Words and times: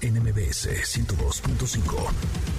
NMBS 0.00 0.66
102.5. 0.66 2.57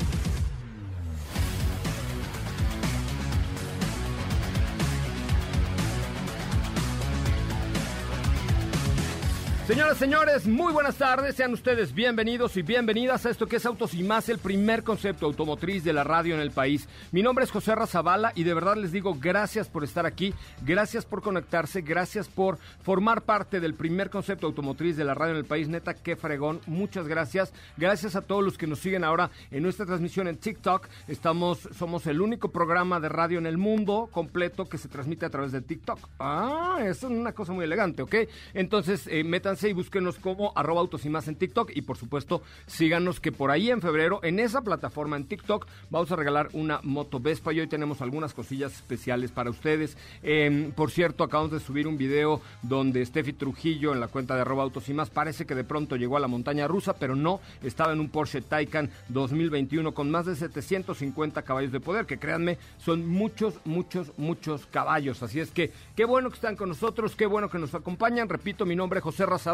Señoras, 9.70 10.00
señores, 10.00 10.48
muy 10.48 10.74
buenas 10.74 10.96
tardes. 10.96 11.36
Sean 11.36 11.54
ustedes 11.54 11.94
bienvenidos 11.94 12.58
y 12.58 12.64
bienvenidas 12.64 13.28
a 13.28 13.30
esto 13.30 13.46
que 13.46 13.58
es 13.58 13.66
Autos 13.68 13.94
y 13.94 14.02
Más, 14.02 14.28
el 14.28 14.40
primer 14.40 14.84
concepto 14.84 15.28
automotriz 15.28 15.84
de 15.84 15.94
la 15.94 16.04
radio 16.04 16.34
en 16.34 16.42
el 16.42 16.50
país. 16.50 16.90
Mi 17.12 17.22
nombre 17.22 17.46
es 17.46 17.52
José 17.52 17.76
Razabala 17.76 18.32
y 18.34 18.46
de 18.46 18.56
verdad 18.56 18.78
les 18.78 18.92
digo 18.92 19.16
gracias 19.22 19.68
por 19.68 19.84
estar 19.84 20.08
aquí, 20.08 20.34
gracias 20.66 21.06
por 21.06 21.22
conectarse, 21.22 21.82
gracias 21.82 22.28
por 22.28 22.58
formar 22.82 23.22
parte 23.22 23.60
del 23.60 23.76
primer 23.76 24.10
concepto 24.10 24.48
automotriz 24.48 24.98
de 24.98 25.04
la 25.04 25.14
radio 25.14 25.34
en 25.34 25.38
el 25.38 25.46
país. 25.46 25.68
Neta, 25.68 25.94
qué 25.94 26.16
fregón. 26.16 26.62
Muchas 26.66 27.08
gracias. 27.08 27.54
Gracias 27.78 28.16
a 28.16 28.24
todos 28.24 28.44
los 28.44 28.58
que 28.58 28.66
nos 28.66 28.80
siguen 28.80 29.04
ahora 29.04 29.30
en 29.52 29.62
nuestra 29.62 29.86
transmisión 29.86 30.28
en 30.28 30.38
TikTok. 30.38 30.88
Estamos, 31.08 31.70
somos 31.78 32.08
el 32.08 32.22
único 32.22 32.52
programa 32.52 33.00
de 33.00 33.10
radio 33.10 33.38
en 33.38 33.46
el 33.46 33.60
mundo 33.60 34.10
completo 34.12 34.68
que 34.68 34.80
se 34.80 34.88
transmite 34.88 35.28
a 35.28 35.30
través 35.30 35.52
de 35.52 35.62
TikTok. 35.62 36.00
Ah, 36.18 36.80
eso 36.82 37.06
es 37.06 37.14
una 37.14 37.34
cosa 37.34 37.54
muy 37.54 37.66
elegante, 37.66 38.02
¿ok? 38.02 38.16
Entonces, 38.56 39.06
eh, 39.06 39.24
métanse 39.24 39.59
y 39.68 39.74
búsquenos 39.74 40.18
como 40.18 40.54
arroba 40.56 40.82
autos 40.82 41.06
y 41.06 41.10
más 41.10 41.28
en 41.28 41.36
TikTok. 41.36 41.72
Y 41.76 41.82
por 41.82 41.98
supuesto, 41.98 42.42
síganos 42.68 43.20
que 43.20 43.32
por 43.32 43.52
ahí 43.52 43.70
en 43.70 43.82
febrero, 43.82 44.20
en 44.24 44.40
esa 44.40 44.62
plataforma 44.62 45.18
en 45.18 45.26
TikTok, 45.26 45.68
vamos 45.90 46.12
a 46.12 46.16
regalar 46.16 46.50
una 46.54 46.80
moto 46.84 47.20
Vespa. 47.20 47.52
Y 47.52 47.60
hoy 47.60 47.68
tenemos 47.68 48.02
algunas 48.02 48.34
cosillas 48.34 48.74
especiales 48.74 49.32
para 49.32 49.50
ustedes. 49.50 49.98
Em, 50.24 50.72
por 50.72 50.92
cierto, 50.92 51.24
acabamos 51.24 51.52
de 51.52 51.60
subir 51.60 51.88
un 51.88 51.98
video 51.98 52.42
donde 52.62 53.06
Steffi 53.06 53.34
Trujillo 53.34 53.92
en 53.92 54.00
la 54.00 54.08
cuenta 54.08 54.36
de 54.36 54.42
arroba 54.42 54.64
autos 54.64 54.88
y 54.88 54.94
más 54.94 55.10
parece 55.10 55.46
que 55.46 55.56
de 55.56 55.64
pronto 55.64 55.96
llegó 55.96 56.18
a 56.18 56.20
la 56.20 56.28
montaña 56.28 56.68
rusa, 56.68 56.94
pero 56.94 57.16
no, 57.16 57.42
estaba 57.64 57.92
en 57.92 58.00
un 58.00 58.10
Porsche 58.10 58.42
Taycan 58.42 58.90
2021 59.10 59.94
con 59.94 60.12
más 60.12 60.26
de 60.26 60.36
750 60.36 61.42
caballos 61.42 61.72
de 61.72 61.80
poder, 61.80 62.06
que 62.06 62.20
créanme, 62.20 62.58
son 62.78 63.08
muchos, 63.08 63.56
muchos, 63.66 64.12
muchos 64.18 64.66
caballos. 64.68 65.24
Así 65.24 65.40
es 65.40 65.52
que 65.52 65.72
qué 65.96 66.06
bueno 66.06 66.30
que 66.30 66.36
están 66.36 66.56
con 66.56 66.70
nosotros, 66.70 67.16
qué 67.16 67.26
bueno 67.26 67.50
que 67.50 67.60
nos 67.60 67.74
acompañan. 67.74 68.30
Repito, 68.30 68.66
mi 68.66 68.76
nombre 68.76 69.00
es 69.00 69.04
José 69.04 69.26
Raza 69.26 69.49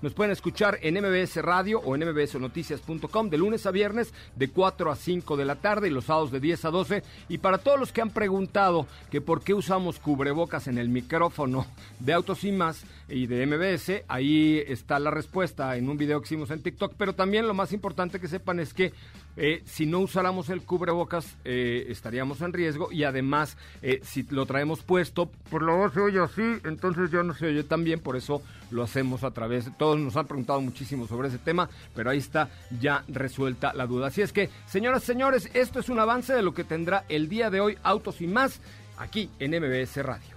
nos 0.00 0.14
pueden 0.14 0.32
escuchar 0.32 0.78
en 0.80 0.94
MBS 0.94 1.36
Radio 1.36 1.80
o 1.80 1.94
en 1.94 2.08
mbsnoticias.com 2.08 3.28
de 3.28 3.38
lunes 3.38 3.66
a 3.66 3.70
viernes 3.70 4.12
de 4.36 4.48
4 4.48 4.90
a 4.90 4.96
5 4.96 5.36
de 5.36 5.44
la 5.44 5.56
tarde 5.56 5.88
y 5.88 5.90
los 5.90 6.06
sábados 6.06 6.30
de 6.30 6.40
10 6.40 6.64
a 6.64 6.70
12. 6.70 7.02
Y 7.28 7.38
para 7.38 7.58
todos 7.58 7.78
los 7.78 7.92
que 7.92 8.00
han 8.00 8.10
preguntado 8.10 8.86
que 9.10 9.20
por 9.20 9.42
qué 9.42 9.52
usamos 9.52 9.98
cubrebocas 9.98 10.66
en 10.66 10.78
el 10.78 10.88
micrófono 10.88 11.66
de 12.00 12.14
Autos 12.14 12.44
y 12.44 12.52
Más 12.52 12.84
y 13.08 13.26
de 13.26 13.46
MBS, 13.46 14.04
ahí 14.08 14.62
está 14.66 14.98
la 14.98 15.10
respuesta 15.10 15.76
en 15.76 15.88
un 15.88 15.96
video 15.96 16.20
que 16.20 16.26
hicimos 16.26 16.50
en 16.50 16.62
TikTok. 16.62 16.94
Pero 16.96 17.14
también 17.14 17.46
lo 17.46 17.54
más 17.54 17.72
importante 17.72 18.20
que 18.20 18.28
sepan 18.28 18.60
es 18.60 18.72
que 18.72 18.92
eh, 19.36 19.62
si 19.64 19.84
no 19.84 19.98
usáramos 20.00 20.48
el 20.48 20.62
cubrebocas 20.62 21.36
eh, 21.44 21.86
estaríamos 21.88 22.40
en 22.40 22.52
riesgo 22.52 22.92
y 22.92 23.02
además 23.02 23.56
eh, 23.82 24.00
si 24.04 24.22
lo 24.30 24.46
traemos 24.46 24.82
puesto, 24.82 25.30
por 25.50 25.62
lo 25.62 25.76
menos 25.76 25.92
se 25.92 26.00
oye 26.00 26.20
así, 26.20 26.60
entonces 26.64 27.10
yo 27.10 27.22
no 27.24 27.34
se 27.34 27.46
oye 27.46 27.64
tan 27.64 27.82
bien, 27.82 28.00
por 28.00 28.16
eso 28.16 28.42
lo 28.70 28.84
hacemos 28.84 29.24
a 29.24 29.32
través, 29.32 29.70
todos 29.76 29.98
nos 29.98 30.16
han 30.16 30.26
preguntado 30.26 30.60
muchísimo 30.60 31.06
sobre 31.08 31.28
ese 31.28 31.38
tema, 31.38 31.68
pero 31.94 32.10
ahí 32.10 32.18
está 32.18 32.48
ya 32.80 33.04
resuelta 33.08 33.74
la 33.74 33.86
duda. 33.86 34.06
Así 34.06 34.22
es 34.22 34.32
que, 34.32 34.50
señoras 34.66 35.02
y 35.02 35.06
señores, 35.06 35.50
esto 35.52 35.80
es 35.80 35.88
un 35.88 35.98
avance 35.98 36.32
de 36.32 36.42
lo 36.42 36.54
que 36.54 36.64
tendrá 36.64 37.04
el 37.08 37.28
día 37.28 37.50
de 37.50 37.60
hoy 37.60 37.78
Autos 37.82 38.20
y 38.20 38.26
más 38.26 38.60
aquí 38.98 39.30
en 39.40 39.50
MBS 39.50 39.96
Radio. 39.96 40.33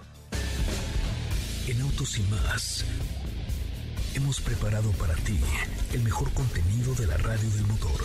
En 1.68 1.82
Autos 1.82 2.18
y 2.18 2.22
más 2.22 2.82
hemos 4.14 4.40
preparado 4.40 4.90
para 4.92 5.14
ti 5.16 5.38
el 5.92 6.02
mejor 6.02 6.32
contenido 6.32 6.94
de 6.94 7.06
la 7.06 7.18
radio 7.18 7.50
del 7.50 7.66
motor. 7.66 8.00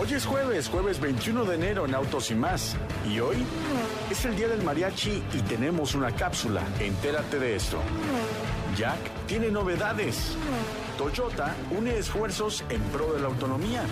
Hoy 0.00 0.14
es 0.14 0.24
jueves, 0.24 0.66
jueves 0.70 0.98
21 0.98 1.44
de 1.44 1.54
enero 1.56 1.84
en 1.84 1.94
Autos 1.94 2.30
y 2.30 2.34
más. 2.36 2.74
Y 3.06 3.20
hoy 3.20 3.36
es 4.10 4.24
el 4.24 4.34
día 4.34 4.48
del 4.48 4.62
mariachi 4.62 5.22
y 5.34 5.42
tenemos 5.42 5.94
una 5.94 6.10
cápsula. 6.10 6.62
Entérate 6.80 7.38
de 7.38 7.56
esto. 7.56 7.78
Jack 8.74 9.26
tiene 9.26 9.50
novedades. 9.50 10.38
Toyota 10.96 11.54
une 11.70 11.98
esfuerzos 11.98 12.64
en 12.70 12.80
pro 12.84 13.12
de 13.12 13.20
la 13.20 13.26
autonomía. 13.26 13.82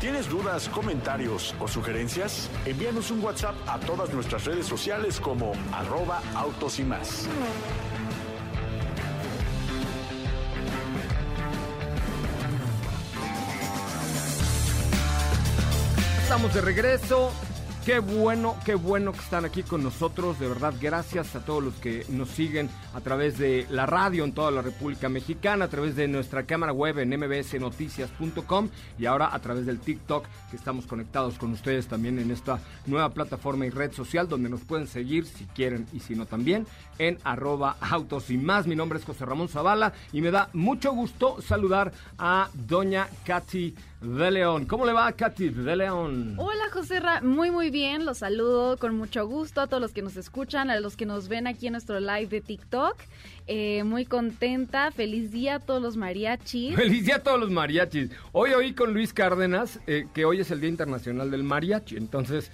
¿Tienes 0.00 0.28
dudas, 0.28 0.68
comentarios 0.68 1.56
o 1.58 1.66
sugerencias? 1.66 2.48
Envíanos 2.64 3.10
un 3.10 3.20
WhatsApp 3.20 3.56
a 3.66 3.80
todas 3.80 4.14
nuestras 4.14 4.44
redes 4.44 4.64
sociales 4.64 5.18
como 5.18 5.52
arroba 5.72 6.22
autos 6.36 6.78
y 6.78 6.84
más. 6.84 7.26
Estamos 16.22 16.54
de 16.54 16.60
regreso. 16.60 17.32
Qué 17.88 18.00
bueno, 18.00 18.54
qué 18.66 18.74
bueno 18.74 19.12
que 19.12 19.20
están 19.20 19.46
aquí 19.46 19.62
con 19.62 19.82
nosotros. 19.82 20.38
De 20.38 20.46
verdad, 20.46 20.74
gracias 20.78 21.34
a 21.34 21.42
todos 21.42 21.64
los 21.64 21.72
que 21.76 22.04
nos 22.10 22.28
siguen 22.28 22.68
a 22.92 23.00
través 23.00 23.38
de 23.38 23.66
la 23.70 23.86
radio 23.86 24.24
en 24.24 24.34
toda 24.34 24.50
la 24.50 24.60
República 24.60 25.08
Mexicana, 25.08 25.64
a 25.64 25.68
través 25.68 25.96
de 25.96 26.06
nuestra 26.06 26.42
cámara 26.42 26.74
web 26.74 26.98
en 26.98 27.18
mbsnoticias.com 27.18 28.68
y 28.98 29.06
ahora 29.06 29.34
a 29.34 29.38
través 29.38 29.64
del 29.64 29.80
TikTok, 29.80 30.26
que 30.50 30.56
estamos 30.56 30.86
conectados 30.86 31.38
con 31.38 31.50
ustedes 31.52 31.86
también 31.86 32.18
en 32.18 32.30
esta 32.30 32.60
nueva 32.84 33.08
plataforma 33.08 33.64
y 33.64 33.70
red 33.70 33.92
social 33.92 34.28
donde 34.28 34.50
nos 34.50 34.60
pueden 34.60 34.86
seguir 34.86 35.24
si 35.24 35.46
quieren 35.46 35.86
y 35.94 36.00
si 36.00 36.14
no 36.14 36.26
también 36.26 36.66
en 36.98 37.18
arroba 37.24 37.76
autos 37.80 38.30
y 38.30 38.38
más. 38.38 38.66
Mi 38.66 38.76
nombre 38.76 38.98
es 38.98 39.04
José 39.04 39.24
Ramón 39.24 39.48
Zavala 39.48 39.92
y 40.12 40.20
me 40.20 40.30
da 40.30 40.48
mucho 40.52 40.92
gusto 40.92 41.40
saludar 41.40 41.92
a 42.18 42.50
doña 42.54 43.08
Katy 43.24 43.74
de 44.00 44.30
León. 44.30 44.66
¿Cómo 44.66 44.86
le 44.86 44.92
va, 44.92 45.10
Katy 45.12 45.48
de 45.48 45.76
León? 45.76 46.34
Hola, 46.38 46.64
José 46.72 47.00
Ra. 47.00 47.20
Muy, 47.20 47.50
muy 47.50 47.70
bien. 47.70 48.04
Los 48.04 48.18
saludo 48.18 48.76
con 48.76 48.96
mucho 48.96 49.26
gusto 49.26 49.60
a 49.60 49.66
todos 49.66 49.80
los 49.80 49.92
que 49.92 50.02
nos 50.02 50.16
escuchan, 50.16 50.70
a 50.70 50.78
los 50.78 50.96
que 50.96 51.06
nos 51.06 51.28
ven 51.28 51.46
aquí 51.46 51.66
en 51.66 51.72
nuestro 51.72 51.98
live 51.98 52.26
de 52.26 52.40
TikTok. 52.40 52.96
Eh, 53.46 53.82
muy 53.84 54.04
contenta. 54.04 54.90
Feliz 54.92 55.32
día 55.32 55.56
a 55.56 55.60
todos 55.60 55.82
los 55.82 55.96
mariachis. 55.96 56.74
Feliz 56.76 57.06
día 57.06 57.16
a 57.16 57.22
todos 57.22 57.40
los 57.40 57.50
mariachis. 57.50 58.10
Hoy 58.32 58.52
oí 58.52 58.72
con 58.72 58.92
Luis 58.92 59.12
Cárdenas 59.12 59.80
eh, 59.86 60.06
que 60.14 60.24
hoy 60.24 60.40
es 60.40 60.50
el 60.50 60.60
Día 60.60 60.70
Internacional 60.70 61.30
del 61.30 61.42
Mariachi. 61.42 61.96
Entonces, 61.96 62.52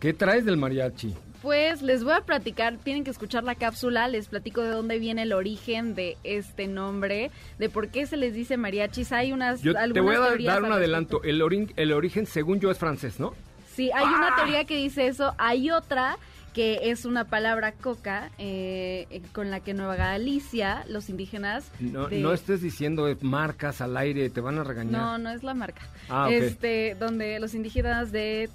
¿qué 0.00 0.12
traes 0.12 0.44
del 0.44 0.56
mariachi? 0.56 1.14
Pues 1.42 1.82
les 1.82 2.02
voy 2.02 2.14
a 2.14 2.22
platicar, 2.22 2.76
tienen 2.78 3.04
que 3.04 3.10
escuchar 3.10 3.44
la 3.44 3.54
cápsula, 3.54 4.08
les 4.08 4.26
platico 4.28 4.62
de 4.62 4.70
dónde 4.70 4.98
viene 4.98 5.22
el 5.22 5.32
origen 5.32 5.94
de 5.94 6.16
este 6.24 6.66
nombre, 6.66 7.30
de 7.58 7.68
por 7.68 7.88
qué 7.88 8.06
se 8.06 8.16
les 8.16 8.34
dice 8.34 8.56
mariachis. 8.56 9.12
Hay 9.12 9.32
unas 9.32 9.62
Yo 9.62 9.72
te 9.92 10.00
voy 10.00 10.14
a 10.16 10.20
dar, 10.20 10.62
un 10.64 10.72
adelanto. 10.72 11.22
El, 11.22 11.42
ori- 11.42 11.72
el 11.76 11.92
origen, 11.92 12.26
según 12.26 12.58
yo, 12.58 12.70
es 12.70 12.78
francés, 12.78 13.20
¿no? 13.20 13.34
Sí, 13.74 13.90
hay 13.94 14.04
¡Ah! 14.06 14.14
una 14.16 14.34
teoría 14.36 14.64
que 14.64 14.76
dice 14.76 15.06
eso. 15.06 15.34
Hay 15.38 15.70
otra 15.70 16.16
que 16.54 16.90
es 16.90 17.04
una 17.04 17.24
palabra 17.26 17.72
coca 17.72 18.30
eh, 18.38 19.20
con 19.34 19.50
la 19.50 19.60
que 19.60 19.74
Nueva 19.74 19.94
Galicia 19.94 20.84
los 20.88 21.10
indígenas 21.10 21.70
No, 21.78 22.08
de- 22.08 22.18
no 22.20 22.32
estés 22.32 22.62
diciendo 22.62 23.14
marcas 23.20 23.82
al 23.82 23.94
aire, 23.98 24.30
te 24.30 24.40
van 24.40 24.58
a 24.58 24.64
regañar. 24.64 24.92
no 24.92 25.18
no 25.18 25.28
es 25.30 25.42
la 25.42 25.52
marca 25.52 25.82
Ah, 26.08 26.24
ok. 26.28 26.32
este 26.32 26.96
donde 26.98 27.38
los 27.40 27.52
indígenas 27.54 28.10
de 28.10 28.48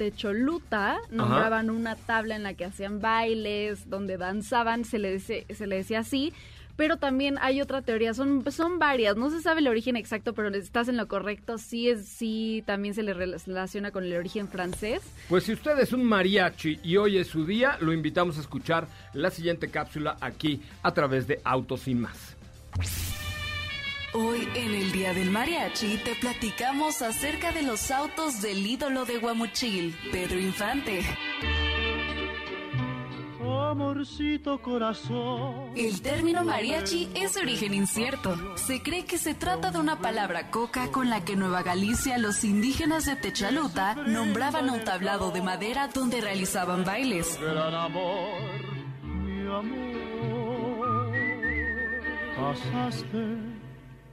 Te- 0.00 0.10
Techoluta 0.10 0.96
nombraban 1.10 1.68
una 1.68 1.94
tabla 1.94 2.34
en 2.34 2.42
la 2.42 2.54
que 2.54 2.64
hacían 2.64 3.00
bailes 3.02 3.90
donde 3.90 4.16
danzaban 4.16 4.86
se 4.86 4.98
le 4.98 5.12
dice- 5.12 5.44
se 5.54 5.66
le 5.66 5.76
decía 5.76 5.98
así 6.00 6.32
pero 6.76 6.96
también 6.96 7.36
hay 7.42 7.60
otra 7.60 7.82
teoría, 7.82 8.14
son, 8.14 8.42
son 8.50 8.78
varias, 8.78 9.14
no 9.14 9.28
se 9.28 9.42
sabe 9.42 9.60
el 9.60 9.68
origen 9.68 9.96
exacto, 9.96 10.32
pero 10.32 10.48
estás 10.48 10.88
en 10.88 10.96
lo 10.96 11.08
correcto, 11.08 11.58
sí 11.58 11.90
es, 11.90 12.06
sí 12.08 12.62
también 12.66 12.94
se 12.94 13.02
le 13.02 13.12
relaciona 13.12 13.90
con 13.90 14.02
el 14.04 14.14
origen 14.16 14.48
francés. 14.48 15.02
Pues 15.28 15.44
si 15.44 15.52
usted 15.52 15.78
es 15.78 15.92
un 15.92 16.02
mariachi 16.04 16.80
y 16.82 16.96
hoy 16.96 17.18
es 17.18 17.26
su 17.26 17.44
día, 17.44 17.76
lo 17.82 17.92
invitamos 17.92 18.38
a 18.38 18.40
escuchar 18.40 18.88
la 19.12 19.30
siguiente 19.30 19.68
cápsula 19.68 20.16
aquí 20.22 20.62
a 20.82 20.94
través 20.94 21.26
de 21.26 21.42
Autos 21.44 21.86
y 21.86 21.94
más. 21.94 22.34
Hoy 24.12 24.48
en 24.56 24.74
el 24.74 24.90
Día 24.90 25.14
del 25.14 25.30
Mariachi 25.30 25.98
te 25.98 26.16
platicamos 26.16 27.00
acerca 27.00 27.52
de 27.52 27.62
los 27.62 27.92
autos 27.92 28.42
del 28.42 28.66
ídolo 28.66 29.04
de 29.04 29.18
Guamuchil, 29.18 29.96
Pedro 30.10 30.40
Infante. 30.40 31.02
Amorcito 33.40 34.60
corazón. 34.60 35.70
El 35.76 36.02
término 36.02 36.44
mariachi 36.44 37.08
es 37.14 37.34
de 37.34 37.42
origen 37.42 37.72
incierto. 37.72 38.36
Se 38.56 38.82
cree 38.82 39.04
que 39.04 39.16
se 39.16 39.34
trata 39.34 39.70
de 39.70 39.78
una 39.78 40.00
palabra 40.00 40.50
coca 40.50 40.90
con 40.90 41.08
la 41.08 41.24
que 41.24 41.34
en 41.34 41.38
Nueva 41.38 41.62
Galicia 41.62 42.18
los 42.18 42.42
indígenas 42.42 43.06
de 43.06 43.14
Techaluta 43.14 43.94
nombraban 43.94 44.70
un 44.70 44.82
tablado 44.82 45.30
de 45.30 45.42
madera 45.42 45.86
donde 45.86 46.20
realizaban 46.20 46.84
bailes. 46.84 47.38
Gran 47.40 47.74
amor, 47.74 48.40
mi 49.04 49.46
amor. 49.46 51.12
Pasaste 52.36 53.49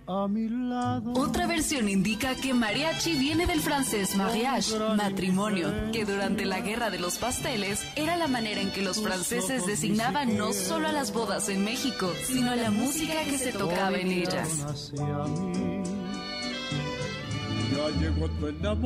a 0.08 0.28
mi 0.28 0.48
lado. 0.48 1.14
Otra 1.16 1.48
versión 1.48 1.90
indica 1.90 2.34
que 2.36 2.54
mariachi 2.54 3.14
viene 3.18 3.46
del 3.46 3.60
francés 3.60 4.16
mariage, 4.16 4.78
matrimonio, 4.96 5.92
que 5.92 6.06
durante 6.06 6.46
la 6.46 6.62
guerra 6.62 6.90
de 6.90 7.00
los 7.00 7.18
pasteles 7.18 7.86
era 7.96 8.18
la 8.18 8.28
manera 8.28 8.62
en 8.62 8.72
que 8.72 8.82
los 8.82 9.02
franceses 9.02 9.66
designaban 9.66 10.38
no 10.38 10.54
solo 10.54 10.88
a 10.88 10.92
las 10.92 11.12
bodas 11.12 11.50
en 11.50 11.64
México, 11.64 12.12
sino 12.26 12.52
a 12.52 12.56
la 12.56 12.72
música 12.72 13.24
que 13.26 13.38
se 13.38 13.52
tocaba 13.52 13.98
en 13.98 14.12
ellas. 14.12 14.94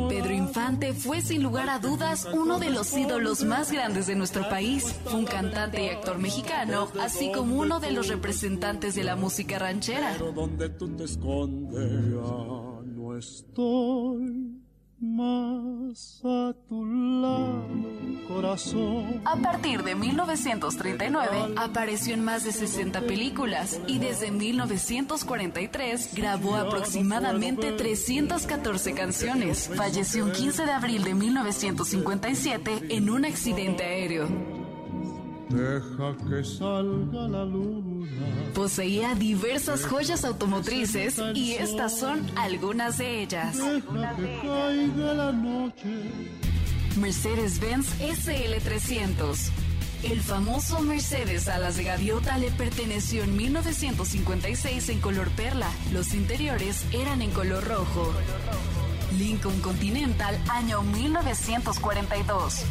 Pedro 0.09 0.33
Infante 0.33 0.93
fue 0.93 1.21
sin 1.21 1.43
lugar 1.43 1.69
a 1.69 1.79
dudas 1.79 2.27
uno 2.33 2.59
de 2.59 2.69
los 2.69 2.95
ídolos 2.95 3.43
más 3.43 3.71
grandes 3.71 4.07
de 4.07 4.15
nuestro 4.15 4.47
país. 4.49 4.95
Fue 5.03 5.15
un 5.15 5.25
cantante 5.25 5.85
y 5.85 5.89
actor 5.89 6.17
mexicano, 6.17 6.87
así 6.99 7.31
como 7.31 7.57
uno 7.57 7.79
de 7.79 7.91
los 7.91 8.07
representantes 8.07 8.95
de 8.95 9.03
la 9.03 9.15
música 9.15 9.59
ranchera. 9.59 10.17
Donde 10.17 10.69
tú 10.69 10.95
te 10.95 11.05
escondes, 11.05 11.81
no 11.81 13.17
estoy 13.17 14.50
A 19.25 19.35
partir 19.41 19.83
de 19.83 19.95
1939 19.95 21.55
apareció 21.57 22.13
en 22.13 22.23
más 22.23 22.43
de 22.43 22.51
60 22.51 23.01
películas 23.01 23.79
y 23.87 23.97
desde 23.97 24.29
1943 24.29 26.13
grabó 26.13 26.55
aproximadamente 26.55 27.71
314 27.71 28.93
canciones. 28.93 29.71
Falleció 29.75 30.25
un 30.25 30.33
15 30.33 30.65
de 30.65 30.71
abril 30.71 31.03
de 31.03 31.15
1957 31.15 32.81
en 32.89 33.09
un 33.09 33.25
accidente 33.25 33.83
aéreo. 33.83 34.60
Deja 35.51 36.15
que 36.29 36.43
salga 36.43 37.27
la 37.27 37.45
luna. 37.45 38.07
Poseía 38.53 39.15
diversas 39.15 39.85
joyas 39.85 40.23
automotrices 40.23 41.21
y 41.35 41.53
estas 41.53 41.99
son 41.99 42.25
algunas 42.37 42.97
de 42.97 43.23
ellas. 43.23 43.57
Deja 43.57 44.15
que 44.15 44.39
caiga 44.41 45.13
la 45.13 45.31
noche. 45.31 46.11
Mercedes-Benz 46.97 47.99
SL300. 47.99 49.51
El 50.03 50.19
famoso 50.21 50.79
Mercedes 50.81 51.47
Alas 51.47 51.77
de 51.77 51.83
Gaviota 51.83 52.37
le 52.37 52.49
perteneció 52.51 53.23
en 53.23 53.37
1956 53.37 54.89
en 54.89 54.99
color 54.99 55.29
perla. 55.31 55.67
Los 55.93 56.13
interiores 56.13 56.85
eran 56.91 57.21
en 57.21 57.29
color 57.31 57.63
rojo. 57.67 58.11
Lincoln 59.17 59.59
Continental, 59.61 60.39
año 60.49 60.81
1942. 60.81 62.63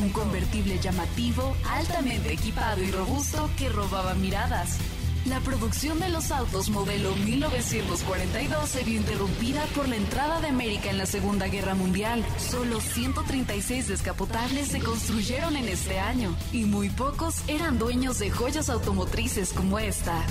Un 0.00 0.10
convertible 0.10 0.78
llamativo, 0.78 1.56
altamente 1.68 2.32
equipado 2.32 2.82
y 2.82 2.90
robusto 2.90 3.50
que 3.56 3.68
robaba 3.68 4.14
miradas. 4.14 4.78
La 5.26 5.38
producción 5.40 6.00
de 6.00 6.08
los 6.08 6.30
autos 6.30 6.70
modelo 6.70 7.14
1942 7.14 8.68
se 8.68 8.84
vio 8.84 8.96
interrumpida 8.96 9.66
por 9.74 9.86
la 9.86 9.96
entrada 9.96 10.40
de 10.40 10.48
América 10.48 10.88
en 10.88 10.96
la 10.96 11.04
Segunda 11.04 11.46
Guerra 11.46 11.74
Mundial. 11.74 12.24
Solo 12.38 12.80
136 12.80 13.88
descapotables 13.88 14.68
se 14.68 14.80
construyeron 14.80 15.56
en 15.56 15.68
este 15.68 16.00
año 16.00 16.34
y 16.52 16.64
muy 16.64 16.88
pocos 16.88 17.42
eran 17.48 17.78
dueños 17.78 18.18
de 18.18 18.30
joyas 18.30 18.70
automotrices 18.70 19.52
como 19.52 19.78
esta. 19.78 20.24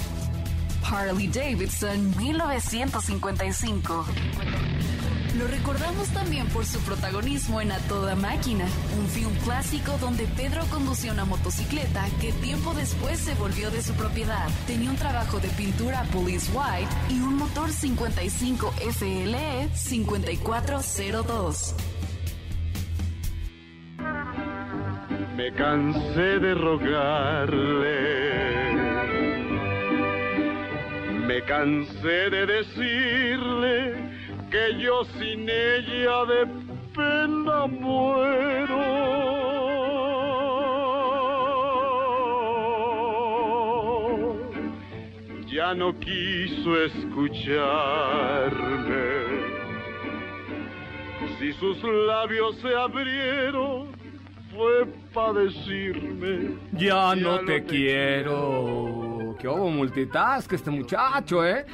Harley 0.83 1.27
Davidson 1.27 2.17
1955. 2.17 4.05
Lo 5.39 5.47
recordamos 5.47 6.09
también 6.09 6.45
por 6.47 6.65
su 6.65 6.79
protagonismo 6.81 7.61
en 7.61 7.71
A 7.71 7.77
Toda 7.87 8.17
Máquina, 8.17 8.65
un 8.99 9.07
film 9.07 9.31
clásico 9.45 9.97
donde 10.01 10.25
Pedro 10.35 10.65
conducía 10.65 11.13
una 11.13 11.23
motocicleta 11.23 12.05
que 12.19 12.33
tiempo 12.33 12.73
después 12.73 13.17
se 13.19 13.35
volvió 13.35 13.71
de 13.71 13.81
su 13.81 13.93
propiedad. 13.93 14.49
Tenía 14.67 14.89
un 14.89 14.97
trabajo 14.97 15.39
de 15.39 15.47
pintura 15.49 16.03
Police 16.11 16.51
White 16.51 16.89
y 17.09 17.21
un 17.21 17.37
motor 17.37 17.69
55 17.69 18.73
FLE 18.91 19.69
5402. 19.73 21.75
Me 25.37 25.53
cansé 25.53 26.39
de 26.39 26.53
rogarle. 26.53 28.19
Me 31.27 31.41
cansé 31.45 32.29
de 32.29 32.45
decirle 32.45 34.08
que 34.49 34.77
yo 34.79 35.03
sin 35.17 35.47
ella 35.49 36.25
de 36.25 36.45
pena 36.95 37.67
muero. 37.67 38.79
Ya 45.47 45.73
no 45.73 45.93
quiso 45.99 46.81
escucharme. 46.83 47.49
Si 51.37 51.53
sus 51.53 51.81
labios 51.83 52.57
se 52.57 52.75
abrieron, 52.75 53.89
fue 54.55 54.85
para 55.13 55.33
decirme. 55.33 56.57
Ya 56.73 57.15
no 57.15 57.39
te 57.39 57.63
quiero. 57.63 59.35
Qué 59.39 59.47
hubo 59.47 59.69
multitask 59.69 60.51
este 60.51 60.69
muchacho, 60.69 61.45
¿eh? 61.45 61.65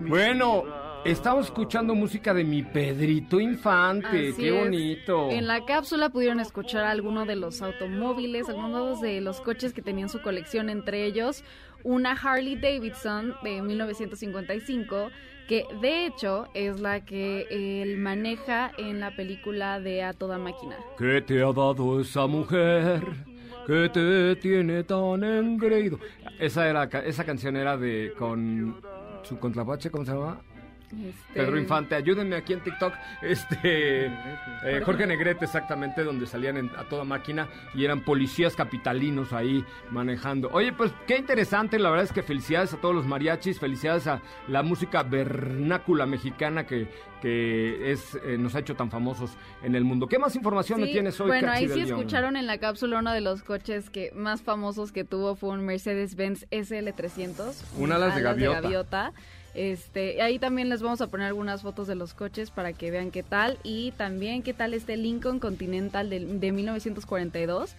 Bueno, 0.00 0.64
estamos 1.06 1.46
escuchando 1.46 1.94
música 1.94 2.34
de 2.34 2.44
mi 2.44 2.62
Pedrito 2.62 3.40
Infante. 3.40 4.30
Así 4.30 4.42
Qué 4.42 4.48
es. 4.48 4.64
bonito. 4.64 5.30
En 5.30 5.46
la 5.46 5.64
cápsula 5.64 6.08
pudieron 6.08 6.40
escuchar 6.40 6.84
algunos 6.84 7.26
de 7.26 7.36
los 7.36 7.62
automóviles, 7.62 8.48
algunos 8.48 9.00
de 9.00 9.20
los 9.20 9.40
coches 9.40 9.72
que 9.72 9.82
tenían 9.82 10.08
su 10.08 10.20
colección, 10.20 10.68
entre 10.68 11.04
ellos 11.04 11.44
una 11.84 12.12
Harley 12.12 12.56
Davidson 12.56 13.34
de 13.44 13.62
1955, 13.62 15.10
que 15.48 15.64
de 15.80 16.06
hecho 16.06 16.48
es 16.54 16.80
la 16.80 17.04
que 17.04 17.46
él 17.50 17.98
maneja 17.98 18.72
en 18.76 18.98
la 18.98 19.14
película 19.14 19.78
de 19.78 20.02
A 20.02 20.12
Toda 20.12 20.38
Máquina. 20.38 20.76
¿Qué 20.98 21.22
te 21.22 21.40
ha 21.42 21.52
dado 21.52 22.00
esa 22.00 22.26
mujer? 22.26 23.02
¿Qué 23.66 23.88
te 23.92 24.34
tiene 24.36 24.82
tan 24.82 25.22
engreído? 25.22 26.00
Esa 26.40 26.68
era 26.68 26.84
esa 26.84 27.24
canción 27.24 27.56
era 27.56 27.76
de 27.76 28.12
con 28.18 28.80
su 29.22 29.38
contrapache, 29.38 29.90
¿cómo 29.90 30.04
se 30.04 30.12
llama? 30.12 30.40
Este, 30.86 31.32
Pedro 31.34 31.58
Infante, 31.58 31.94
ayúdenme 31.94 32.36
aquí 32.36 32.52
en 32.52 32.60
TikTok. 32.60 32.94
Este 33.22 34.06
eh, 34.06 34.80
Jorge 34.84 35.06
Negrete, 35.06 35.44
exactamente, 35.44 36.04
donde 36.04 36.26
salían 36.26 36.56
en- 36.56 36.70
a 36.76 36.84
toda 36.84 37.04
máquina 37.04 37.48
y 37.74 37.84
eran 37.84 38.00
policías 38.00 38.54
capitalinos 38.54 39.32
ahí 39.32 39.64
manejando. 39.90 40.48
Oye, 40.52 40.72
pues 40.72 40.92
qué 41.06 41.16
interesante, 41.18 41.78
la 41.78 41.90
verdad 41.90 42.04
es 42.04 42.12
que 42.12 42.22
felicidades 42.22 42.72
a 42.72 42.76
todos 42.78 42.94
los 42.94 43.06
mariachis, 43.06 43.58
felicidades 43.58 44.06
a 44.06 44.20
la 44.48 44.62
música 44.62 45.02
vernácula 45.02 46.06
mexicana 46.06 46.66
que, 46.66 46.88
que 47.20 47.90
es 47.92 48.16
eh, 48.24 48.36
nos 48.38 48.54
ha 48.54 48.60
hecho 48.60 48.74
tan 48.76 48.90
famosos 48.90 49.36
en 49.62 49.74
el 49.74 49.84
mundo. 49.84 50.06
¿Qué 50.06 50.18
más 50.18 50.36
información 50.36 50.80
me 50.80 50.86
Sí, 50.86 50.92
tienes 50.92 51.20
hoy, 51.20 51.28
Bueno, 51.28 51.48
Cachi 51.48 51.64
ahí 51.64 51.68
sí 51.70 51.76
León? 51.84 51.98
escucharon 52.00 52.36
en 52.36 52.46
la 52.46 52.58
cápsula 52.58 52.98
uno 53.00 53.12
de 53.12 53.20
los 53.20 53.42
coches 53.42 53.90
que 53.90 54.12
más 54.14 54.42
famosos 54.42 54.92
que 54.92 55.04
tuvo 55.04 55.34
fue 55.36 55.50
un 55.50 55.64
Mercedes-Benz 55.66 56.46
SL300. 56.50 57.64
Un 57.78 57.92
alas 57.92 58.14
de 58.14 58.22
gaviota. 58.22 58.60
gaviota. 58.60 59.12
Este, 59.56 60.20
ahí 60.20 60.38
también 60.38 60.68
les 60.68 60.82
vamos 60.82 61.00
a 61.00 61.06
poner 61.06 61.26
algunas 61.28 61.62
fotos 61.62 61.86
de 61.86 61.94
los 61.94 62.12
coches 62.12 62.50
para 62.50 62.74
que 62.74 62.90
vean 62.90 63.10
qué 63.10 63.22
tal 63.22 63.58
y 63.62 63.92
también 63.92 64.42
qué 64.42 64.52
tal 64.52 64.74
este 64.74 64.98
Lincoln 64.98 65.40
Continental 65.40 66.10
de, 66.10 66.20
de 66.20 66.52
1942 66.52 67.74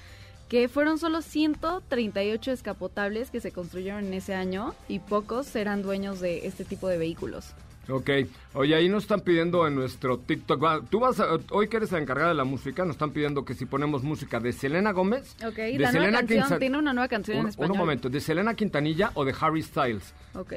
que 0.49 0.69
fueron 0.69 0.97
solo 0.97 1.21
138 1.21 2.51
escapotables 2.51 3.29
que 3.29 3.41
se 3.41 3.51
construyeron 3.51 4.05
en 4.05 4.13
ese 4.13 4.33
año 4.33 4.73
y 4.87 4.99
pocos 4.99 5.55
eran 5.55 5.81
dueños 5.83 6.19
de 6.19 6.47
este 6.47 6.63
tipo 6.65 6.87
de 6.87 6.97
vehículos. 6.97 7.53
Ok, 7.89 8.09
oye, 8.53 8.75
ahí 8.75 8.89
nos 8.89 9.03
están 9.03 9.21
pidiendo 9.21 9.65
en 9.67 9.75
nuestro 9.75 10.17
TikTok, 10.17 10.89
tú 10.89 10.99
vas, 10.99 11.19
a- 11.21 11.37
hoy 11.51 11.69
que 11.69 11.77
eres 11.77 11.91
la 11.93 11.99
encargada 11.99 12.29
de 12.29 12.35
la 12.35 12.43
música, 12.43 12.83
nos 12.85 12.95
están 12.95 13.11
pidiendo 13.11 13.45
que 13.45 13.53
si 13.53 13.65
ponemos 13.65 14.03
música 14.03 14.39
de 14.41 14.51
Selena 14.51 14.91
Gómez, 14.91 15.35
Ok, 15.45 15.55
de 15.55 15.71
la 15.73 15.77
nueva 15.77 15.91
Selena 15.91 16.17
canción, 16.19 16.43
Quinta- 16.43 16.59
tiene 16.59 16.77
una 16.79 16.91
nueva 16.93 17.07
canción 17.07 17.37
en 17.37 17.43
un, 17.43 17.49
español. 17.49 17.71
un 17.73 17.77
momento, 17.77 18.09
de 18.09 18.19
Selena 18.19 18.55
Quintanilla 18.55 19.11
o 19.13 19.23
de 19.23 19.33
Harry 19.39 19.61
Styles, 19.61 20.13
Ok. 20.33 20.53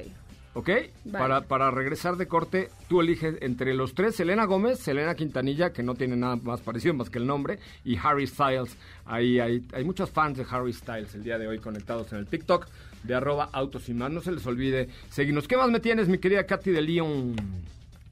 ¿Ok? 0.55 0.69
Vale. 0.69 1.19
Para, 1.19 1.41
para 1.43 1.71
regresar 1.71 2.17
de 2.17 2.27
corte, 2.27 2.69
tú 2.89 3.01
eliges 3.01 3.37
entre 3.41 3.75
los 3.75 3.95
tres, 3.95 4.17
Selena 4.17 4.45
Gómez, 4.45 4.79
Selena 4.79 5.15
Quintanilla, 5.15 5.73
que 5.73 5.83
no 5.83 5.95
tiene 5.95 6.17
nada 6.17 6.37
más 6.37 6.61
parecido 6.61 6.95
más 6.95 7.11
que 7.11 7.19
el 7.19 7.27
nombre, 7.27 7.59
y 7.85 7.97
Harry 7.97 8.27
Styles. 8.27 8.77
Ahí 9.07 9.41
hay, 9.41 9.65
hay 9.73 9.85
muchos 9.85 10.11
fans 10.11 10.39
de 10.39 10.47
Harry 10.51 10.73
Styles 10.73 11.15
el 11.15 11.23
día 11.23 11.39
de 11.39 11.47
hoy 11.47 11.59
conectados 11.59 12.13
en 12.13 12.19
el 12.19 12.27
TikTok 12.27 12.67
de 13.03 13.15
arroba 13.15 13.49
autos 13.53 13.89
y 13.89 13.95
más. 13.95 14.11
No 14.11 14.21
se 14.21 14.33
les 14.33 14.47
olvide 14.47 14.89
seguirnos. 15.11 15.49
¿Qué 15.49 15.57
más 15.57 15.71
me 15.71 15.81
tienes, 15.81 16.09
mi 16.09 16.19
querida 16.19 16.45
Katy 16.45 16.71
de 16.71 16.83
León? 16.83 17.37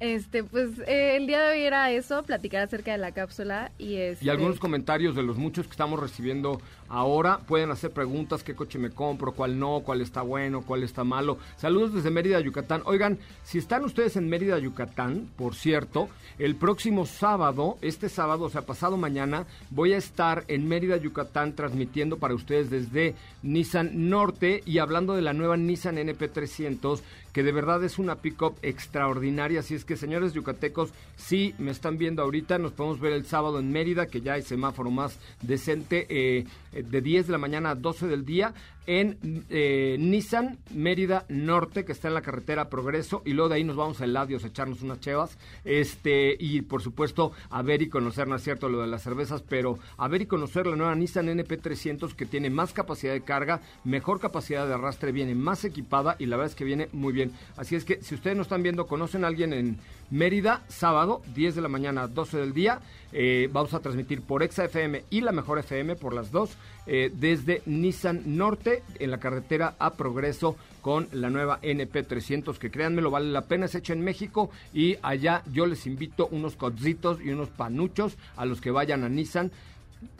Este, 0.00 0.44
pues 0.44 0.78
eh, 0.86 1.16
el 1.16 1.26
día 1.26 1.42
de 1.42 1.50
hoy 1.56 1.62
era 1.62 1.90
eso, 1.90 2.22
platicar 2.22 2.62
acerca 2.62 2.92
de 2.92 2.98
la 2.98 3.10
cápsula 3.10 3.72
y 3.78 3.96
este... 3.96 4.24
Y 4.24 4.28
algunos 4.28 4.60
comentarios 4.60 5.16
de 5.16 5.24
los 5.24 5.36
muchos 5.36 5.66
que 5.66 5.72
estamos 5.72 5.98
recibiendo 5.98 6.60
ahora. 6.88 7.38
Pueden 7.46 7.70
hacer 7.70 7.90
preguntas, 7.90 8.42
qué 8.42 8.54
coche 8.54 8.78
me 8.78 8.90
compro, 8.90 9.32
cuál 9.32 9.58
no, 9.58 9.80
cuál 9.80 10.00
está 10.00 10.22
bueno, 10.22 10.62
cuál 10.62 10.82
está 10.82 11.04
malo. 11.04 11.38
Saludos 11.56 11.94
desde 11.94 12.10
Mérida, 12.10 12.40
Yucatán. 12.40 12.82
Oigan, 12.84 13.18
si 13.42 13.58
están 13.58 13.84
ustedes 13.84 14.16
en 14.16 14.28
Mérida, 14.28 14.58
Yucatán, 14.58 15.28
por 15.36 15.54
cierto, 15.54 16.08
el 16.38 16.56
próximo 16.56 17.04
sábado, 17.04 17.78
este 17.82 18.08
sábado, 18.08 18.44
o 18.44 18.50
sea, 18.50 18.62
pasado 18.62 18.96
mañana, 18.96 19.46
voy 19.70 19.92
a 19.92 19.98
estar 19.98 20.44
en 20.48 20.68
Mérida, 20.68 20.96
Yucatán, 20.96 21.54
transmitiendo 21.54 22.18
para 22.18 22.34
ustedes 22.34 22.70
desde 22.70 23.14
Nissan 23.42 24.08
Norte 24.08 24.62
y 24.64 24.78
hablando 24.78 25.14
de 25.14 25.22
la 25.22 25.32
nueva 25.32 25.56
Nissan 25.56 25.96
NP300 25.96 27.00
que 27.32 27.42
de 27.42 27.52
verdad 27.52 27.82
es 27.84 27.98
una 27.98 28.16
pick-up 28.16 28.56
extraordinaria. 28.62 29.60
Así 29.60 29.74
es 29.74 29.84
que, 29.84 29.96
señores 29.96 30.32
yucatecos, 30.32 30.90
si 31.16 31.54
me 31.58 31.70
están 31.70 31.98
viendo 31.98 32.22
ahorita, 32.22 32.58
nos 32.58 32.72
podemos 32.72 33.00
ver 33.00 33.12
el 33.12 33.26
sábado 33.26 33.58
en 33.58 33.70
Mérida, 33.70 34.06
que 34.06 34.20
ya 34.20 34.34
hay 34.34 34.42
semáforo 34.42 34.90
más 34.90 35.18
decente, 35.42 36.06
eh, 36.08 36.46
de 36.72 37.00
10 37.00 37.26
de 37.26 37.32
la 37.32 37.38
mañana 37.38 37.70
a 37.70 37.74
12 37.74 38.06
del 38.06 38.24
día, 38.24 38.54
en 38.88 39.44
eh, 39.50 39.96
Nissan 40.00 40.58
Mérida 40.74 41.26
Norte, 41.28 41.84
que 41.84 41.92
está 41.92 42.08
en 42.08 42.14
la 42.14 42.22
carretera 42.22 42.70
Progreso, 42.70 43.20
y 43.26 43.34
luego 43.34 43.50
de 43.50 43.56
ahí 43.56 43.64
nos 43.64 43.76
vamos 43.76 44.00
a 44.00 44.04
Eladios 44.04 44.44
a 44.44 44.46
echarnos 44.46 44.80
unas 44.80 44.98
chevas, 44.98 45.36
este, 45.66 46.34
y 46.40 46.62
por 46.62 46.80
supuesto, 46.80 47.32
a 47.50 47.60
ver 47.60 47.82
y 47.82 47.90
conocer, 47.90 48.26
no 48.26 48.36
es 48.36 48.42
cierto 48.42 48.70
lo 48.70 48.80
de 48.80 48.86
las 48.86 49.02
cervezas, 49.02 49.42
pero 49.42 49.78
a 49.98 50.08
ver 50.08 50.22
y 50.22 50.26
conocer 50.26 50.66
la 50.66 50.74
nueva 50.74 50.94
Nissan 50.94 51.28
NP300, 51.28 52.14
que 52.14 52.24
tiene 52.24 52.48
más 52.48 52.72
capacidad 52.72 53.12
de 53.12 53.20
carga, 53.20 53.60
mejor 53.84 54.20
capacidad 54.20 54.66
de 54.66 54.72
arrastre, 54.72 55.12
viene 55.12 55.34
más 55.34 55.66
equipada, 55.66 56.16
y 56.18 56.24
la 56.24 56.36
verdad 56.36 56.52
es 56.52 56.56
que 56.56 56.64
viene 56.64 56.88
muy 56.92 57.12
bien. 57.12 57.32
Así 57.58 57.76
es 57.76 57.84
que 57.84 58.02
si 58.02 58.14
ustedes 58.14 58.36
no 58.36 58.42
están 58.42 58.62
viendo, 58.62 58.86
conocen 58.86 59.24
a 59.24 59.26
alguien 59.26 59.52
en 59.52 59.76
Mérida, 60.10 60.62
sábado, 60.68 61.20
10 61.34 61.54
de 61.56 61.60
la 61.60 61.68
mañana, 61.68 62.06
12 62.06 62.38
del 62.38 62.52
día. 62.54 62.80
eh, 63.12 63.48
vamos 63.52 63.72
a 63.72 63.80
transmitir 63.80 64.20
por 64.22 64.42
Exa 64.42 64.66
FM 64.66 65.04
y 65.08 65.22
la 65.22 65.32
Mejor 65.32 65.58
FM 65.58 65.96
por 65.96 66.12
las 66.12 66.30
dos, 66.30 66.50
eh, 66.86 67.10
desde 67.14 67.62
Nissan 67.64 68.36
Norte, 68.36 68.82
en 68.98 69.10
la 69.10 69.18
carretera 69.18 69.74
a 69.78 69.94
Progreso, 69.94 70.56
con 70.82 71.08
la 71.12 71.30
nueva 71.30 71.58
NP300, 71.62 72.58
que 72.58 72.70
créanmelo, 72.70 73.10
vale 73.10 73.30
la 73.30 73.42
pena, 73.46 73.66
es 73.66 73.74
hecha 73.74 73.92
en 73.92 74.02
México. 74.02 74.50
Y 74.74 74.96
allá 75.02 75.42
yo 75.52 75.66
les 75.66 75.86
invito 75.86 76.28
unos 76.30 76.56
codzitos 76.56 77.20
y 77.22 77.30
unos 77.30 77.48
panuchos 77.48 78.16
a 78.36 78.44
los 78.44 78.60
que 78.60 78.70
vayan 78.70 79.04
a 79.04 79.08
Nissan. 79.08 79.50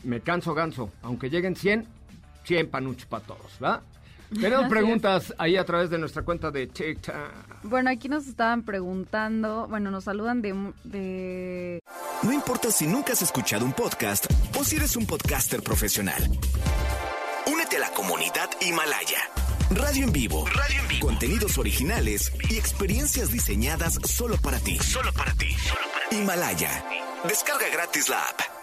Me 0.04 0.20
canso 0.20 0.54
ganso, 0.54 0.90
aunque 1.02 1.30
lleguen 1.30 1.56
100, 1.56 1.86
100 2.44 2.68
panuchos 2.68 3.06
para 3.06 3.24
todos, 3.24 3.58
¿va? 3.62 3.82
Tenemos 4.30 4.56
Así 4.56 4.64
es. 4.64 4.70
preguntas 4.70 5.34
ahí 5.38 5.56
a 5.56 5.64
través 5.64 5.90
de 5.90 5.98
nuestra 5.98 6.22
cuenta 6.22 6.50
de 6.50 6.66
TikTok. 6.66 7.14
Bueno, 7.62 7.90
aquí 7.90 8.08
nos 8.08 8.26
estaban 8.26 8.62
preguntando, 8.62 9.66
bueno, 9.68 9.90
nos 9.90 10.04
saludan 10.04 10.42
de... 10.42 10.72
de... 10.84 11.82
No 12.22 12.32
importa 12.32 12.70
si 12.70 12.86
nunca 12.86 13.12
has 13.12 13.22
escuchado 13.22 13.64
un 13.64 13.72
podcast 13.72 14.26
o 14.58 14.64
si 14.64 14.76
eres 14.76 14.96
un 14.96 15.06
podcaster 15.06 15.62
profesional. 15.62 16.22
Únete 17.46 17.76
a 17.76 17.80
la 17.80 17.90
comunidad 17.90 18.50
Himalaya. 18.60 19.18
Radio 19.70 20.04
en 20.04 20.12
vivo. 20.12 20.46
Radio 20.46 20.80
en 20.80 20.88
vivo. 20.88 21.06
Contenidos 21.06 21.58
originales 21.58 22.32
y 22.50 22.56
experiencias 22.56 23.30
diseñadas 23.30 23.98
solo 24.04 24.36
para 24.38 24.58
ti. 24.58 24.78
Solo 24.78 25.12
para 25.12 25.32
ti. 25.34 25.54
Himalaya. 26.10 26.84
Descarga 27.26 27.68
gratis 27.72 28.08
la 28.08 28.18
app. 28.20 28.57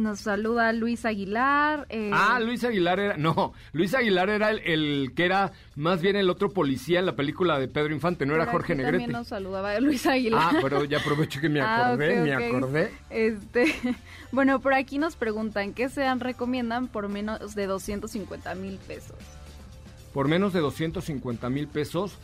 Nos 0.00 0.20
saluda 0.20 0.72
Luis 0.72 1.04
Aguilar. 1.04 1.86
eh, 1.90 2.10
Ah, 2.12 2.40
Luis 2.40 2.64
Aguilar 2.64 2.98
era. 2.98 3.16
No, 3.16 3.52
Luis 3.72 3.94
Aguilar 3.94 4.30
era 4.30 4.50
el, 4.50 4.58
el 4.60 5.12
que 5.14 5.24
era 5.26 5.52
más 5.76 6.00
bien 6.00 6.16
el 6.16 6.30
otro 6.30 6.50
policía 6.50 6.98
en 7.00 7.06
la 7.06 7.16
película 7.16 7.58
de 7.58 7.68
Pedro 7.68 7.92
Infante, 7.92 8.24
no 8.26 8.34
era 8.34 8.44
por 8.46 8.52
Jorge 8.62 8.72
aquí 8.72 8.78
Negrete. 8.82 8.98
También 9.04 9.12
nos 9.18 9.28
saludaba 9.28 9.78
Luis 9.80 10.06
Aguilar. 10.06 10.40
Ah, 10.56 10.58
pero 10.62 10.84
ya 10.84 10.98
aprovecho 10.98 11.40
que 11.40 11.48
me 11.48 11.60
Ah, 11.70 11.88
acordé, 11.88 12.20
me 12.22 12.32
acordé. 12.34 12.90
Este, 13.10 13.74
bueno, 14.32 14.60
por 14.60 14.72
aquí 14.74 14.98
nos 14.98 15.16
preguntan 15.16 15.74
qué 15.74 15.88
sean 15.88 16.20
recomiendan 16.20 16.88
por 16.88 17.08
menos 17.08 17.54
de 17.54 17.66
250 17.66 18.54
mil 18.54 18.78
pesos. 18.78 19.16
Por 20.14 20.26
menos 20.28 20.52
de 20.52 20.60
250 20.60 21.48
mil 21.50 21.68
pesos. 21.68 22.16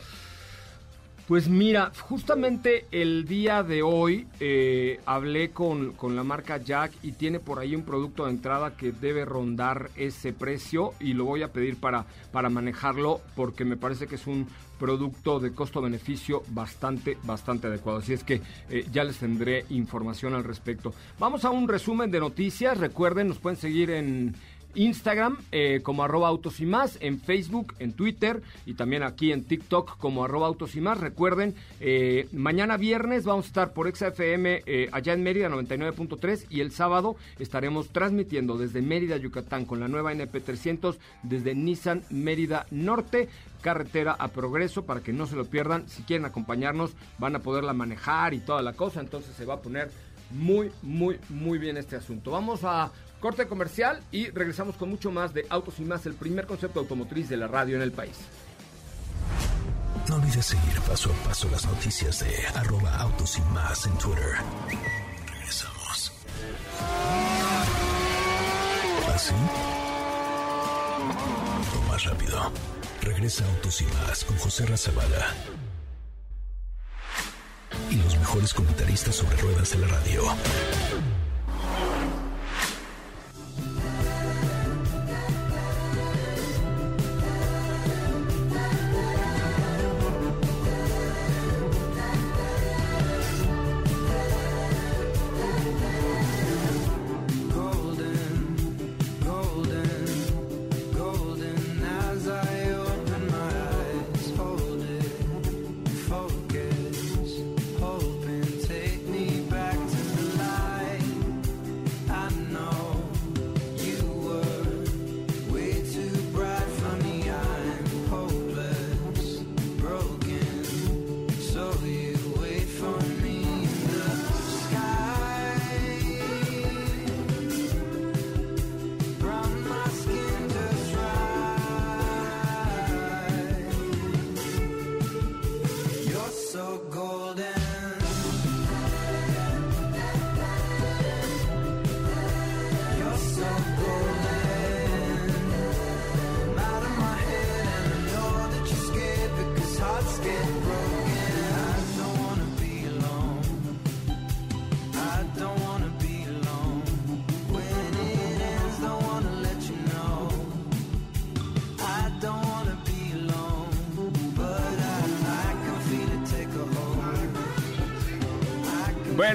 Pues 1.27 1.49
mira, 1.49 1.91
justamente 1.99 2.85
el 2.89 3.25
día 3.25 3.61
de 3.61 3.83
hoy 3.83 4.27
eh, 4.39 5.01
hablé 5.05 5.49
con, 5.49 5.91
con 5.91 6.15
la 6.15 6.23
marca 6.23 6.55
Jack 6.55 6.93
y 7.03 7.11
tiene 7.11 7.41
por 7.41 7.59
ahí 7.59 7.75
un 7.75 7.83
producto 7.83 8.23
de 8.23 8.31
entrada 8.31 8.77
que 8.77 8.93
debe 8.93 9.25
rondar 9.25 9.89
ese 9.97 10.31
precio 10.31 10.93
y 11.01 11.11
lo 11.11 11.25
voy 11.25 11.43
a 11.43 11.51
pedir 11.51 11.81
para, 11.81 12.05
para 12.31 12.49
manejarlo 12.49 13.19
porque 13.35 13.65
me 13.65 13.75
parece 13.75 14.07
que 14.07 14.15
es 14.15 14.25
un 14.25 14.47
producto 14.79 15.41
de 15.41 15.51
costo-beneficio 15.51 16.43
bastante, 16.49 17.17
bastante 17.23 17.67
adecuado. 17.67 17.99
Así 17.99 18.13
es 18.13 18.23
que 18.23 18.41
eh, 18.69 18.85
ya 18.89 19.03
les 19.03 19.17
tendré 19.17 19.65
información 19.69 20.33
al 20.33 20.45
respecto. 20.45 20.93
Vamos 21.19 21.43
a 21.43 21.49
un 21.49 21.67
resumen 21.67 22.09
de 22.09 22.21
noticias. 22.21 22.77
Recuerden, 22.77 23.27
nos 23.27 23.39
pueden 23.39 23.57
seguir 23.57 23.89
en 23.89 24.33
Instagram 24.77 25.37
eh, 25.51 25.81
como 25.83 26.03
arroba 26.03 26.27
autos 26.27 26.59
y 26.59 26.65
más, 26.65 26.97
en 27.01 27.19
Facebook, 27.19 27.73
en 27.79 27.93
Twitter 27.93 28.41
y 28.65 28.75
también 28.75 29.03
aquí 29.03 29.31
en 29.31 29.43
TikTok 29.43 29.97
como 29.97 30.23
arroba 30.23 30.47
autos 30.47 30.75
y 30.75 30.81
más. 30.81 30.99
Recuerden, 30.99 31.55
eh, 31.79 32.29
mañana 32.31 32.77
viernes 32.77 33.25
vamos 33.25 33.45
a 33.45 33.47
estar 33.47 33.73
por 33.73 33.93
XFM 33.93 34.61
eh, 34.65 34.89
allá 34.91 35.13
en 35.13 35.23
Mérida 35.23 35.49
99.3 35.49 36.45
y 36.49 36.61
el 36.61 36.71
sábado 36.71 37.15
estaremos 37.39 37.89
transmitiendo 37.89 38.57
desde 38.57 38.81
Mérida, 38.81 39.17
Yucatán 39.17 39.65
con 39.65 39.79
la 39.79 39.87
nueva 39.87 40.13
NP300 40.13 40.97
desde 41.23 41.55
Nissan 41.55 42.03
Mérida 42.09 42.67
Norte 42.71 43.29
carretera 43.61 44.15
a 44.17 44.27
progreso 44.27 44.85
para 44.85 45.01
que 45.01 45.11
no 45.11 45.25
se 45.25 45.35
lo 45.35 45.45
pierdan. 45.45 45.89
Si 45.89 46.03
quieren 46.03 46.25
acompañarnos, 46.25 46.91
van 47.17 47.35
a 47.35 47.39
poderla 47.39 47.73
manejar 47.73 48.35
y 48.35 48.39
toda 48.39 48.61
la 48.61 48.73
cosa. 48.73 49.01
Entonces 49.01 49.35
se 49.35 49.45
va 49.45 49.55
a 49.55 49.61
poner 49.61 49.89
muy, 50.31 50.71
muy, 50.81 51.19
muy 51.29 51.57
bien 51.57 51.77
este 51.77 51.95
asunto. 51.95 52.31
Vamos 52.31 52.63
a 52.63 52.91
corte 53.19 53.47
comercial 53.47 54.01
y 54.11 54.29
regresamos 54.29 54.75
con 54.75 54.89
mucho 54.89 55.11
más 55.11 55.33
de 55.33 55.45
Autos 55.49 55.79
y 55.79 55.85
más, 55.85 56.05
el 56.05 56.13
primer 56.13 56.45
concepto 56.47 56.79
automotriz 56.79 57.29
de 57.29 57.37
la 57.37 57.47
radio 57.47 57.75
en 57.75 57.81
el 57.81 57.91
país. 57.91 58.17
No 60.07 60.15
olvides 60.15 60.45
seguir 60.45 60.79
paso 60.81 61.11
a 61.11 61.27
paso 61.27 61.49
las 61.51 61.65
noticias 61.65 62.19
de 62.19 62.47
arroba 62.55 62.95
autos 62.97 63.37
y 63.37 63.41
más 63.53 63.85
en 63.85 63.97
Twitter. 63.97 64.35
Regresamos. 65.27 66.13
¿Así? 69.13 69.33
O 71.75 71.91
más 71.91 72.05
rápido. 72.05 72.51
Regresa 73.01 73.45
Autos 73.45 73.81
y 73.81 73.85
más 73.85 74.23
con 74.23 74.37
José 74.37 74.65
Razabala. 74.65 75.33
Y 77.89 77.95
los 77.95 78.17
mejores 78.17 78.53
comentaristas 78.53 79.15
sobre 79.15 79.35
ruedas 79.37 79.71
de 79.71 79.77
la 79.79 79.87
radio. 79.87 80.23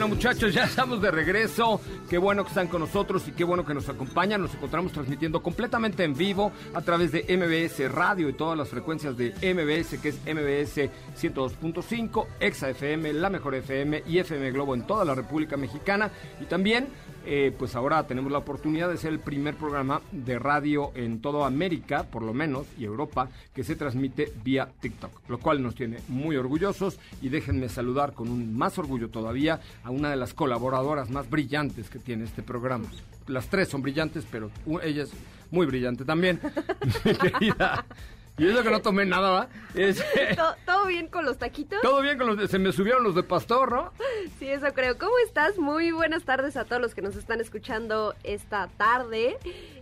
Bueno, 0.03 0.17
muchachos, 0.17 0.53
ya 0.53 0.65
estamos 0.65 1.01
de 1.01 1.13
regreso. 1.13 1.81
Qué 2.11 2.19
bueno 2.19 2.43
que 2.43 2.49
están 2.49 2.67
con 2.67 2.81
nosotros 2.81 3.23
y 3.29 3.31
qué 3.31 3.45
bueno 3.45 3.65
que 3.65 3.73
nos 3.73 3.89
acompañan. 3.89 4.43
Nos 4.43 4.53
encontramos 4.53 4.91
transmitiendo 4.91 5.41
completamente 5.41 6.03
en 6.03 6.17
vivo 6.17 6.51
a 6.75 6.81
través 6.81 7.13
de 7.13 7.21
MBS 7.21 7.89
Radio 7.89 8.29
y 8.29 8.33
todas 8.33 8.59
las 8.59 8.69
frecuencias 8.69 9.17
de 9.17 9.29
MBS, 9.31 10.01
que 10.01 10.09
es 10.09 10.17
MBS 10.27 10.91
102.5, 11.17 12.27
Exa 12.41 12.71
FM, 12.71 13.13
La 13.13 13.31
Mejor 13.31 13.55
FM 13.55 14.03
y 14.09 14.19
FM 14.19 14.51
Globo 14.51 14.75
en 14.75 14.89
toda 14.89 15.05
la 15.05 15.15
República 15.15 15.57
Mexicana. 15.57 16.11
Y 16.41 16.47
también, 16.47 16.89
eh, 17.27 17.55
pues 17.57 17.75
ahora 17.75 18.07
tenemos 18.07 18.33
la 18.33 18.39
oportunidad 18.39 18.89
de 18.89 18.97
ser 18.97 19.13
el 19.13 19.21
primer 19.21 19.55
programa 19.55 20.01
de 20.11 20.39
radio 20.39 20.93
en 20.95 21.21
toda 21.21 21.47
América, 21.47 22.05
por 22.05 22.23
lo 22.23 22.35
menos, 22.35 22.67
y 22.79 22.85
Europa, 22.85 23.29
que 23.55 23.65
se 23.65 23.77
transmite 23.77 24.33
vía 24.43 24.69
TikTok, 24.81 25.29
lo 25.29 25.39
cual 25.39 25.63
nos 25.63 25.75
tiene 25.75 25.99
muy 26.09 26.37
orgullosos. 26.37 26.99
Y 27.21 27.29
déjenme 27.29 27.69
saludar 27.69 28.13
con 28.13 28.29
un 28.29 28.57
más 28.57 28.79
orgullo 28.79 29.09
todavía 29.09 29.61
a 29.85 29.91
una 29.91 30.11
de 30.11 30.17
las 30.17 30.35
colaboradoras 30.35 31.11
más 31.11 31.29
brillantes 31.29 31.89
que 31.89 31.99
tiene 31.99 32.25
este 32.25 32.43
programa. 32.43 32.87
Las 33.27 33.49
tres 33.49 33.69
son 33.69 33.83
brillantes, 33.83 34.27
pero 34.31 34.51
ella 34.83 35.05
es 35.05 35.13
muy 35.51 35.67
brillante 35.67 36.05
también. 36.05 36.41
Querida. 37.21 37.85
Y 38.39 38.47
eso 38.49 38.63
que 38.63 38.71
no 38.71 38.81
tomé 38.81 39.05
nada, 39.05 39.31
¿va? 39.31 39.49
Es- 39.75 40.03
¿Todo, 40.37 40.55
todo 40.65 40.87
bien 40.87 41.09
con 41.09 41.25
los 41.25 41.39
taquitos? 41.39 41.81
todo 41.83 42.01
bien 42.01 42.17
con 42.19 42.27
los 42.29 42.37
de- 42.39 42.49
se 42.49 42.59
me 42.59 42.73
subieron 42.73 43.03
los 43.05 43.15
de 43.15 43.23
pastor, 43.23 43.71
¿no? 43.73 43.93
Sí, 44.39 44.49
eso 44.49 44.73
creo. 44.75 44.97
¿Cómo 44.99 45.13
estás? 45.27 45.59
Muy 45.59 45.91
buenas 45.93 46.25
tardes 46.25 46.57
a 46.57 46.65
todos 46.65 46.81
los 46.81 46.95
que 46.95 47.03
nos 47.03 47.15
están 47.17 47.41
escuchando 47.41 48.15
esta 48.25 48.69
tarde. 48.79 49.37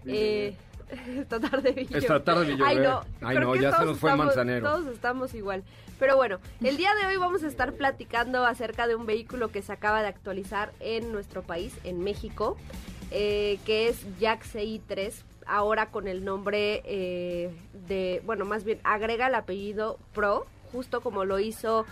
Eh, 0.05 0.57
esta 1.17 1.39
tarde, 1.39 1.73
vi 1.73 1.87
Esta 1.97 2.23
tarde 2.25 2.47
vi 2.47 2.57
yo, 2.59 2.65
Ay, 2.67 2.79
no. 2.81 3.03
Ay, 3.23 3.39
no, 3.39 3.55
ya 3.55 3.77
se 3.77 3.85
nos 3.85 3.99
fue 3.99 4.11
estamos- 4.11 4.27
Manzanero. 4.27 4.69
Todos 4.69 4.87
estamos 4.89 5.35
igual. 5.35 5.63
Pero 6.01 6.17
bueno, 6.17 6.39
el 6.63 6.77
día 6.77 6.95
de 6.95 7.07
hoy 7.07 7.19
vamos 7.19 7.45
a 7.45 7.47
estar 7.47 7.75
platicando 7.75 8.45
acerca 8.47 8.87
de 8.89 8.95
un 8.97 9.07
vehículo 9.07 9.51
que 9.53 9.63
se 9.63 9.73
acaba 9.73 10.03
de 10.03 10.09
actualizar 10.09 10.73
en 10.81 11.13
nuestro 11.13 11.43
país, 11.43 11.75
en 11.85 12.03
México, 12.03 12.57
eh, 13.11 13.59
que 13.67 13.89
es 13.89 14.05
Jack 14.19 14.43
CI3, 14.45 15.13
ahora 15.47 15.91
con 15.91 16.09
el 16.09 16.25
nombre 16.25 16.83
eh, 16.85 17.51
de, 17.89 18.23
bueno, 18.25 18.45
más 18.45 18.65
bien 18.65 18.81
agrega 18.85 19.29
el 19.29 19.35
apellido 19.35 19.99
Pro, 20.13 20.47
justo 20.73 21.01
como 21.01 21.25
lo 21.25 21.39
hizo 21.39 21.87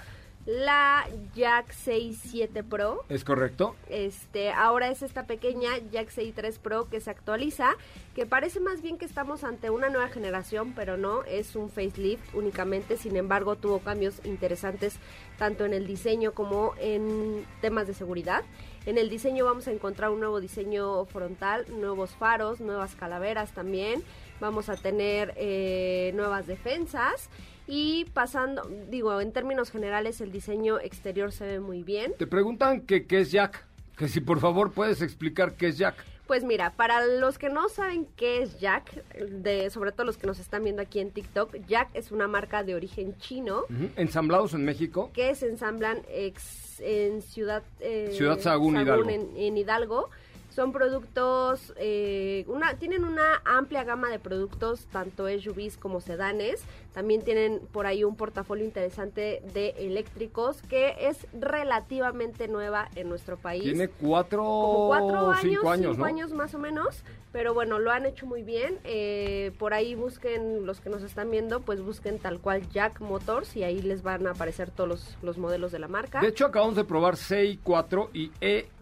la 0.48 1.06
Jack 1.34 1.72
67 1.72 2.64
Pro. 2.64 3.04
¿Es 3.10 3.22
correcto? 3.22 3.76
Este, 3.90 4.50
ahora 4.50 4.88
es 4.88 5.02
esta 5.02 5.26
pequeña 5.26 5.76
Jack 5.92 6.08
3 6.34 6.58
Pro 6.58 6.88
que 6.88 7.00
se 7.00 7.10
actualiza, 7.10 7.76
que 8.14 8.24
parece 8.24 8.58
más 8.58 8.80
bien 8.80 8.96
que 8.96 9.04
estamos 9.04 9.44
ante 9.44 9.68
una 9.68 9.90
nueva 9.90 10.08
generación, 10.08 10.72
pero 10.74 10.96
no, 10.96 11.22
es 11.24 11.54
un 11.54 11.68
facelift 11.68 12.34
únicamente, 12.34 12.96
sin 12.96 13.16
embargo 13.16 13.56
tuvo 13.56 13.80
cambios 13.80 14.24
interesantes 14.24 14.96
tanto 15.36 15.66
en 15.66 15.74
el 15.74 15.86
diseño 15.86 16.32
como 16.32 16.72
en 16.80 17.44
temas 17.60 17.86
de 17.86 17.92
seguridad. 17.92 18.42
En 18.88 18.96
el 18.96 19.10
diseño 19.10 19.44
vamos 19.44 19.68
a 19.68 19.70
encontrar 19.70 20.08
un 20.08 20.18
nuevo 20.20 20.40
diseño 20.40 21.04
frontal, 21.04 21.66
nuevos 21.78 22.12
faros, 22.12 22.58
nuevas 22.62 22.94
calaveras 22.96 23.52
también, 23.52 24.02
vamos 24.40 24.70
a 24.70 24.76
tener 24.76 25.34
eh, 25.36 26.12
nuevas 26.14 26.46
defensas. 26.46 27.28
Y 27.66 28.06
pasando, 28.14 28.62
digo, 28.88 29.20
en 29.20 29.30
términos 29.32 29.70
generales 29.70 30.22
el 30.22 30.32
diseño 30.32 30.78
exterior 30.80 31.32
se 31.32 31.44
ve 31.46 31.60
muy 31.60 31.82
bien. 31.82 32.14
Te 32.18 32.26
preguntan 32.26 32.80
que 32.80 33.04
qué 33.06 33.20
es 33.20 33.30
Jack. 33.30 33.66
Que 33.98 34.08
si 34.08 34.22
por 34.22 34.40
favor 34.40 34.72
puedes 34.72 35.02
explicar 35.02 35.52
qué 35.52 35.66
es 35.68 35.76
Jack. 35.76 35.96
Pues 36.26 36.42
mira, 36.44 36.72
para 36.74 37.04
los 37.04 37.36
que 37.36 37.50
no 37.50 37.68
saben 37.68 38.06
qué 38.16 38.40
es 38.42 38.58
Jack, 38.58 39.04
de, 39.18 39.68
sobre 39.68 39.92
todo 39.92 40.06
los 40.06 40.16
que 40.16 40.26
nos 40.26 40.38
están 40.38 40.64
viendo 40.64 40.80
aquí 40.80 41.00
en 41.00 41.10
TikTok, 41.10 41.56
Jack 41.66 41.90
es 41.92 42.10
una 42.10 42.26
marca 42.26 42.64
de 42.64 42.74
origen 42.74 43.18
chino. 43.18 43.64
Ensamblados 43.96 44.54
en 44.54 44.64
México. 44.64 45.10
que 45.12 45.34
se 45.34 45.46
ensamblan 45.48 46.00
ex- 46.08 46.67
en 46.80 47.22
Ciudad, 47.22 47.62
eh, 47.80 48.10
Ciudad 48.12 48.38
Sagún, 48.40 48.80
Hidalgo. 48.80 49.08
En, 49.08 49.30
en 49.36 49.56
Hidalgo. 49.56 50.10
Son 50.58 50.72
productos, 50.72 51.72
eh, 51.76 52.44
una, 52.48 52.74
tienen 52.74 53.04
una 53.04 53.40
amplia 53.44 53.84
gama 53.84 54.10
de 54.10 54.18
productos, 54.18 54.86
tanto 54.86 55.28
SUVs 55.28 55.76
como 55.76 56.00
sedanes. 56.00 56.64
También 56.92 57.22
tienen 57.22 57.60
por 57.70 57.86
ahí 57.86 58.02
un 58.02 58.16
portafolio 58.16 58.64
interesante 58.64 59.40
de 59.54 59.76
eléctricos 59.78 60.60
que 60.62 60.96
es 60.98 61.28
relativamente 61.32 62.48
nueva 62.48 62.88
en 62.96 63.08
nuestro 63.08 63.36
país 63.36 63.62
Tiene 63.62 63.86
cuatro, 63.86 64.42
como 64.42 64.88
cuatro 64.88 65.26
o 65.26 65.30
años, 65.30 65.42
cinco 65.42 65.70
años, 65.70 65.92
cinco 65.92 65.98
¿no? 65.98 66.04
años 66.06 66.32
más 66.32 66.52
o 66.56 66.58
menos, 66.58 67.04
pero 67.30 67.54
bueno, 67.54 67.78
lo 67.78 67.92
han 67.92 68.04
hecho 68.04 68.26
muy 68.26 68.42
bien. 68.42 68.80
Eh, 68.82 69.52
por 69.60 69.74
ahí 69.74 69.94
busquen, 69.94 70.66
los 70.66 70.80
que 70.80 70.90
nos 70.90 71.04
están 71.04 71.30
viendo, 71.30 71.60
pues 71.60 71.80
busquen 71.82 72.18
tal 72.18 72.40
cual 72.40 72.68
Jack 72.70 73.00
Motors 73.00 73.54
y 73.54 73.62
ahí 73.62 73.80
les 73.80 74.02
van 74.02 74.26
a 74.26 74.32
aparecer 74.32 74.72
todos 74.72 74.88
los, 74.88 75.18
los 75.22 75.38
modelos 75.38 75.70
de 75.70 75.78
la 75.78 75.86
marca. 75.86 76.20
De 76.20 76.26
hecho, 76.26 76.46
acabamos 76.46 76.74
de 76.74 76.82
probar 76.82 77.14
CI4 77.14 78.08
y 78.12 78.32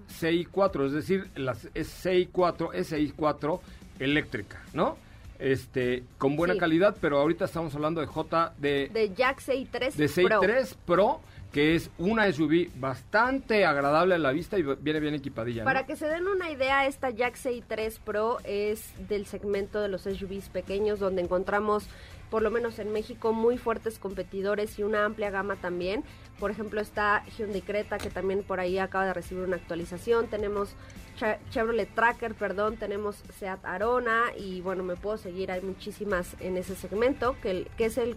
ECI4, 0.08 0.86
es 0.86 0.92
decir, 0.92 1.28
las 1.34 1.66
CI4, 1.74 2.72
SI4 2.72 3.60
eléctrica, 3.98 4.62
¿no? 4.72 4.96
Este, 5.38 6.04
con 6.18 6.34
buena 6.36 6.54
Sí. 6.54 6.60
calidad, 6.60 6.96
pero 7.00 7.18
ahorita 7.18 7.44
estamos 7.44 7.74
hablando 7.74 8.00
de 8.00 8.06
J 8.06 8.54
de, 8.58 8.88
de 8.92 9.12
Jack 9.14 9.40
CI3 9.42 9.92
de 9.92 10.08
Pro. 10.28 10.40
CI3 10.42 10.74
Pro. 10.86 11.20
que 11.52 11.74
es 11.74 11.90
una 11.96 12.30
SUV 12.30 12.68
bastante 12.78 13.64
agradable 13.64 14.14
a 14.16 14.18
la 14.18 14.30
vista 14.32 14.58
y 14.58 14.62
viene 14.62 15.00
bien 15.00 15.14
equipadilla. 15.14 15.62
¿no? 15.62 15.64
Para 15.64 15.86
que 15.86 15.96
se 15.96 16.06
den 16.06 16.26
una 16.26 16.50
idea, 16.50 16.86
esta 16.86 17.08
Jack 17.10 17.38
3 17.66 17.98
Pro 18.00 18.38
es 18.44 18.92
del 19.08 19.24
segmento 19.26 19.80
de 19.80 19.88
los 19.88 20.02
SUVs 20.02 20.48
pequeños, 20.50 20.98
donde 20.98 21.22
encontramos, 21.22 21.86
por 22.30 22.42
lo 22.42 22.50
menos 22.50 22.78
en 22.78 22.92
México, 22.92 23.32
muy 23.32 23.58
fuertes 23.58 23.98
competidores 23.98 24.78
y 24.78 24.82
una 24.82 25.04
amplia 25.04 25.30
gama 25.30 25.56
también. 25.56 26.04
Por 26.38 26.50
ejemplo, 26.50 26.80
está 26.80 27.24
Hyundai 27.38 27.62
Creta, 27.62 27.98
que 27.98 28.10
también 28.10 28.42
por 28.42 28.60
ahí 28.60 28.78
acaba 28.78 29.06
de 29.06 29.14
recibir 29.14 29.44
una 29.44 29.56
actualización. 29.56 30.26
Tenemos 30.26 30.74
Che- 31.16 31.38
Chevrolet 31.50 31.88
Tracker, 31.94 32.34
perdón, 32.34 32.76
tenemos 32.76 33.22
Seat 33.38 33.64
Arona 33.64 34.24
y 34.38 34.60
bueno, 34.60 34.82
me 34.82 34.96
puedo 34.96 35.16
seguir, 35.16 35.50
hay 35.50 35.62
muchísimas 35.62 36.36
en 36.40 36.56
ese 36.58 36.74
segmento, 36.74 37.36
que, 37.40 37.66
que 37.78 37.86
es 37.86 37.96
el, 37.98 38.16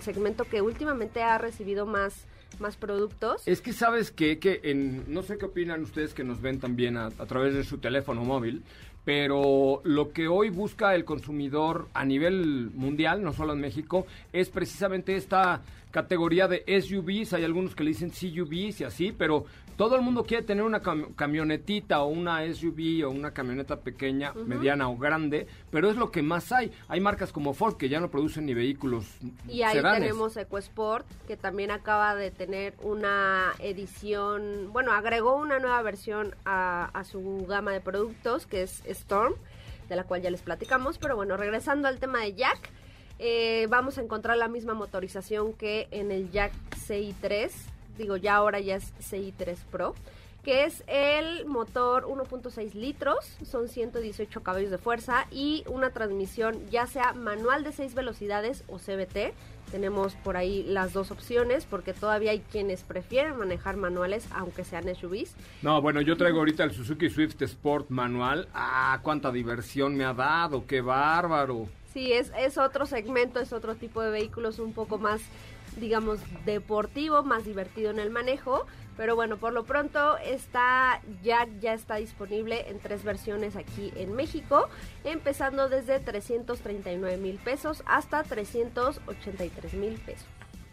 segmento 0.00 0.44
que 0.44 0.60
últimamente 0.60 1.22
ha 1.22 1.38
recibido 1.38 1.86
más, 1.86 2.26
más 2.58 2.76
productos. 2.76 3.46
Es 3.46 3.60
que 3.60 3.72
sabes 3.72 4.10
que, 4.10 4.40
que 4.40 4.60
en, 4.64 5.04
no 5.12 5.22
sé 5.22 5.38
qué 5.38 5.44
opinan 5.44 5.82
ustedes 5.82 6.12
que 6.12 6.24
nos 6.24 6.40
ven 6.40 6.58
también 6.58 6.96
a 6.96 7.10
través 7.10 7.54
de 7.54 7.62
su 7.62 7.78
teléfono 7.78 8.24
móvil, 8.24 8.64
pero 9.04 9.80
lo 9.84 10.12
que 10.12 10.28
hoy 10.28 10.50
busca 10.50 10.94
el 10.94 11.04
consumidor 11.04 11.88
a 11.94 12.04
nivel 12.04 12.70
mundial, 12.74 13.22
no 13.22 13.32
solo 13.32 13.52
en 13.52 13.60
México, 13.60 14.06
es 14.32 14.48
precisamente 14.48 15.16
esta 15.16 15.62
categoría 15.90 16.48
de 16.48 16.64
SUVs, 16.66 17.34
hay 17.34 17.44
algunos 17.44 17.76
que 17.76 17.84
le 17.84 17.90
dicen 17.90 18.10
CUVs 18.10 18.80
y 18.80 18.84
así, 18.84 19.12
pero 19.12 19.44
todo 19.76 19.96
el 19.96 20.02
mundo 20.02 20.24
quiere 20.24 20.42
tener 20.44 20.62
una 20.64 20.82
cam- 20.82 21.14
camionetita 21.16 22.02
o 22.02 22.06
una 22.08 22.40
SUV 22.52 23.04
o 23.06 23.10
una 23.10 23.32
camioneta 23.32 23.80
pequeña, 23.80 24.32
mediana 24.34 24.88
o 24.88 24.96
grande, 24.96 25.46
pero 25.70 25.90
es 25.90 25.96
lo 25.96 26.10
que 26.10 26.22
más 26.22 26.52
hay. 26.52 26.70
Hay 26.88 27.00
marcas 27.00 27.32
como 27.32 27.54
Ford 27.54 27.76
que 27.76 27.88
ya 27.88 28.00
no 28.00 28.10
producen 28.10 28.46
ni 28.46 28.54
vehículos 28.54 29.06
Y 29.48 29.62
ahí 29.62 29.74
sedanes. 29.76 30.00
tenemos 30.00 30.36
EcoSport, 30.36 31.06
que 31.26 31.36
también 31.36 31.70
acaba 31.70 32.14
de 32.14 32.30
tener 32.30 32.74
una 32.82 33.52
edición, 33.58 34.70
bueno, 34.72 34.92
agregó 34.92 35.36
una 35.36 35.58
nueva 35.58 35.82
versión 35.82 36.34
a, 36.44 36.90
a 36.92 37.04
su 37.04 37.44
gama 37.48 37.72
de 37.72 37.80
productos, 37.80 38.46
que 38.46 38.62
es 38.62 38.82
Storm, 38.86 39.34
de 39.88 39.96
la 39.96 40.04
cual 40.04 40.22
ya 40.22 40.30
les 40.30 40.40
platicamos. 40.42 40.98
Pero 40.98 41.16
bueno, 41.16 41.36
regresando 41.36 41.88
al 41.88 41.98
tema 41.98 42.20
de 42.20 42.34
Jack, 42.34 42.70
eh, 43.18 43.66
vamos 43.68 43.98
a 43.98 44.02
encontrar 44.02 44.36
la 44.36 44.48
misma 44.48 44.74
motorización 44.74 45.52
que 45.52 45.88
en 45.90 46.10
el 46.10 46.30
Jack 46.30 46.52
CI3, 46.88 47.50
digo, 47.96 48.16
ya 48.16 48.36
ahora 48.36 48.60
ya 48.60 48.76
es 48.76 48.92
CI3 49.00 49.56
Pro 49.70 49.94
que 50.44 50.64
es 50.64 50.84
el 50.86 51.46
motor 51.46 52.04
1.6 52.04 52.74
litros, 52.74 53.38
son 53.44 53.68
118 53.68 54.42
caballos 54.42 54.70
de 54.70 54.76
fuerza 54.76 55.26
y 55.30 55.64
una 55.66 55.90
transmisión 55.90 56.68
ya 56.70 56.86
sea 56.86 57.14
manual 57.14 57.64
de 57.64 57.72
6 57.72 57.94
velocidades 57.94 58.62
o 58.68 58.76
CVT. 58.76 59.32
Tenemos 59.70 60.14
por 60.16 60.36
ahí 60.36 60.62
las 60.64 60.92
dos 60.92 61.10
opciones 61.10 61.64
porque 61.64 61.94
todavía 61.94 62.32
hay 62.32 62.40
quienes 62.40 62.82
prefieren 62.82 63.38
manejar 63.38 63.76
manuales 63.76 64.28
aunque 64.32 64.64
sean 64.64 64.84
SUVs. 64.94 65.34
No, 65.62 65.80
bueno, 65.80 66.02
yo 66.02 66.16
traigo 66.16 66.40
ahorita 66.40 66.62
el 66.62 66.72
Suzuki 66.72 67.08
Swift 67.08 67.40
Sport 67.40 67.88
manual. 67.88 68.46
Ah, 68.52 69.00
cuánta 69.02 69.32
diversión 69.32 69.96
me 69.96 70.04
ha 70.04 70.12
dado, 70.12 70.66
qué 70.66 70.82
bárbaro. 70.82 71.68
Sí, 71.94 72.12
es, 72.12 72.30
es 72.36 72.58
otro 72.58 72.84
segmento, 72.86 73.40
es 73.40 73.52
otro 73.52 73.76
tipo 73.76 74.02
de 74.02 74.10
vehículos 74.10 74.58
un 74.58 74.74
poco 74.74 74.98
más 74.98 75.22
digamos, 75.76 76.20
deportivo, 76.44 77.22
más 77.22 77.44
divertido 77.44 77.90
en 77.90 77.98
el 77.98 78.10
manejo. 78.10 78.66
Pero 78.96 79.16
bueno, 79.16 79.38
por 79.38 79.52
lo 79.52 79.64
pronto 79.64 80.16
está 80.18 81.00
ya, 81.22 81.48
ya 81.60 81.74
está 81.74 81.96
disponible 81.96 82.68
en 82.70 82.78
tres 82.78 83.02
versiones 83.02 83.56
aquí 83.56 83.92
en 83.96 84.12
México, 84.12 84.68
empezando 85.02 85.68
desde 85.68 85.98
339 85.98 87.16
mil 87.16 87.38
pesos 87.38 87.82
hasta 87.86 88.22
383 88.22 89.74
mil 89.74 89.94
pesos. 89.94 90.26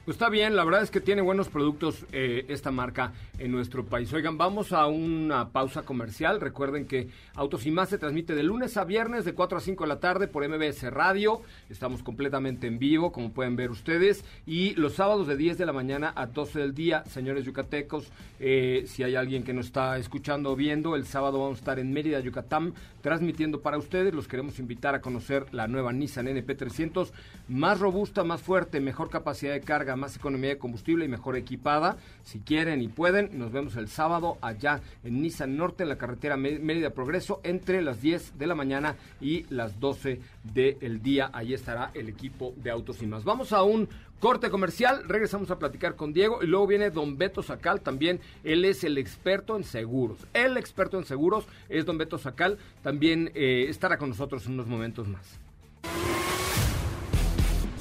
Pues 0.04 0.16
está 0.16 0.30
bien, 0.30 0.56
la 0.56 0.64
verdad 0.64 0.82
es 0.82 0.90
que 0.90 1.00
tiene 1.00 1.22
buenos 1.22 1.48
productos 1.48 2.08
eh, 2.12 2.46
esta 2.48 2.72
marca 2.72 3.14
en 3.38 3.52
nuestro 3.52 3.86
país. 3.86 4.12
Oigan, 4.12 4.36
vamos 4.36 4.74
a 4.74 4.88
una 4.88 5.50
pausa 5.50 5.84
comercial. 5.84 6.42
Recuerden 6.42 6.88
que 6.88 7.10
Autos 7.36 7.68
y 7.68 7.72
Más 7.72 7.90
se 7.90 8.00
transmite 8.00 8.34
de 8.34 8.42
lunes 8.42 8.78
a 8.78 8.84
viernes 8.84 9.26
de 9.26 9.36
4 9.36 9.60
a 9.60 9.62
5 9.62 9.84
de 9.84 9.88
la 9.88 10.00
tarde 10.00 10.28
por 10.28 10.48
MBS 10.48 10.92
Radio. 10.92 11.44
Estamos 11.70 12.02
completamente 12.02 12.66
en 12.66 12.80
vivo, 12.80 13.12
como 13.12 13.32
pueden 13.32 13.56
ver 13.56 13.70
ustedes. 13.70 14.26
Y 14.48 14.74
los 14.74 14.94
sábados 14.94 15.28
de 15.28 15.38
10 15.38 15.60
de 15.60 15.68
la 15.68 15.72
mañana 15.72 16.14
a 16.16 16.26
12 16.26 16.58
del 16.58 16.74
día, 16.74 17.06
señores 17.06 17.46
yucatecos, 17.46 18.12
eh, 18.40 18.86
si 18.88 19.04
hay 19.04 19.14
alguien 19.14 19.44
que 19.44 19.54
nos 19.54 19.68
está 19.68 20.00
escuchando 20.00 20.52
o 20.52 20.56
viendo, 20.56 20.96
el 20.96 21.06
sábado 21.06 21.38
vamos 21.38 21.58
a 21.58 21.62
estar 21.62 21.78
en 21.78 21.94
Mérida, 21.94 22.20
Yucatán, 22.22 22.74
transmitiendo 23.02 23.62
para 23.62 23.78
ustedes. 23.78 24.16
Los 24.16 24.28
queremos 24.28 24.58
invitar 24.58 24.96
a 24.96 25.02
conocer 25.02 25.46
la 25.52 25.68
nueva 25.68 25.94
Nissan 25.94 26.26
NP300, 26.26 27.12
más 27.50 27.80
robusta, 27.80 28.24
más 28.24 28.42
fuerte, 28.42 28.80
mejor 28.80 29.12
capacidad 29.12 29.54
de 29.54 29.62
carga, 29.62 29.91
más 29.96 30.16
economía 30.16 30.50
de 30.50 30.58
combustible 30.58 31.06
y 31.06 31.08
mejor 31.08 31.36
equipada. 31.36 31.98
Si 32.24 32.40
quieren 32.40 32.82
y 32.82 32.88
pueden, 32.88 33.38
nos 33.38 33.52
vemos 33.52 33.76
el 33.76 33.88
sábado 33.88 34.38
allá 34.42 34.82
en 35.04 35.22
Nissan 35.22 35.58
Norte, 35.58 35.84
en 35.84 35.90
la 35.90 35.98
carretera 35.98 36.38
Mé- 36.38 36.60
Mérida 36.60 36.92
Progreso, 36.92 37.40
entre 37.44 37.82
las 37.82 38.02
10 38.02 38.38
de 38.38 38.48
la 38.48 38.56
mañana 38.56 38.96
y 39.20 39.46
las 39.50 39.80
12 39.80 40.20
del 40.44 41.02
día. 41.02 41.30
Ahí 41.34 41.54
estará 41.54 41.92
el 41.94 42.10
equipo 42.10 42.54
de 42.58 42.72
Autos 42.72 43.02
y 43.02 43.08
más. 43.08 43.24
Vamos 43.24 43.54
a 43.54 43.64
un 43.64 43.88
corte 44.20 44.50
comercial, 44.52 45.04
regresamos 45.08 45.50
a 45.50 45.58
platicar 45.58 45.96
con 45.96 46.14
Diego 46.14 46.44
y 46.44 46.46
luego 46.48 46.68
viene 46.68 46.92
Don 46.92 47.18
Beto 47.18 47.42
Sacal 47.42 47.82
también. 47.82 48.20
Él 48.44 48.66
es 48.66 48.84
el 48.84 48.98
experto 49.00 49.56
en 49.58 49.64
seguros. 49.64 50.20
El 50.34 50.58
experto 50.58 51.00
en 51.00 51.06
seguros 51.06 51.46
es 51.70 51.86
Don 51.86 51.98
Beto 51.98 52.18
Sacal. 52.20 52.58
También 52.84 53.32
eh, 53.34 53.66
estará 53.68 53.98
con 53.98 54.10
nosotros 54.10 54.46
en 54.46 54.54
unos 54.54 54.68
momentos 54.68 55.08
más. 55.08 55.40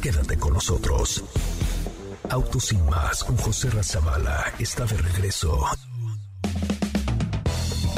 Quédate 0.00 0.38
con 0.38 0.54
nosotros. 0.54 1.22
Autos 2.30 2.66
sin 2.66 2.84
más 2.86 3.24
con 3.24 3.36
José 3.36 3.70
Razabala 3.70 4.52
está 4.60 4.84
de 4.84 4.96
regreso. 4.96 5.66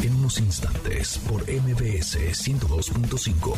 En 0.02 0.14
unos 0.16 0.38
instantes 0.38 1.18
por 1.28 1.42
MBS 1.42 2.16
102.5. 2.16 3.54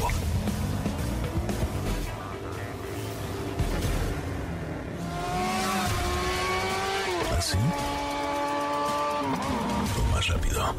¿Así? 7.39 7.57
O 9.97 10.13
más 10.13 10.27
rápido. 10.27 10.75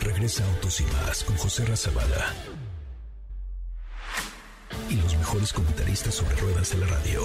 Regresa 0.00 0.44
Autos 0.44 0.80
y 0.80 0.84
más 0.84 1.24
con 1.24 1.36
José 1.36 1.64
Razabala. 1.64 2.34
Y 4.88 4.94
los 4.94 5.16
mejores 5.16 5.52
comentaristas 5.52 6.14
sobre 6.14 6.36
ruedas 6.36 6.70
de 6.70 6.78
la 6.78 6.86
radio. 6.86 7.22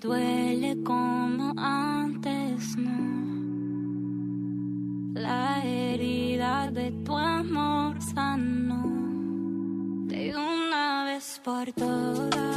Duele 0.00 0.76
como 0.84 1.54
antes, 1.56 2.76
no. 2.76 3.18
La 5.14 5.62
herida 5.64 6.70
de 6.70 6.92
tu 7.04 7.16
amor 7.16 8.00
sanó 8.00 8.82
de 10.06 10.34
una 10.36 11.04
vez 11.04 11.40
por 11.44 11.72
todas. 11.72 12.47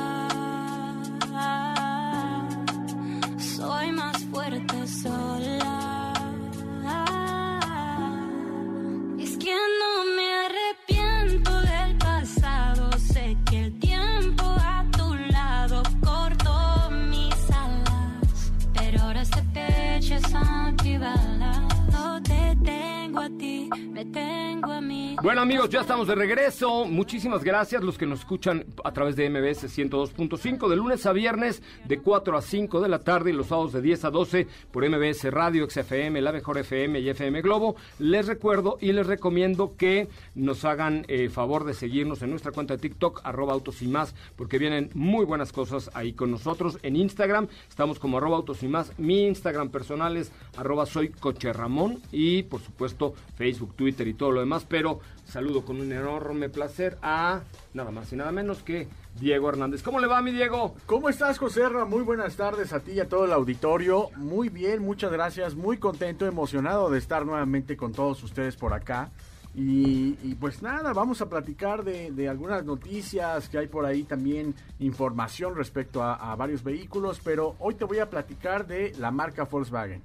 Bueno 25.21 25.41
amigos, 25.41 25.69
ya 25.69 25.81
estamos 25.81 26.07
de 26.07 26.15
regreso. 26.15 26.83
Muchísimas 26.85 27.43
gracias 27.43 27.83
los 27.83 27.95
que 27.95 28.07
nos 28.07 28.21
escuchan 28.21 28.65
a 28.83 28.91
través 28.91 29.15
de 29.15 29.29
MBS 29.29 29.65
102.5 29.65 30.67
de 30.67 30.75
lunes 30.75 31.05
a 31.05 31.13
viernes 31.13 31.61
de 31.85 31.99
4 31.99 32.35
a 32.35 32.41
5 32.41 32.81
de 32.81 32.89
la 32.89 33.03
tarde 33.03 33.29
y 33.29 33.33
los 33.33 33.45
sábados 33.45 33.71
de 33.71 33.83
10 33.83 34.05
a 34.05 34.09
12 34.09 34.47
por 34.71 34.83
MBS 34.89 35.25
Radio, 35.29 35.69
XFM, 35.69 36.19
La 36.21 36.31
Mejor 36.31 36.57
FM 36.57 37.01
y 37.01 37.09
FM 37.09 37.43
Globo. 37.43 37.75
Les 37.99 38.25
recuerdo 38.25 38.79
y 38.81 38.93
les 38.93 39.05
recomiendo 39.05 39.75
que 39.77 40.07
nos 40.33 40.65
hagan 40.65 41.05
eh, 41.07 41.29
favor 41.29 41.65
de 41.65 41.75
seguirnos 41.75 42.23
en 42.23 42.31
nuestra 42.31 42.51
cuenta 42.51 42.73
de 42.75 42.81
TikTok, 42.81 43.21
arroba 43.23 43.53
autos 43.53 43.83
y 43.83 43.87
más, 43.87 44.15
porque 44.35 44.57
vienen 44.57 44.89
muy 44.95 45.25
buenas 45.25 45.51
cosas 45.51 45.91
ahí 45.93 46.13
con 46.13 46.31
nosotros. 46.31 46.79
En 46.81 46.95
Instagram 46.95 47.47
estamos 47.69 47.99
como 47.99 48.17
arroba 48.17 48.37
autos 48.37 48.63
y 48.63 48.67
más. 48.67 48.97
Mi 48.97 49.27
Instagram 49.27 49.69
personal 49.69 50.17
es 50.17 50.31
arroba 50.57 50.87
soy 50.87 51.09
coche 51.09 51.53
Ramón 51.53 52.01
y 52.11 52.41
por 52.41 52.59
supuesto 52.59 53.13
Facebook, 53.37 53.75
Twitter 53.75 54.07
y 54.07 54.15
todo 54.15 54.31
lo 54.31 54.39
demás, 54.39 54.65
pero 54.67 54.99
saludo 55.31 55.63
con 55.63 55.79
un 55.79 55.91
enorme 55.91 56.49
placer 56.49 56.97
a 57.01 57.41
nada 57.73 57.89
más 57.89 58.11
y 58.11 58.17
nada 58.17 58.33
menos 58.33 58.63
que 58.63 58.89
Diego 59.19 59.47
Hernández. 59.49 59.81
¿Cómo 59.81 59.99
le 59.99 60.07
va 60.07 60.21
mi 60.21 60.31
Diego? 60.31 60.75
¿Cómo 60.85 61.07
estás, 61.07 61.39
José 61.39 61.69
Ra? 61.69 61.85
Muy 61.85 62.01
buenas 62.01 62.35
tardes 62.35 62.73
a 62.73 62.81
ti 62.81 62.91
y 62.91 62.99
a 62.99 63.07
todo 63.07 63.23
el 63.23 63.31
auditorio. 63.31 64.09
Muy 64.17 64.49
bien, 64.49 64.81
muchas 64.81 65.11
gracias. 65.11 65.55
Muy 65.55 65.77
contento, 65.77 66.25
emocionado 66.25 66.89
de 66.89 66.99
estar 66.99 67.25
nuevamente 67.25 67.77
con 67.77 67.93
todos 67.93 68.21
ustedes 68.23 68.57
por 68.57 68.73
acá. 68.73 69.09
Y, 69.55 70.17
y 70.21 70.35
pues 70.35 70.61
nada, 70.61 70.91
vamos 70.93 71.21
a 71.21 71.29
platicar 71.29 71.83
de, 71.83 72.11
de 72.11 72.27
algunas 72.27 72.65
noticias 72.65 73.47
que 73.47 73.57
hay 73.57 73.67
por 73.67 73.85
ahí 73.85 74.03
también, 74.03 74.53
información 74.79 75.55
respecto 75.55 76.03
a, 76.03 76.31
a 76.31 76.35
varios 76.35 76.63
vehículos, 76.63 77.21
pero 77.23 77.55
hoy 77.59 77.75
te 77.75 77.85
voy 77.85 77.99
a 77.99 78.09
platicar 78.09 78.65
de 78.65 78.93
la 78.97 79.11
marca 79.11 79.43
Volkswagen. 79.43 80.01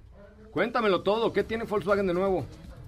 Cuéntamelo 0.51 1.03
todo, 1.03 1.33
¿qué 1.33 1.45
tiene 1.45 1.65
Volkswagen 1.65 2.07
de 2.07 2.15
nuevo? 2.15 2.47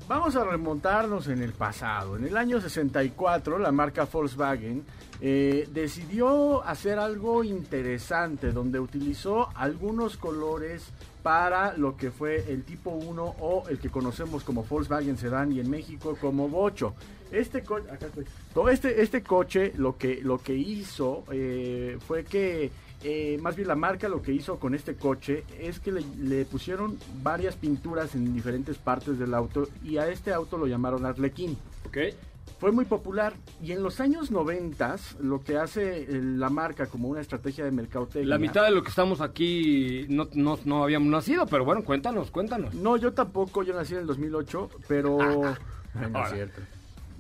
Vamos 0.08 0.36
a 0.36 0.44
remontarnos 0.44 1.28
en 1.28 1.42
el 1.42 1.52
pasado. 1.52 2.16
En 2.16 2.24
el 2.24 2.36
año 2.38 2.62
64, 2.62 3.58
la 3.58 3.70
marca 3.72 4.06
Volkswagen 4.10 4.82
eh, 5.20 5.68
decidió 5.70 6.62
hacer 6.64 6.98
algo 6.98 7.44
interesante, 7.44 8.52
donde 8.52 8.80
utilizó 8.80 9.50
algunos 9.54 10.16
colores 10.16 10.86
para 11.22 11.76
lo 11.76 11.94
que 11.98 12.10
fue 12.10 12.50
el 12.50 12.64
tipo 12.64 12.88
1 12.90 13.22
o 13.40 13.68
el 13.68 13.78
que 13.78 13.90
conocemos 13.90 14.44
como 14.44 14.62
Volkswagen 14.64 15.18
Sedan 15.18 15.52
y 15.52 15.60
en 15.60 15.68
México 15.68 16.16
como 16.18 16.48
Bocho. 16.48 16.94
Este, 17.30 17.62
co- 17.62 17.76
acá 17.76 18.06
estoy. 18.06 18.24
Este, 18.72 19.02
este 19.02 19.22
coche 19.22 19.74
lo 19.76 19.98
que, 19.98 20.20
lo 20.22 20.38
que 20.38 20.54
hizo 20.54 21.24
eh, 21.30 21.98
fue 22.06 22.24
que 22.24 22.70
eh, 23.02 23.38
más 23.40 23.54
bien 23.54 23.68
la 23.68 23.76
marca 23.76 24.08
lo 24.08 24.22
que 24.22 24.32
hizo 24.32 24.58
con 24.58 24.74
este 24.74 24.96
coche 24.96 25.44
es 25.60 25.78
que 25.78 25.92
le, 25.92 26.02
le 26.18 26.44
pusieron 26.44 26.98
varias 27.22 27.56
pinturas 27.56 28.14
en 28.14 28.34
diferentes 28.34 28.76
partes 28.78 29.18
del 29.18 29.34
auto 29.34 29.68
y 29.84 29.98
a 29.98 30.08
este 30.08 30.32
auto 30.32 30.58
lo 30.58 30.66
llamaron 30.66 31.06
Arlequín. 31.06 31.56
Ok. 31.86 31.98
Fue 32.58 32.72
muy 32.72 32.86
popular 32.86 33.34
y 33.62 33.70
en 33.70 33.84
los 33.84 34.00
años 34.00 34.32
90 34.32 34.96
lo 35.20 35.44
que 35.44 35.56
hace 35.56 36.02
eh, 36.02 36.20
la 36.20 36.50
marca 36.50 36.86
como 36.86 37.08
una 37.08 37.20
estrategia 37.20 37.64
de 37.64 37.70
mercadotecnia. 37.70 38.28
La 38.28 38.38
mitad 38.38 38.64
de 38.64 38.72
lo 38.72 38.82
que 38.82 38.88
estamos 38.88 39.20
aquí 39.20 40.06
no, 40.08 40.28
no, 40.32 40.58
no 40.64 40.82
habíamos 40.82 41.08
nacido, 41.08 41.46
pero 41.46 41.64
bueno, 41.64 41.84
cuéntanos, 41.84 42.32
cuéntanos. 42.32 42.74
No, 42.74 42.96
yo 42.96 43.12
tampoco, 43.12 43.62
yo 43.62 43.74
nací 43.74 43.94
en 43.94 44.00
el 44.00 44.06
2008, 44.06 44.70
pero... 44.88 45.44
Ay, 45.94 46.10
no 46.10 46.24
es 46.24 46.32
cierto. 46.32 46.60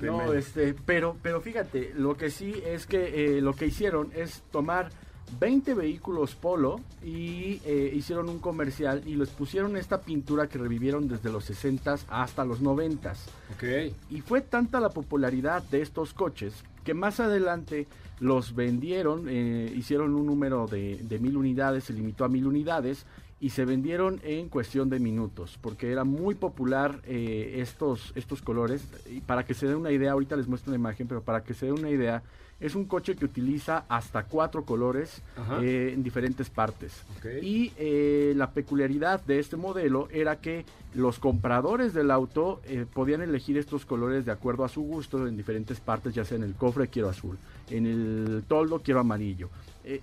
No, 0.00 0.32
este, 0.32 0.74
pero, 0.86 1.16
pero 1.22 1.40
fíjate, 1.40 1.92
lo 1.96 2.16
que 2.16 2.30
sí 2.30 2.54
es 2.64 2.86
que 2.86 3.36
eh, 3.36 3.40
lo 3.40 3.52
que 3.52 3.66
hicieron 3.66 4.10
es 4.14 4.42
tomar 4.50 4.90
20 5.38 5.74
vehículos 5.74 6.34
Polo 6.34 6.80
y 7.04 7.60
eh, 7.64 7.92
hicieron 7.94 8.28
un 8.28 8.38
comercial 8.38 9.02
y 9.06 9.14
les 9.14 9.28
pusieron 9.30 9.76
esta 9.76 10.00
pintura 10.00 10.48
que 10.48 10.58
revivieron 10.58 11.08
desde 11.08 11.30
los 11.30 11.50
60s 11.50 12.04
hasta 12.08 12.44
los 12.44 12.62
90s. 12.62 13.16
Ok. 13.54 13.94
Y 14.10 14.20
fue 14.20 14.40
tanta 14.40 14.80
la 14.80 14.90
popularidad 14.90 15.62
de 15.62 15.82
estos 15.82 16.14
coches 16.14 16.54
que 16.84 16.94
más 16.94 17.20
adelante 17.20 17.86
los 18.20 18.54
vendieron, 18.54 19.26
eh, 19.28 19.72
hicieron 19.76 20.14
un 20.14 20.26
número 20.26 20.66
de, 20.66 20.96
de 20.96 21.18
mil 21.18 21.36
unidades, 21.36 21.84
se 21.84 21.92
limitó 21.92 22.24
a 22.24 22.28
mil 22.28 22.46
unidades 22.46 23.04
y 23.40 23.50
se 23.50 23.64
vendieron 23.64 24.20
en 24.24 24.48
cuestión 24.48 24.90
de 24.90 24.98
minutos, 24.98 25.58
porque 25.60 25.92
era 25.92 26.04
muy 26.04 26.34
popular 26.34 27.00
eh, 27.06 27.56
estos, 27.58 28.12
estos 28.16 28.42
colores. 28.42 28.84
Y 29.10 29.20
para 29.20 29.44
que 29.44 29.54
se 29.54 29.66
den 29.66 29.76
una 29.76 29.92
idea, 29.92 30.12
ahorita 30.12 30.36
les 30.36 30.48
muestro 30.48 30.70
una 30.70 30.78
imagen, 30.78 31.06
pero 31.06 31.22
para 31.22 31.44
que 31.44 31.54
se 31.54 31.66
den 31.66 31.78
una 31.78 31.90
idea, 31.90 32.22
Es 32.60 32.74
un 32.74 32.86
coche 32.86 33.14
que 33.14 33.24
utiliza 33.24 33.84
hasta 33.88 34.24
cuatro 34.24 34.64
colores 34.64 35.22
eh, 35.62 35.92
en 35.94 36.02
diferentes 36.02 36.50
partes. 36.50 37.04
Y 37.40 37.72
eh, 37.76 38.32
la 38.34 38.50
peculiaridad 38.50 39.24
de 39.24 39.38
este 39.38 39.56
modelo 39.56 40.08
era 40.10 40.40
que 40.40 40.64
los 40.94 41.20
compradores 41.20 41.94
del 41.94 42.10
auto 42.10 42.60
eh, 42.64 42.84
podían 42.92 43.22
elegir 43.22 43.58
estos 43.58 43.86
colores 43.86 44.24
de 44.24 44.32
acuerdo 44.32 44.64
a 44.64 44.68
su 44.68 44.82
gusto 44.82 45.26
en 45.28 45.36
diferentes 45.36 45.78
partes, 45.78 46.14
ya 46.14 46.24
sea 46.24 46.36
en 46.36 46.42
el 46.42 46.54
cofre 46.54 46.88
quiero 46.88 47.08
azul, 47.08 47.38
en 47.70 47.86
el 47.86 48.42
toldo 48.48 48.80
quiero 48.80 49.00
amarillo. 49.00 49.50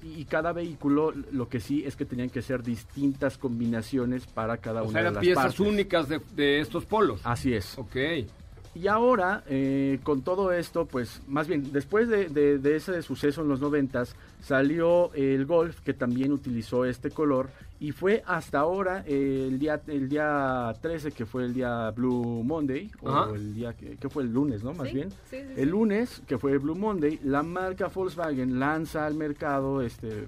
Y 0.02 0.26
cada 0.26 0.52
vehículo 0.52 1.13
lo 1.32 1.48
que 1.48 1.60
sí 1.60 1.84
es 1.86 1.96
que 1.96 2.06
tenían 2.06 2.32
que 2.32 2.41
ser 2.41 2.63
distintas 2.63 3.38
combinaciones 3.38 4.26
para 4.26 4.58
cada 4.58 4.82
O 4.82 4.86
una 4.86 4.94
sea, 4.94 5.02
de 5.02 5.06
eran 5.08 5.13
las 5.15 5.22
piezas 5.22 5.44
partes. 5.44 5.60
únicas 5.60 6.10
de, 6.10 6.22
de 6.36 6.60
estos 6.62 6.86
polos. 6.86 7.22
Así 7.24 7.54
es. 7.54 7.78
Ok. 7.78 7.96
Y 8.75 8.88
ahora, 8.88 9.41
eh, 9.47 9.99
con 10.03 10.21
todo 10.21 10.51
esto, 10.51 10.85
pues 10.85 11.21
más 11.29 11.47
bien, 11.47 11.71
después 11.71 12.09
de, 12.09 12.27
de- 12.27 12.57
de 12.59 12.75
ese 12.75 13.01
suceso 13.01 13.41
en 13.41 13.47
los 13.47 13.61
noventas, 13.61 14.13
salió 14.41 15.13
el 15.13 15.45
Golf, 15.45 15.79
que 15.79 15.93
también 15.93 16.33
utilizó 16.33 16.83
este 16.83 17.09
color, 17.09 17.49
y 17.79 17.93
fue 17.93 18.21
hasta 18.27 18.59
ahora, 18.59 19.03
eh, 19.07 19.45
el, 19.49 19.59
día, 19.59 19.81
el 19.88 20.09
día 20.09 20.73
13, 20.81 21.13
que 21.13 21.25
fue 21.25 21.45
el 21.45 21.53
día 21.53 21.89
Blue 21.91 22.43
Monday, 22.43 22.91
Ajá. 23.05 23.31
o 23.31 23.35
el 23.35 23.53
día 23.55 23.73
que, 23.73 23.95
que 23.95 24.09
fue 24.09 24.23
el 24.23 24.33
lunes, 24.33 24.61
¿no? 24.61 24.73
Más 24.73 24.89
Sí, 24.89 24.93
bien. 24.95 25.09
sí, 25.29 25.38
sí, 25.38 25.38
el 25.55 25.69
lunes, 25.69 26.21
que 26.27 26.38
fue 26.38 26.57
Blue 26.57 26.75
Monday, 26.75 27.19
la 27.23 27.43
marca 27.43 27.88
Volkswagen 27.88 28.59
lanza 28.59 29.05
al 29.05 29.13
mercado, 29.15 29.81
este, 29.81 30.27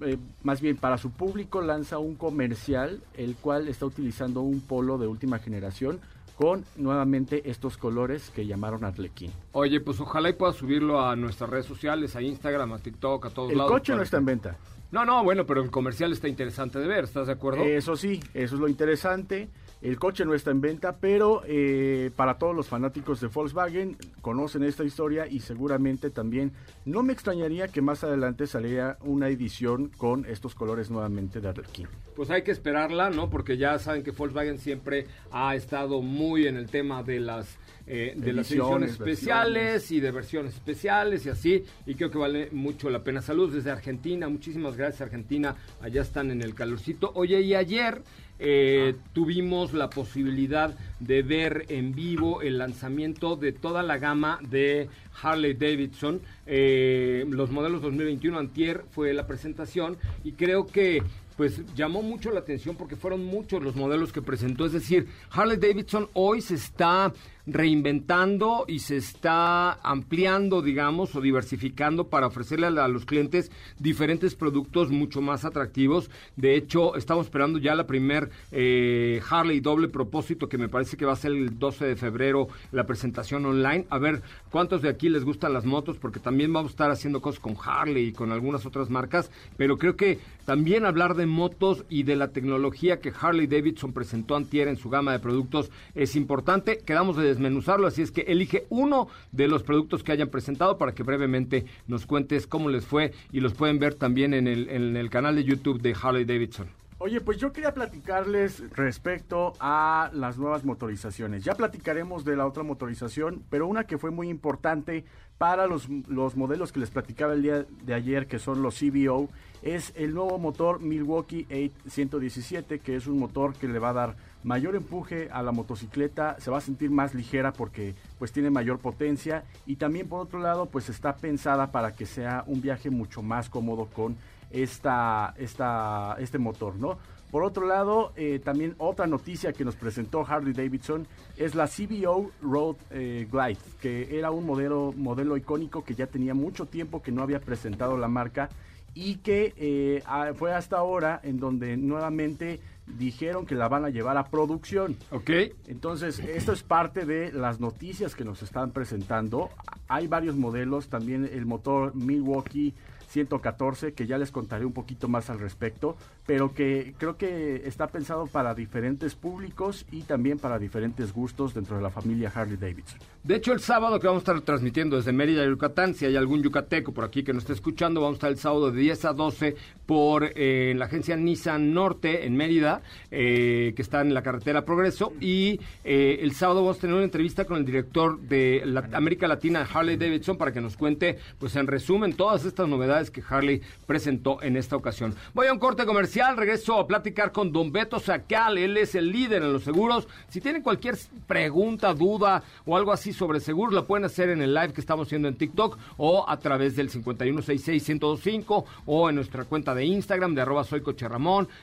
eh, 0.00 0.16
más 0.42 0.62
bien 0.62 0.78
para 0.78 0.96
su 0.96 1.10
público 1.10 1.60
lanza 1.60 1.98
un 1.98 2.14
comercial, 2.14 3.00
el 3.18 3.36
cual 3.36 3.68
está 3.68 3.84
utilizando 3.84 4.40
un 4.40 4.62
polo 4.62 4.96
de 4.96 5.06
última 5.06 5.38
generación 5.38 6.00
con 6.36 6.64
nuevamente 6.76 7.48
estos 7.50 7.76
colores 7.76 8.30
que 8.30 8.46
llamaron 8.46 8.84
Arlequín. 8.84 9.32
Oye, 9.52 9.80
pues 9.80 10.00
ojalá 10.00 10.28
y 10.30 10.32
pueda 10.32 10.52
subirlo 10.52 11.00
a 11.00 11.14
nuestras 11.16 11.50
redes 11.50 11.66
sociales, 11.66 12.16
a 12.16 12.22
Instagram, 12.22 12.72
a 12.72 12.78
TikTok, 12.78 13.26
a 13.26 13.30
todos 13.30 13.50
El 13.52 13.58
lados. 13.58 13.72
coche 13.72 13.94
no 13.94 14.02
está 14.02 14.16
en 14.18 14.24
venta. 14.24 14.56
No, 14.92 15.06
no, 15.06 15.24
bueno, 15.24 15.46
pero 15.46 15.62
el 15.62 15.70
comercial 15.70 16.12
está 16.12 16.28
interesante 16.28 16.78
de 16.78 16.86
ver, 16.86 17.04
¿estás 17.04 17.26
de 17.26 17.32
acuerdo? 17.32 17.64
Eso 17.64 17.96
sí, 17.96 18.20
eso 18.34 18.56
es 18.56 18.60
lo 18.60 18.68
interesante. 18.68 19.48
El 19.80 19.98
coche 19.98 20.26
no 20.26 20.34
está 20.34 20.50
en 20.50 20.60
venta, 20.60 20.98
pero 21.00 21.42
eh, 21.46 22.10
para 22.14 22.36
todos 22.36 22.54
los 22.54 22.68
fanáticos 22.68 23.18
de 23.20 23.28
Volkswagen 23.28 23.96
conocen 24.20 24.62
esta 24.64 24.84
historia 24.84 25.26
y 25.26 25.40
seguramente 25.40 26.10
también 26.10 26.52
no 26.84 27.02
me 27.02 27.14
extrañaría 27.14 27.68
que 27.68 27.80
más 27.80 28.04
adelante 28.04 28.46
saliera 28.46 28.98
una 29.00 29.28
edición 29.28 29.90
con 29.96 30.26
estos 30.26 30.54
colores 30.54 30.90
nuevamente 30.90 31.40
de 31.40 31.48
Arlequín. 31.48 31.88
Pues 32.14 32.28
hay 32.28 32.42
que 32.42 32.50
esperarla, 32.50 33.08
¿no? 33.08 33.30
Porque 33.30 33.56
ya 33.56 33.78
saben 33.78 34.02
que 34.02 34.10
Volkswagen 34.10 34.58
siempre 34.58 35.06
ha 35.30 35.56
estado 35.56 36.02
muy 36.02 36.46
en 36.46 36.56
el 36.56 36.68
tema 36.68 37.02
de 37.02 37.18
las 37.18 37.56
eh, 37.86 38.14
de 38.16 38.32
las 38.32 38.50
ediciones 38.50 38.92
especiales 38.92 39.90
y 39.90 40.00
de 40.00 40.10
versiones 40.10 40.54
especiales 40.54 41.26
y 41.26 41.30
así, 41.30 41.64
y 41.86 41.94
creo 41.94 42.10
que 42.10 42.18
vale 42.18 42.48
mucho 42.52 42.90
la 42.90 43.02
pena. 43.02 43.22
Saludos 43.22 43.54
desde 43.54 43.70
Argentina, 43.70 44.28
muchísimas 44.28 44.76
gracias 44.76 45.02
Argentina, 45.02 45.56
allá 45.80 46.02
están 46.02 46.30
en 46.30 46.42
el 46.42 46.54
calorcito. 46.54 47.12
Oye, 47.14 47.40
y 47.40 47.54
ayer 47.54 48.02
eh, 48.38 48.96
tuvimos 49.12 49.72
la 49.72 49.88
posibilidad 49.88 50.76
de 50.98 51.22
ver 51.22 51.66
en 51.68 51.94
vivo 51.94 52.42
el 52.42 52.58
lanzamiento 52.58 53.36
de 53.36 53.52
toda 53.52 53.82
la 53.82 53.98
gama 53.98 54.40
de 54.48 54.88
Harley 55.22 55.54
Davidson, 55.54 56.20
eh, 56.46 57.24
los 57.28 57.50
modelos 57.50 57.82
2021 57.82 58.38
Antier 58.38 58.84
fue 58.90 59.12
la 59.14 59.26
presentación 59.26 59.96
y 60.24 60.32
creo 60.32 60.66
que 60.66 61.02
pues 61.36 61.62
llamó 61.74 62.02
mucho 62.02 62.30
la 62.30 62.40
atención 62.40 62.76
porque 62.76 62.96
fueron 62.96 63.24
muchos 63.24 63.62
los 63.62 63.76
modelos 63.76 64.12
que 64.12 64.22
presentó. 64.22 64.66
Es 64.66 64.72
decir, 64.72 65.08
Harley 65.30 65.56
Davidson 65.56 66.08
hoy 66.12 66.40
se 66.40 66.54
está 66.54 67.12
reinventando 67.46 68.64
y 68.68 68.80
se 68.80 68.96
está 68.96 69.72
ampliando, 69.82 70.62
digamos, 70.62 71.14
o 71.14 71.20
diversificando 71.20 72.08
para 72.08 72.26
ofrecerle 72.26 72.66
a, 72.66 72.88
los 72.88 73.04
clientes 73.04 73.50
diferentes 73.78 74.34
productos 74.34 74.90
mucho 74.90 75.20
más 75.20 75.44
atractivos. 75.44 76.10
De 76.36 76.56
hecho, 76.56 76.96
estamos 76.96 77.26
esperando 77.26 77.58
ya 77.58 77.74
la 77.74 77.86
primer 77.86 78.30
eh, 78.50 79.20
Harley 79.28 79.60
doble 79.60 79.88
propósito 79.88 80.48
que 80.48 80.58
me 80.58 80.68
parece 80.68 80.96
que 80.96 81.04
va 81.04 81.12
a 81.12 81.16
ser 81.16 81.32
el 81.32 81.58
12 81.58 81.86
de 81.86 81.96
febrero 81.96 82.48
la 82.70 82.86
presentación 82.86 83.44
online. 83.46 83.86
A 83.90 83.98
ver 83.98 84.22
cuántos 84.50 84.82
de 84.82 84.88
aquí 84.88 85.08
les 85.08 85.24
gustan 85.24 85.52
las 85.52 85.64
motos 85.64 85.98
porque 85.98 86.20
también 86.20 86.52
vamos 86.52 86.70
a 86.70 86.74
estar 86.74 86.90
haciendo 86.90 87.20
cosas 87.20 87.40
con 87.40 87.56
Harley 87.62 88.08
y 88.08 88.12
con 88.12 88.32
algunas 88.32 88.66
otras 88.66 88.90
marcas, 88.90 89.30
pero 89.56 89.78
creo 89.78 89.96
que 89.96 90.18
también 90.44 90.84
hablar 90.84 91.14
de 91.14 91.26
motos 91.26 91.84
y 91.88 92.02
de 92.02 92.16
la 92.16 92.28
tecnología 92.28 93.00
que 93.00 93.12
Harley 93.18 93.46
Davidson 93.46 93.92
presentó 93.92 94.36
antier 94.36 94.68
en 94.68 94.76
su 94.76 94.90
gama 94.90 95.12
de 95.12 95.18
productos 95.18 95.70
es 95.94 96.16
importante. 96.16 96.78
Quedamos 96.78 97.16
de 97.16 97.31
desmenuzarlo, 97.32 97.86
así 97.86 98.02
es 98.02 98.10
que 98.10 98.22
elige 98.22 98.66
uno 98.70 99.08
de 99.32 99.48
los 99.48 99.62
productos 99.62 100.02
que 100.02 100.12
hayan 100.12 100.28
presentado 100.28 100.78
para 100.78 100.92
que 100.92 101.02
brevemente 101.02 101.66
nos 101.86 102.06
cuentes 102.06 102.46
cómo 102.46 102.68
les 102.68 102.84
fue 102.84 103.12
y 103.32 103.40
los 103.40 103.54
pueden 103.54 103.78
ver 103.78 103.94
también 103.94 104.34
en 104.34 104.46
el, 104.46 104.68
en 104.68 104.96
el 104.96 105.10
canal 105.10 105.36
de 105.36 105.44
YouTube 105.44 105.80
de 105.80 105.96
Harley 106.00 106.24
Davidson. 106.24 106.68
Oye, 107.04 107.20
pues 107.20 107.38
yo 107.38 107.52
quería 107.52 107.74
platicarles 107.74 108.62
respecto 108.76 109.54
a 109.58 110.08
las 110.14 110.38
nuevas 110.38 110.64
motorizaciones. 110.64 111.42
Ya 111.42 111.56
platicaremos 111.56 112.24
de 112.24 112.36
la 112.36 112.46
otra 112.46 112.62
motorización, 112.62 113.42
pero 113.50 113.66
una 113.66 113.88
que 113.88 113.98
fue 113.98 114.12
muy 114.12 114.28
importante 114.28 115.04
para 115.36 115.66
los, 115.66 115.88
los 116.06 116.36
modelos 116.36 116.70
que 116.70 116.78
les 116.78 116.90
platicaba 116.90 117.32
el 117.32 117.42
día 117.42 117.66
de 117.82 117.94
ayer, 117.94 118.28
que 118.28 118.38
son 118.38 118.62
los 118.62 118.78
CBO, 118.78 119.28
es 119.62 119.92
el 119.96 120.12
nuevo 120.14 120.38
motor 120.38 120.80
Milwaukee 120.80 121.46
817, 121.50 122.80
que 122.80 122.96
es 122.96 123.06
un 123.06 123.18
motor 123.18 123.54
que 123.54 123.68
le 123.68 123.78
va 123.78 123.90
a 123.90 123.94
dar 123.94 124.16
mayor 124.42 124.74
empuje 124.74 125.28
a 125.30 125.42
la 125.42 125.52
motocicleta, 125.52 126.36
se 126.40 126.50
va 126.50 126.58
a 126.58 126.60
sentir 126.60 126.90
más 126.90 127.14
ligera 127.14 127.52
porque 127.52 127.94
pues 128.18 128.32
tiene 128.32 128.50
mayor 128.50 128.80
potencia 128.80 129.44
y 129.66 129.76
también 129.76 130.08
por 130.08 130.20
otro 130.20 130.40
lado 130.40 130.66
pues 130.66 130.88
está 130.88 131.16
pensada 131.16 131.70
para 131.70 131.92
que 131.92 132.06
sea 132.06 132.42
un 132.46 132.60
viaje 132.60 132.90
mucho 132.90 133.22
más 133.22 133.48
cómodo 133.48 133.86
con 133.86 134.16
esta, 134.50 135.34
esta, 135.38 136.16
este 136.18 136.38
motor, 136.38 136.74
¿no? 136.76 136.98
Por 137.30 137.44
otro 137.44 137.66
lado, 137.66 138.12
eh, 138.14 138.40
también 138.44 138.74
otra 138.76 139.06
noticia 139.06 139.54
que 139.54 139.64
nos 139.64 139.74
presentó 139.74 140.26
Harley 140.26 140.52
Davidson 140.52 141.06
es 141.38 141.54
la 141.54 141.66
CBO 141.66 142.30
Road 142.42 142.76
eh, 142.90 143.26
Glide, 143.30 143.58
que 143.80 144.18
era 144.18 144.30
un 144.30 144.44
modelo, 144.44 144.92
modelo 144.94 145.38
icónico 145.38 145.82
que 145.82 145.94
ya 145.94 146.06
tenía 146.06 146.34
mucho 146.34 146.66
tiempo 146.66 147.00
que 147.00 147.10
no 147.10 147.22
había 147.22 147.40
presentado 147.40 147.96
la 147.96 148.08
marca 148.08 148.50
y 148.94 149.16
que 149.16 149.54
eh, 149.56 150.02
fue 150.34 150.52
hasta 150.52 150.78
ahora 150.78 151.20
en 151.22 151.38
donde 151.38 151.76
nuevamente 151.76 152.60
dijeron 152.86 153.46
que 153.46 153.54
la 153.54 153.68
van 153.68 153.84
a 153.84 153.90
llevar 153.90 154.16
a 154.16 154.26
producción. 154.28 154.96
Ok. 155.10 155.30
Entonces, 155.68 156.18
esto 156.18 156.52
es 156.52 156.62
parte 156.62 157.06
de 157.06 157.32
las 157.32 157.60
noticias 157.60 158.14
que 158.14 158.24
nos 158.24 158.42
están 158.42 158.72
presentando. 158.72 159.50
Hay 159.88 160.08
varios 160.08 160.36
modelos, 160.36 160.88
también 160.88 161.28
el 161.32 161.46
motor 161.46 161.94
Milwaukee 161.94 162.74
114, 163.12 163.92
que 163.92 164.06
ya 164.06 164.18
les 164.18 164.30
contaré 164.30 164.64
un 164.64 164.72
poquito 164.72 165.06
más 165.06 165.30
al 165.30 165.38
respecto, 165.38 165.96
pero 166.26 166.54
que 166.54 166.94
creo 166.98 167.16
que 167.16 167.62
está 167.66 167.88
pensado 167.88 168.26
para 168.26 168.54
diferentes 168.54 169.14
públicos 169.14 169.86
y 169.92 170.02
también 170.02 170.38
para 170.38 170.58
diferentes 170.58 171.12
gustos 171.12 171.54
dentro 171.54 171.76
de 171.76 171.82
la 171.82 171.90
familia 171.90 172.32
Harley 172.34 172.56
Davidson. 172.56 172.98
De 173.22 173.36
hecho, 173.36 173.52
el 173.52 173.60
sábado 173.60 174.00
que 174.00 174.06
vamos 174.06 174.22
a 174.22 174.32
estar 174.32 174.40
transmitiendo 174.40 174.96
desde 174.96 175.12
Mérida, 175.12 175.46
Yucatán, 175.46 175.94
si 175.94 176.06
hay 176.06 176.16
algún 176.16 176.42
yucateco 176.42 176.92
por 176.92 177.04
aquí 177.04 177.22
que 177.22 177.32
nos 177.32 177.44
esté 177.44 177.52
escuchando, 177.52 178.00
vamos 178.00 178.14
a 178.14 178.18
estar 178.18 178.30
el 178.30 178.38
sábado 178.38 178.70
de 178.70 178.80
10 178.80 179.04
a 179.04 179.12
12 179.12 179.56
por 179.92 180.32
eh, 180.36 180.72
la 180.74 180.86
agencia 180.86 181.18
Nissan 181.18 181.74
Norte 181.74 182.24
en 182.24 182.34
Mérida, 182.34 182.80
eh, 183.10 183.74
que 183.76 183.82
está 183.82 184.00
en 184.00 184.14
la 184.14 184.22
carretera 184.22 184.64
Progreso. 184.64 185.12
Y 185.20 185.60
eh, 185.84 186.20
el 186.22 186.32
sábado 186.32 186.62
vamos 186.62 186.78
a 186.78 186.80
tener 186.80 186.96
una 186.96 187.04
entrevista 187.04 187.44
con 187.44 187.58
el 187.58 187.66
director 187.66 188.18
de 188.18 188.64
América 188.94 189.28
Latina, 189.28 189.68
Harley 189.70 189.98
Davidson, 189.98 190.38
para 190.38 190.50
que 190.50 190.62
nos 190.62 190.78
cuente, 190.78 191.18
pues 191.38 191.56
en 191.56 191.66
resumen, 191.66 192.14
todas 192.14 192.46
estas 192.46 192.68
novedades 192.68 193.10
que 193.10 193.22
Harley 193.28 193.60
presentó 193.86 194.42
en 194.42 194.56
esta 194.56 194.76
ocasión. 194.76 195.14
Voy 195.34 195.48
a 195.48 195.52
un 195.52 195.58
corte 195.58 195.84
comercial, 195.84 196.38
regreso 196.38 196.78
a 196.78 196.86
platicar 196.86 197.30
con 197.30 197.52
Don 197.52 197.70
Beto 197.70 198.00
Sacal, 198.00 198.56
él 198.56 198.78
es 198.78 198.94
el 198.94 199.12
líder 199.12 199.42
en 199.42 199.52
los 199.52 199.62
seguros. 199.62 200.08
Si 200.30 200.40
tienen 200.40 200.62
cualquier 200.62 200.96
pregunta, 201.26 201.92
duda 201.92 202.42
o 202.64 202.78
algo 202.78 202.92
así 202.92 203.12
sobre 203.12 203.40
seguros, 203.40 203.74
la 203.74 203.82
pueden 203.82 204.06
hacer 204.06 204.30
en 204.30 204.40
el 204.40 204.54
live 204.54 204.72
que 204.72 204.80
estamos 204.80 205.08
haciendo 205.08 205.28
en 205.28 205.34
TikTok 205.34 205.76
o 205.98 206.24
a 206.26 206.38
través 206.38 206.76
del 206.76 206.88
5166-1025 206.90 208.64
o 208.86 209.10
en 209.10 209.16
nuestra 209.16 209.44
cuenta 209.44 209.74
de 209.74 209.81
Instagram 209.84 210.34
de 210.34 210.42
arroba 210.42 210.64
soy 210.64 210.82
Coche 210.82 211.06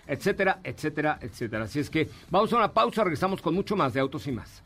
etcétera, 0.08 0.60
etcétera, 0.63 1.19
etcétera. 1.21 1.63
Así 1.65 1.79
es 1.79 1.89
que 1.89 2.10
vamos 2.29 2.51
a 2.53 2.58
una 2.58 2.73
pausa, 2.73 3.03
regresamos 3.03 3.41
con 3.41 3.53
mucho 3.53 3.75
más 3.75 3.93
de 3.93 3.99
Autos 3.99 4.27
y 4.27 4.32
Más. 4.32 4.63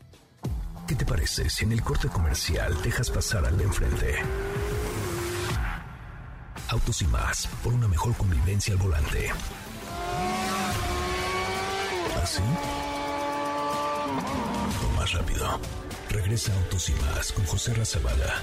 ¿Qué 0.86 0.94
te 0.94 1.06
parece 1.06 1.48
si 1.48 1.64
en 1.64 1.72
el 1.72 1.82
corte 1.82 2.08
comercial 2.08 2.74
dejas 2.82 3.10
pasar 3.10 3.46
al 3.46 3.56
de 3.56 3.64
enfrente? 3.64 4.16
Autos 6.68 7.02
y 7.02 7.06
más, 7.06 7.46
por 7.62 7.72
una 7.72 7.88
mejor 7.88 8.14
convivencia 8.14 8.74
al 8.74 8.80
volante. 8.80 9.30
¿Así? 12.22 12.42
O 14.82 14.98
más 14.98 15.12
rápido. 15.12 15.60
Regresa 16.10 16.54
Autos 16.54 16.88
y 16.90 16.92
más 16.94 17.32
con 17.32 17.44
José 17.46 17.74
Razabala. 17.74 18.42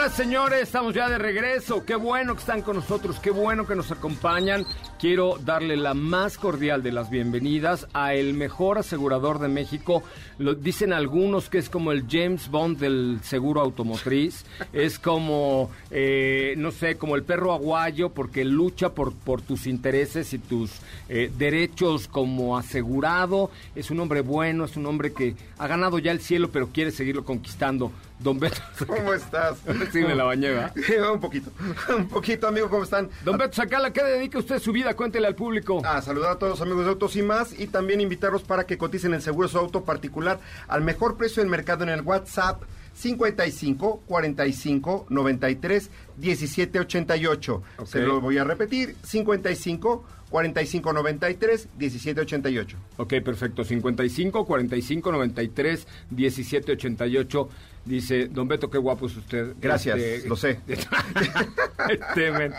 Señoras, 0.00 0.16
señores, 0.16 0.62
estamos 0.62 0.94
ya 0.94 1.10
de 1.10 1.18
regreso. 1.18 1.84
Qué 1.84 1.94
bueno 1.94 2.32
que 2.32 2.40
están 2.40 2.62
con 2.62 2.76
nosotros, 2.76 3.20
qué 3.20 3.30
bueno 3.30 3.66
que 3.66 3.74
nos 3.74 3.92
acompañan. 3.92 4.64
Quiero 5.00 5.38
darle 5.42 5.78
la 5.78 5.94
más 5.94 6.36
cordial 6.36 6.82
de 6.82 6.92
las 6.92 7.08
bienvenidas 7.08 7.86
a 7.94 8.12
el 8.12 8.34
mejor 8.34 8.76
asegurador 8.76 9.38
de 9.38 9.48
México. 9.48 10.02
Lo 10.36 10.54
dicen 10.54 10.92
algunos 10.92 11.48
que 11.48 11.56
es 11.56 11.70
como 11.70 11.90
el 11.90 12.04
James 12.06 12.50
Bond 12.50 12.78
del 12.78 13.20
seguro 13.22 13.62
automotriz. 13.62 14.44
es 14.74 14.98
como, 14.98 15.70
eh, 15.90 16.52
no 16.58 16.70
sé, 16.70 16.98
como 16.98 17.16
el 17.16 17.22
perro 17.22 17.54
aguayo 17.54 18.10
porque 18.10 18.44
lucha 18.44 18.90
por, 18.90 19.14
por 19.14 19.40
tus 19.40 19.66
intereses 19.66 20.34
y 20.34 20.38
tus 20.38 20.70
eh, 21.08 21.32
derechos 21.34 22.06
como 22.06 22.58
asegurado. 22.58 23.50
Es 23.74 23.90
un 23.90 24.00
hombre 24.00 24.20
bueno, 24.20 24.66
es 24.66 24.76
un 24.76 24.84
hombre 24.84 25.14
que 25.14 25.34
ha 25.56 25.66
ganado 25.66 25.98
ya 25.98 26.12
el 26.12 26.20
cielo, 26.20 26.50
pero 26.50 26.68
quiere 26.74 26.90
seguirlo 26.90 27.24
conquistando. 27.24 27.90
Don 28.20 28.38
Beto. 28.38 28.60
¿Cómo 28.86 29.14
estás? 29.14 29.58
Sí, 29.92 30.00
me 30.00 30.14
la 30.14 30.24
bañé, 30.24 30.50
un 31.12 31.20
poquito, 31.20 31.50
un 31.96 32.06
poquito, 32.08 32.48
amigo, 32.48 32.68
¿cómo 32.68 32.84
están? 32.84 33.08
Don 33.24 33.38
Beto 33.38 33.54
Sacala, 33.54 33.88
¿a 33.88 33.92
qué 33.92 34.04
dedica 34.04 34.38
usted 34.38 34.58
su 34.58 34.72
vida? 34.72 34.89
Cuéntele 34.94 35.26
al 35.26 35.34
público. 35.34 35.80
A 35.84 36.02
saludar 36.02 36.32
a 36.32 36.38
todos 36.38 36.50
los 36.52 36.60
amigos 36.60 36.84
de 36.84 36.90
Autos 36.90 37.16
y 37.16 37.22
más 37.22 37.58
y 37.58 37.66
también 37.66 38.00
invitarlos 38.00 38.42
para 38.42 38.64
que 38.64 38.78
coticen 38.78 39.14
el 39.14 39.22
seguro 39.22 39.48
de 39.48 39.52
su 39.52 39.58
auto 39.58 39.84
particular 39.84 40.40
al 40.68 40.82
mejor 40.82 41.16
precio 41.16 41.42
del 41.42 41.50
mercado 41.50 41.84
en 41.84 41.90
el 41.90 42.02
WhatsApp 42.02 42.62
55 42.94 44.02
45 44.06 45.06
93 45.08 45.90
17 46.16 46.80
88. 46.80 47.62
Se 47.84 48.00
lo 48.00 48.20
voy 48.20 48.38
a 48.38 48.44
repetir, 48.44 48.96
55 49.02 50.04
45 50.30 50.92
93 50.92 51.68
17 51.76 52.20
88. 52.20 52.76
Ok, 52.98 53.14
perfecto. 53.24 53.64
55 53.64 54.46
45 54.46 55.12
93 55.12 55.86
17 56.10 56.72
88. 56.72 57.48
Dice, 57.90 58.28
don 58.28 58.46
Beto, 58.46 58.70
qué 58.70 58.78
guapo 58.78 59.06
es 59.06 59.16
usted. 59.16 59.54
Gracias, 59.60 59.98
Este, 59.98 60.28
lo 60.28 60.36
sé. 60.36 60.60
este. 60.68 62.52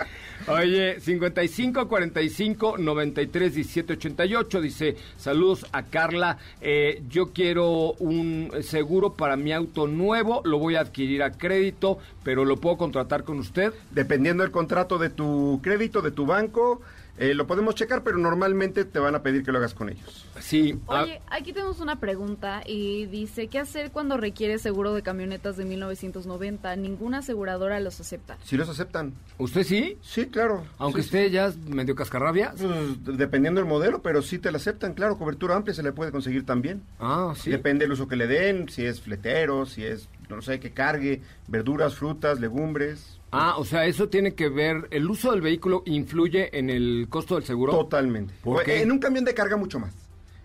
Oye, 0.47 0.99
55 0.99 1.87
45 1.87 2.77
93 2.77 3.55
17 3.55 3.93
88. 3.93 4.61
Dice, 4.61 4.97
saludos 5.15 5.65
a 5.71 5.83
Carla. 5.83 6.37
Eh, 6.59 7.01
yo 7.09 7.27
quiero 7.27 7.93
un 7.93 8.51
seguro 8.61 9.13
para 9.13 9.37
mi 9.37 9.53
auto 9.53 9.87
nuevo. 9.87 10.41
Lo 10.43 10.59
voy 10.59 10.75
a 10.75 10.81
adquirir 10.81 11.23
a 11.23 11.31
crédito, 11.31 11.97
pero 12.25 12.43
lo 12.43 12.57
puedo 12.57 12.75
contratar 12.75 13.23
con 13.23 13.39
usted. 13.39 13.73
Dependiendo 13.91 14.43
del 14.43 14.51
contrato 14.51 14.97
de 14.97 15.11
tu 15.11 15.61
crédito, 15.63 16.01
de 16.01 16.11
tu 16.11 16.25
banco, 16.25 16.81
eh, 17.21 17.35
lo 17.35 17.45
podemos 17.45 17.75
checar, 17.75 18.03
pero 18.03 18.17
normalmente 18.17 18.83
te 18.83 18.97
van 18.97 19.13
a 19.13 19.21
pedir 19.21 19.43
que 19.43 19.51
lo 19.51 19.59
hagas 19.59 19.75
con 19.75 19.89
ellos. 19.89 20.25
Sí. 20.39 20.79
Oye, 20.87 21.21
aquí 21.29 21.53
tenemos 21.53 21.79
una 21.79 21.99
pregunta 21.99 22.63
y 22.65 23.05
dice, 23.05 23.47
¿qué 23.47 23.59
hacer 23.59 23.91
cuando 23.91 24.17
requiere 24.17 24.57
seguro 24.57 24.93
de 24.95 25.03
camionetas 25.03 25.55
de 25.55 25.65
1990? 25.65 26.75
Ninguna 26.77 27.19
aseguradora 27.19 27.79
los 27.79 27.99
acepta. 27.99 28.37
Si 28.43 28.57
los 28.57 28.67
aceptan. 28.69 29.13
¿Usted 29.37 29.63
sí? 29.63 29.97
Sí, 30.01 30.25
claro. 30.25 30.63
Aunque 30.79 31.03
Sí, 31.03 31.09
esté 31.09 31.29
ya 31.29 31.53
medio 31.69 31.93
cascarrabia. 31.95 32.55
Pues, 32.57 33.17
dependiendo 33.17 33.61
del 33.61 33.69
modelo, 33.69 34.01
pero 34.01 34.23
sí 34.23 34.39
te 34.39 34.51
la 34.51 34.57
aceptan, 34.57 34.95
claro, 34.95 35.17
cobertura 35.19 35.55
amplia 35.55 35.75
se 35.75 35.83
le 35.83 35.91
puede 35.91 36.11
conseguir 36.11 36.43
también. 36.45 36.81
Ah, 36.99 37.33
sí. 37.37 37.51
Depende 37.51 37.85
del 37.85 37.91
uso 37.91 38.07
que 38.07 38.15
le 38.15 38.25
den, 38.25 38.67
si 38.67 38.83
es 38.83 38.99
fletero, 38.99 39.67
si 39.67 39.83
es, 39.85 40.09
no 40.27 40.41
sé, 40.41 40.59
que 40.59 40.71
cargue 40.71 41.21
verduras, 41.47 41.93
frutas, 41.95 42.39
legumbres. 42.39 43.19
Ah, 43.31 43.55
o 43.57 43.63
sea, 43.63 43.85
eso 43.85 44.09
tiene 44.09 44.35
que 44.35 44.49
ver, 44.49 44.87
el 44.91 45.09
uso 45.09 45.31
del 45.31 45.41
vehículo 45.41 45.83
influye 45.85 46.57
en 46.57 46.69
el 46.69 47.07
costo 47.09 47.35
del 47.35 47.45
seguro. 47.45 47.71
Totalmente. 47.71 48.33
¿Por 48.43 48.63
qué? 48.63 48.81
En 48.81 48.91
un 48.91 48.99
camión 48.99 49.23
de 49.23 49.33
carga 49.33 49.55
mucho 49.55 49.79
más. 49.79 49.93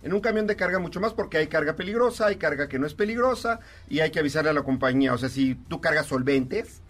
En 0.02 0.12
un 0.12 0.20
camión 0.20 0.46
de 0.46 0.54
carga 0.54 0.78
mucho 0.78 1.00
más 1.00 1.12
porque 1.12 1.38
hay 1.38 1.48
carga 1.48 1.74
peligrosa, 1.74 2.26
hay 2.26 2.36
carga 2.36 2.68
que 2.68 2.78
no 2.78 2.86
es 2.86 2.94
peligrosa 2.94 3.58
y 3.88 3.98
hay 4.00 4.12
que 4.12 4.20
avisarle 4.20 4.50
a 4.50 4.52
la 4.52 4.62
compañía. 4.62 5.12
O 5.12 5.18
sea, 5.18 5.28
si 5.28 5.56
tú 5.56 5.80
cargas 5.80 6.06
solventes, 6.06 6.80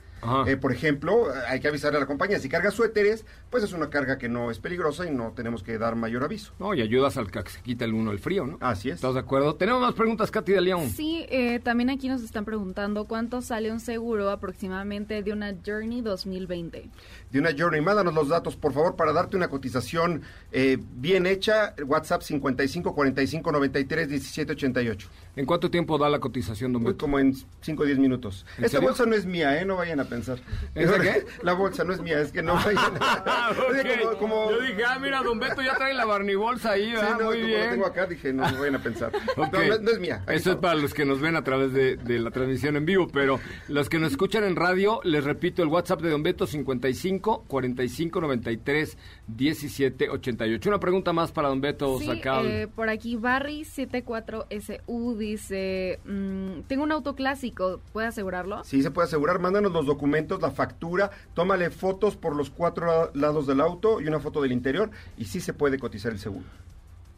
eh, 0.47 0.57
por 0.57 0.73
ejemplo, 0.73 1.27
hay 1.49 1.61
que 1.61 1.69
avisarle 1.69 1.99
a 1.99 2.01
la 2.01 2.07
compañía. 2.07 2.39
Si 2.39 2.49
cargas 2.49 2.75
suéteres, 2.75 3.25
pues 3.51 3.63
es 3.65 3.73
una 3.73 3.91
carga 3.91 4.19
que 4.19 4.29
no 4.29 4.51
es 4.51 4.59
peligrosa 4.59 5.07
y 5.07 5.11
no 5.15 5.33
tenemos 5.33 5.63
que 5.63 5.79
dar 5.79 5.97
mayor 5.97 6.25
aviso. 6.25 6.53
No, 6.59 6.75
y 6.75 6.81
ayudas 6.83 7.17
al 7.17 7.31
que 7.31 7.43
se 7.51 7.61
quita 7.63 7.85
el 7.85 7.95
uno 7.95 8.11
el 8.13 8.19
frío, 8.19 8.47
¿no? 8.47 8.59
Así 8.61 8.89
es. 8.91 8.97
¿Estás 8.97 9.15
de 9.15 9.21
acuerdo? 9.21 9.55
Tenemos 9.57 9.81
más 9.81 9.95
preguntas, 9.95 10.31
Katy 10.31 10.53
de 10.53 10.61
León. 10.61 10.91
Sí, 10.91 11.27
eh, 11.29 11.61
también 11.61 11.91
aquí 11.91 12.09
nos 12.09 12.23
están 12.23 12.45
preguntando 12.45 13.05
cuánto 13.07 13.43
sale 13.43 13.71
un 13.73 13.81
seguro 13.81 14.31
aproximadamente 14.31 15.23
de 15.23 15.33
una 15.33 15.55
Journey 15.65 16.03
2020. 16.03 16.89
de 17.31 17.39
una 17.39 17.51
Journey. 17.57 17.81
Mándanos 17.81 18.15
los 18.15 18.29
datos, 18.29 18.57
por 18.57 18.73
favor, 18.73 18.97
para 18.97 19.13
darte 19.13 19.37
una 19.37 19.49
cotización 19.49 20.23
eh, 20.53 20.79
bien 20.97 21.27
hecha. 21.27 21.75
WhatsApp 21.87 22.23
55 22.23 22.95
45 22.95 23.53
93 23.53 24.09
17 24.09 24.53
88. 24.53 25.09
¿En 25.37 25.45
cuánto 25.47 25.71
tiempo 25.71 25.99
da 25.99 26.09
la 26.09 26.19
cotización, 26.19 26.73
don 26.73 26.83
Uy, 26.83 26.89
Beto? 26.93 27.05
como 27.05 27.19
en 27.19 27.35
5 27.61 27.83
o 27.83 27.87
10 27.87 27.99
minutos. 27.99 28.47
¿En 28.59 28.65
Esta 28.65 28.79
serio? 28.79 28.89
bolsa 28.89 29.07
no 29.07 29.15
es 29.15 29.27
mía, 29.27 29.61
¿eh? 29.61 29.65
No 29.65 29.77
vayan 29.77 30.01
a 30.01 30.05
pensar. 30.05 30.16
¿Esa 30.17 31.01
qué? 31.01 31.25
La 31.43 31.53
bolsa 31.55 31.85
no 31.85 31.93
es 31.93 32.01
mía, 32.01 32.21
es 32.21 32.33
que 32.33 32.43
no 32.43 32.55
vayan 32.55 32.93
a... 33.01 33.51
Oye, 33.69 33.81
Ok. 34.05 34.19
como- 34.19 34.19
como- 34.19 34.51
Yo 34.51 34.61
dije, 34.61 34.85
ah, 34.85 34.99
mira, 34.99 35.23
don 35.23 35.39
Beto 35.39 35.63
ya 35.63 35.75
trae 35.77 35.95
la 35.95 36.05
barnibolsa 36.05 36.73
ahí, 36.73 36.87
Sí, 36.87 36.93
¿verdad? 36.93 37.19
no, 37.19 37.25
Muy 37.27 37.35
como 37.37 37.47
bien. 37.47 37.65
lo 37.65 37.71
tengo 37.71 37.87
acá, 37.87 38.07
dije, 38.07 38.33
no, 38.33 38.51
no 38.51 38.59
vayan 38.59 38.75
a 38.77 38.83
pensar. 38.83 39.13
Ok. 39.37 39.53
No, 39.53 39.65
no, 39.65 39.79
no 39.79 39.91
es 39.91 39.99
mía. 40.01 40.25
Eso 40.29 40.51
es 40.53 40.57
para 40.57 40.75
los 40.75 40.95
que 40.95 41.05
nos 41.05 41.21
ven 41.21 41.37
a 41.37 41.45
través 41.45 41.73
de, 41.73 41.97
de 41.97 42.19
la 42.19 42.31
transmisión 42.31 42.77
en 42.77 42.85
vivo, 42.87 43.09
pero 43.09 43.39
los 43.69 43.89
que 43.89 43.99
nos 43.99 44.13
escuchan 44.13 44.45
en 44.45 44.57
radio, 44.57 45.01
les 45.05 45.25
repito, 45.25 45.63
el 45.63 45.69
WhatsApp 45.69 46.01
de 46.01 46.11
Don 46.11 46.23
Beto 46.23 46.47
55 46.47 47.45
45 47.47 48.21
93 48.21 48.97
17 49.29 50.09
88. 50.11 50.69
Una 50.69 50.81
pregunta 50.81 51.13
más 51.13 51.33
para 51.33 51.49
Don 51.49 51.61
Beto 51.61 51.99
Sí, 51.99 52.11
eh, 52.25 52.69
por 52.75 52.89
aquí 52.89 53.17
Barry 53.17 53.65
74SU 53.65 55.17
dice, 55.17 56.01
mm, 56.05 56.61
tengo 56.67 56.83
un 56.85 56.93
auto 56.93 57.15
clásico, 57.15 57.81
¿puede 57.93 58.09
asegurarlo? 58.09 58.65
Sí, 58.65 58.83
se 58.83 58.91
puede 58.91 59.07
asegurar. 59.07 59.39
Mándanos 59.39 59.73
los 59.73 59.87
documentos, 59.87 59.96
la 60.41 60.51
factura, 60.51 61.11
tómale 61.35 61.71
fotos 61.71 62.17
por 62.17 62.35
los 62.37 62.51
cuatro 62.51 62.87
la- 62.87 63.11
lados 63.15 63.47
del 63.47 63.61
auto 63.61 64.01
y 64.01 64.07
una 64.07 64.21
foto 64.21 64.41
del 64.43 64.53
interior 64.53 64.91
y 65.19 65.25
sí 65.27 65.41
se 65.41 65.53
puede 65.53 65.79
cotizar 65.79 66.13
el 66.13 66.19
seguro. 66.19 66.45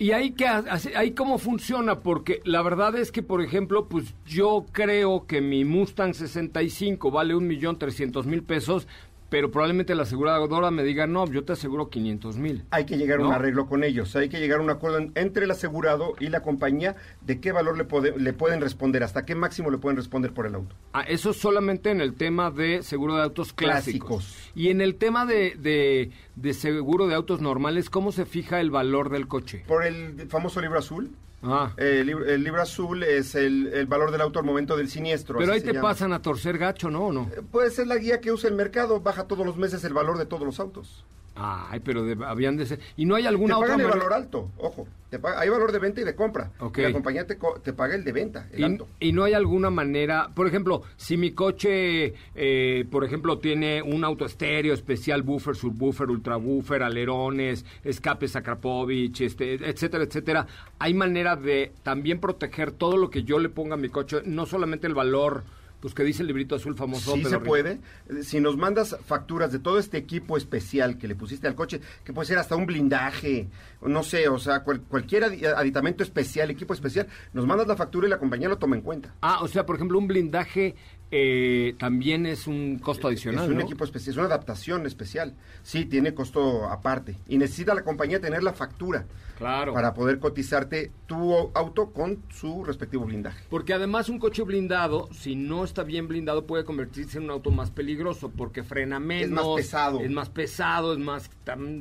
¿Y 0.00 0.12
ahí, 0.12 0.32
hace- 0.70 0.96
ahí 0.96 1.10
cómo 1.10 1.38
funciona? 1.38 1.98
Porque 1.98 2.40
la 2.44 2.62
verdad 2.62 2.94
es 2.94 3.10
que, 3.10 3.24
por 3.24 3.42
ejemplo, 3.42 3.88
pues 3.88 4.14
yo 4.24 4.64
creo 4.70 5.26
que 5.26 5.40
mi 5.40 5.64
Mustang 5.64 6.14
65 6.14 7.10
vale 7.10 7.34
un 7.34 7.48
millón 7.48 7.80
trescientos 7.80 8.24
mil 8.24 8.44
pesos, 8.44 8.86
pero 9.28 9.50
probablemente 9.50 9.94
la 9.94 10.04
aseguradora 10.04 10.70
me 10.70 10.82
diga, 10.82 11.06
no, 11.06 11.26
yo 11.26 11.44
te 11.44 11.52
aseguro 11.52 11.90
500 11.90 12.36
mil. 12.38 12.64
Hay 12.70 12.86
que 12.86 12.96
llegar 12.96 13.20
a 13.20 13.26
un 13.26 13.32
arreglo 13.32 13.66
con 13.66 13.84
ellos, 13.84 14.14
hay 14.16 14.28
que 14.28 14.38
llegar 14.40 14.60
a 14.60 14.62
un 14.62 14.70
acuerdo 14.70 14.98
en- 14.98 15.12
entre 15.16 15.44
el 15.44 15.50
asegurado 15.50 16.14
y 16.18 16.28
la 16.28 16.40
compañía 16.42 16.96
de 17.20 17.40
qué 17.40 17.52
valor 17.52 17.76
le, 17.76 17.86
pode- 17.86 18.16
le 18.16 18.32
pueden 18.32 18.60
responder, 18.60 19.02
hasta 19.02 19.24
qué 19.24 19.34
máximo 19.34 19.70
le 19.70 19.78
pueden 19.78 19.96
responder 19.96 20.32
por 20.32 20.46
el 20.46 20.54
auto. 20.54 20.74
Ah, 20.92 21.02
eso 21.02 21.32
solamente 21.32 21.90
en 21.90 22.00
el 22.00 22.14
tema 22.14 22.50
de 22.50 22.82
seguro 22.82 23.16
de 23.16 23.22
autos 23.22 23.52
clásicos. 23.52 24.24
Clásicos. 24.24 24.52
Y 24.54 24.68
en 24.70 24.80
el 24.80 24.94
tema 24.96 25.26
de, 25.26 25.54
de, 25.56 26.10
de 26.36 26.54
seguro 26.54 27.06
de 27.06 27.14
autos 27.14 27.40
normales, 27.40 27.90
¿cómo 27.90 28.12
se 28.12 28.24
fija 28.24 28.60
el 28.60 28.70
valor 28.70 29.10
del 29.10 29.28
coche? 29.28 29.64
Por 29.66 29.84
el 29.84 30.26
famoso 30.28 30.60
libro 30.60 30.78
azul. 30.78 31.10
Ah. 31.42 31.72
El, 31.76 32.06
libro- 32.06 32.24
el 32.26 32.42
libro 32.42 32.60
azul 32.60 33.02
es 33.04 33.34
el, 33.36 33.68
el 33.68 33.86
valor 33.86 34.10
del 34.10 34.20
auto 34.20 34.38
al 34.40 34.44
momento 34.44 34.76
del 34.76 34.88
siniestro. 34.88 35.38
Pero 35.38 35.52
ahí 35.52 35.60
te 35.60 35.72
llama. 35.72 35.88
pasan 35.90 36.12
a 36.12 36.20
torcer 36.20 36.58
gacho, 36.58 36.90
¿no? 36.90 37.06
¿O 37.06 37.12
no? 37.12 37.30
Puede 37.52 37.70
ser 37.70 37.86
la 37.86 37.96
guía 37.96 38.20
que 38.20 38.32
usa 38.32 38.48
el 38.50 38.56
mercado, 38.56 39.00
baja 39.00 39.24
todos 39.28 39.46
los 39.46 39.56
meses 39.56 39.84
el 39.84 39.92
valor 39.94 40.18
de 40.18 40.26
todos 40.26 40.42
los 40.44 40.58
autos. 40.58 41.04
Ay, 41.40 41.78
pero 41.84 42.02
de- 42.04 42.24
habían 42.24 42.56
de 42.56 42.66
ser... 42.66 42.80
¿Y 42.96 43.04
no 43.04 43.14
hay 43.14 43.24
alguna 43.26 43.54
te 43.54 43.60
otra 43.60 43.74
pagan 43.76 43.80
el 43.86 43.98
valor 43.98 44.12
alto, 44.12 44.50
ojo. 44.58 44.88
Te 45.08 45.18
paga- 45.20 45.38
hay 45.40 45.48
valor 45.48 45.70
de 45.72 45.78
venta 45.78 46.00
y 46.00 46.04
de 46.04 46.14
compra. 46.16 46.50
Ok. 46.58 46.78
Y 46.78 46.82
la 46.82 46.92
compañía 46.92 47.26
te, 47.26 47.38
te 47.62 47.72
paga 47.72 47.94
el 47.94 48.02
de 48.04 48.12
venta, 48.12 48.46
el 48.52 48.60
Y, 48.60 48.62
alto. 48.64 48.88
y 49.00 49.12
no 49.12 49.24
hay 49.24 49.32
alguna 49.34 49.70
manera, 49.70 50.30
por 50.34 50.46
ejemplo, 50.48 50.82
si 50.96 51.16
mi 51.16 51.30
coche, 51.30 52.12
eh, 52.34 52.84
por 52.90 53.04
ejemplo, 53.04 53.38
tiene 53.38 53.80
un 53.82 54.04
auto 54.04 54.24
estéreo 54.26 54.74
especial, 54.74 55.22
buffer, 55.22 55.54
subwoofer, 55.54 56.10
ultrabuffer, 56.10 56.82
alerones, 56.82 57.64
escapes 57.84 58.34
Akrapovich, 58.36 59.20
este, 59.22 59.54
etcétera, 59.54 60.04
etcétera, 60.04 60.46
hay 60.78 60.92
manera 60.92 61.36
de 61.36 61.72
también 61.82 62.20
proteger 62.20 62.72
todo 62.72 62.96
lo 62.96 63.08
que 63.10 63.22
yo 63.22 63.38
le 63.38 63.48
ponga 63.48 63.74
a 63.74 63.78
mi 63.78 63.88
coche, 63.88 64.18
no 64.26 64.44
solamente 64.44 64.86
el 64.88 64.94
valor, 64.94 65.44
pues 65.80 65.94
que 65.94 66.02
dice 66.02 66.22
el 66.22 66.28
librito 66.28 66.54
azul 66.56 66.74
famoso. 66.76 67.14
Sí 67.14 67.24
se 67.24 67.38
puede. 67.38 67.78
Eh, 68.08 68.22
Si 68.22 68.40
nos 68.40 68.56
mandas 68.56 68.96
facturas 69.06 69.52
de 69.52 69.58
todo 69.58 69.78
este 69.78 69.96
equipo 69.96 70.36
especial 70.36 70.98
que 70.98 71.06
le 71.08 71.14
pusiste 71.14 71.46
al 71.46 71.54
coche, 71.54 71.80
que 72.04 72.12
puede 72.12 72.26
ser 72.26 72.38
hasta 72.38 72.56
un 72.56 72.66
blindaje, 72.66 73.48
no 73.82 74.02
sé, 74.02 74.28
o 74.28 74.38
sea, 74.38 74.64
cual- 74.64 74.80
cualquier 74.82 75.22
adi- 75.24 75.46
aditamento 75.46 76.02
especial, 76.02 76.50
equipo 76.50 76.74
especial, 76.74 77.06
nos 77.32 77.46
mandas 77.46 77.66
la 77.68 77.76
factura 77.76 78.06
y 78.06 78.10
la 78.10 78.18
compañía 78.18 78.48
lo 78.48 78.58
toma 78.58 78.76
en 78.76 78.82
cuenta. 78.82 79.14
Ah, 79.20 79.38
o 79.42 79.48
sea, 79.48 79.64
por 79.66 79.76
ejemplo, 79.76 79.98
un 79.98 80.08
blindaje 80.08 80.74
eh, 81.10 81.74
también 81.78 82.26
es 82.26 82.46
un 82.46 82.78
costo 82.78 83.08
adicional, 83.08 83.44
es 83.44 83.50
un 83.50 83.56
¿no? 83.56 83.62
equipo 83.62 83.82
especial, 83.84 84.10
es 84.12 84.16
una 84.18 84.26
adaptación 84.26 84.84
especial. 84.84 85.34
Sí, 85.62 85.86
tiene 85.86 86.12
costo 86.12 86.66
aparte. 86.68 87.16
Y 87.28 87.38
necesita 87.38 87.74
la 87.74 87.82
compañía 87.82 88.20
tener 88.20 88.42
la 88.42 88.52
factura. 88.52 89.06
Claro. 89.38 89.72
Para 89.72 89.94
poder 89.94 90.18
cotizarte 90.18 90.90
tu 91.06 91.32
auto 91.54 91.92
con 91.92 92.24
su 92.28 92.64
respectivo 92.64 93.04
blindaje. 93.04 93.44
Porque 93.48 93.72
además 93.72 94.08
un 94.08 94.18
coche 94.18 94.42
blindado, 94.42 95.08
si 95.12 95.36
no 95.36 95.62
está 95.62 95.84
bien 95.84 96.08
blindado, 96.08 96.44
puede 96.44 96.64
convertirse 96.64 97.18
en 97.18 97.24
un 97.24 97.30
auto 97.30 97.52
más 97.52 97.70
peligroso 97.70 98.32
porque 98.36 98.64
frena 98.64 98.98
menos. 98.98 99.30
más 99.30 99.56
pesado. 99.56 100.00
Es 100.00 100.10
más 100.10 100.28
pesado, 100.28 100.92
es 100.92 100.98
más, 100.98 101.30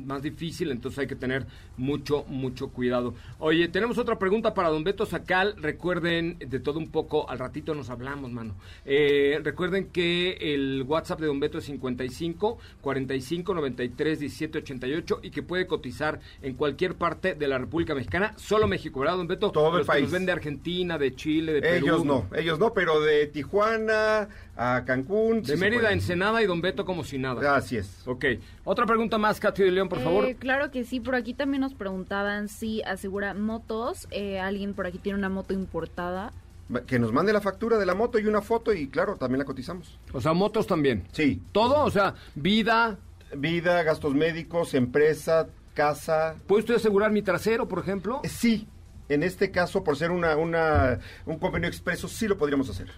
más 0.06 0.22
difícil, 0.22 0.70
entonces 0.70 1.00
hay 1.00 1.06
que 1.08 1.16
tener 1.16 1.46
mucho, 1.76 2.24
mucho 2.28 2.68
cuidado. 2.68 3.14
Oye, 3.40 3.66
tenemos 3.66 3.98
otra 3.98 4.20
pregunta 4.20 4.54
para 4.54 4.68
don 4.68 4.84
Beto 4.84 5.04
Sacal. 5.04 5.56
Recuerden 5.56 6.38
de 6.38 6.60
todo 6.60 6.78
un 6.78 6.90
poco, 6.90 7.28
al 7.28 7.40
ratito 7.40 7.74
nos 7.74 7.90
hablamos, 7.90 8.30
mano. 8.30 8.54
Eh, 8.84 9.40
recuerden 9.42 9.88
que 9.88 10.38
el 10.40 10.84
WhatsApp 10.86 11.20
de 11.20 11.26
don 11.26 11.40
Beto 11.40 11.58
es 11.58 11.64
55 11.64 12.58
45 12.80 13.54
93 13.54 14.20
17 14.20 14.58
88 14.58 15.20
y 15.24 15.30
que 15.30 15.42
puede 15.42 15.66
cotizar 15.66 16.20
en 16.40 16.54
cualquier 16.54 16.94
parte 16.94 17.34
de 17.34 17.47
la 17.48 17.58
República 17.58 17.94
Mexicana, 17.94 18.32
solo 18.36 18.66
México, 18.68 19.00
¿verdad, 19.00 19.16
don 19.16 19.26
Beto? 19.26 19.50
Todo 19.50 19.68
el 19.68 19.78
Los 19.78 19.80
que 19.82 19.86
país. 19.86 20.02
nos 20.04 20.12
ven 20.12 20.26
de 20.26 20.32
Argentina, 20.32 20.98
de 20.98 21.14
Chile, 21.14 21.52
de 21.52 21.60
Perú. 21.62 21.86
Ellos 21.86 22.04
no, 22.04 22.26
ellos 22.36 22.58
no, 22.58 22.72
pero 22.74 23.00
de 23.00 23.26
Tijuana 23.26 24.28
a 24.56 24.84
Cancún. 24.84 25.42
De 25.42 25.56
Mérida, 25.56 25.92
Ensenada 25.92 26.42
y 26.42 26.46
Don 26.46 26.60
Beto 26.60 26.84
como 26.84 27.04
si 27.04 27.18
nada. 27.18 27.56
Así 27.56 27.76
es. 27.76 28.06
Ok. 28.06 28.24
Otra 28.64 28.86
pregunta 28.86 29.18
más, 29.18 29.40
Katy 29.40 29.62
de 29.62 29.70
León, 29.70 29.88
por 29.88 30.00
favor. 30.00 30.24
Eh, 30.26 30.36
claro 30.36 30.70
que 30.70 30.84
sí, 30.84 31.00
por 31.00 31.14
aquí 31.14 31.34
también 31.34 31.60
nos 31.62 31.74
preguntaban 31.74 32.48
si 32.48 32.82
asegura 32.82 33.34
motos. 33.34 34.06
Eh, 34.10 34.38
alguien 34.38 34.74
por 34.74 34.86
aquí 34.86 34.98
tiene 34.98 35.18
una 35.18 35.28
moto 35.28 35.54
importada. 35.54 36.32
Que 36.86 36.98
nos 36.98 37.12
mande 37.14 37.32
la 37.32 37.40
factura 37.40 37.78
de 37.78 37.86
la 37.86 37.94
moto 37.94 38.18
y 38.18 38.26
una 38.26 38.42
foto 38.42 38.74
y 38.74 38.88
claro, 38.88 39.16
también 39.16 39.38
la 39.38 39.46
cotizamos. 39.46 39.98
O 40.12 40.20
sea, 40.20 40.34
motos 40.34 40.66
también. 40.66 41.04
Sí. 41.12 41.40
¿Todo? 41.52 41.82
O 41.84 41.90
sea, 41.90 42.14
vida. 42.34 42.98
Vida, 43.34 43.82
gastos 43.82 44.14
médicos, 44.14 44.72
empresa, 44.74 45.48
casa. 45.78 46.34
¿Puede 46.48 46.60
usted 46.62 46.74
asegurar 46.74 47.12
mi 47.12 47.22
trasero, 47.22 47.68
por 47.68 47.78
ejemplo? 47.78 48.20
Sí. 48.24 48.66
En 49.08 49.22
este 49.22 49.50
caso, 49.52 49.84
por 49.84 49.96
ser 49.96 50.10
una, 50.10 50.36
una, 50.36 50.98
un 51.24 51.38
convenio 51.38 51.68
expreso, 51.68 52.08
sí 52.08 52.26
lo 52.26 52.36
podríamos 52.36 52.68
hacer. 52.68 52.90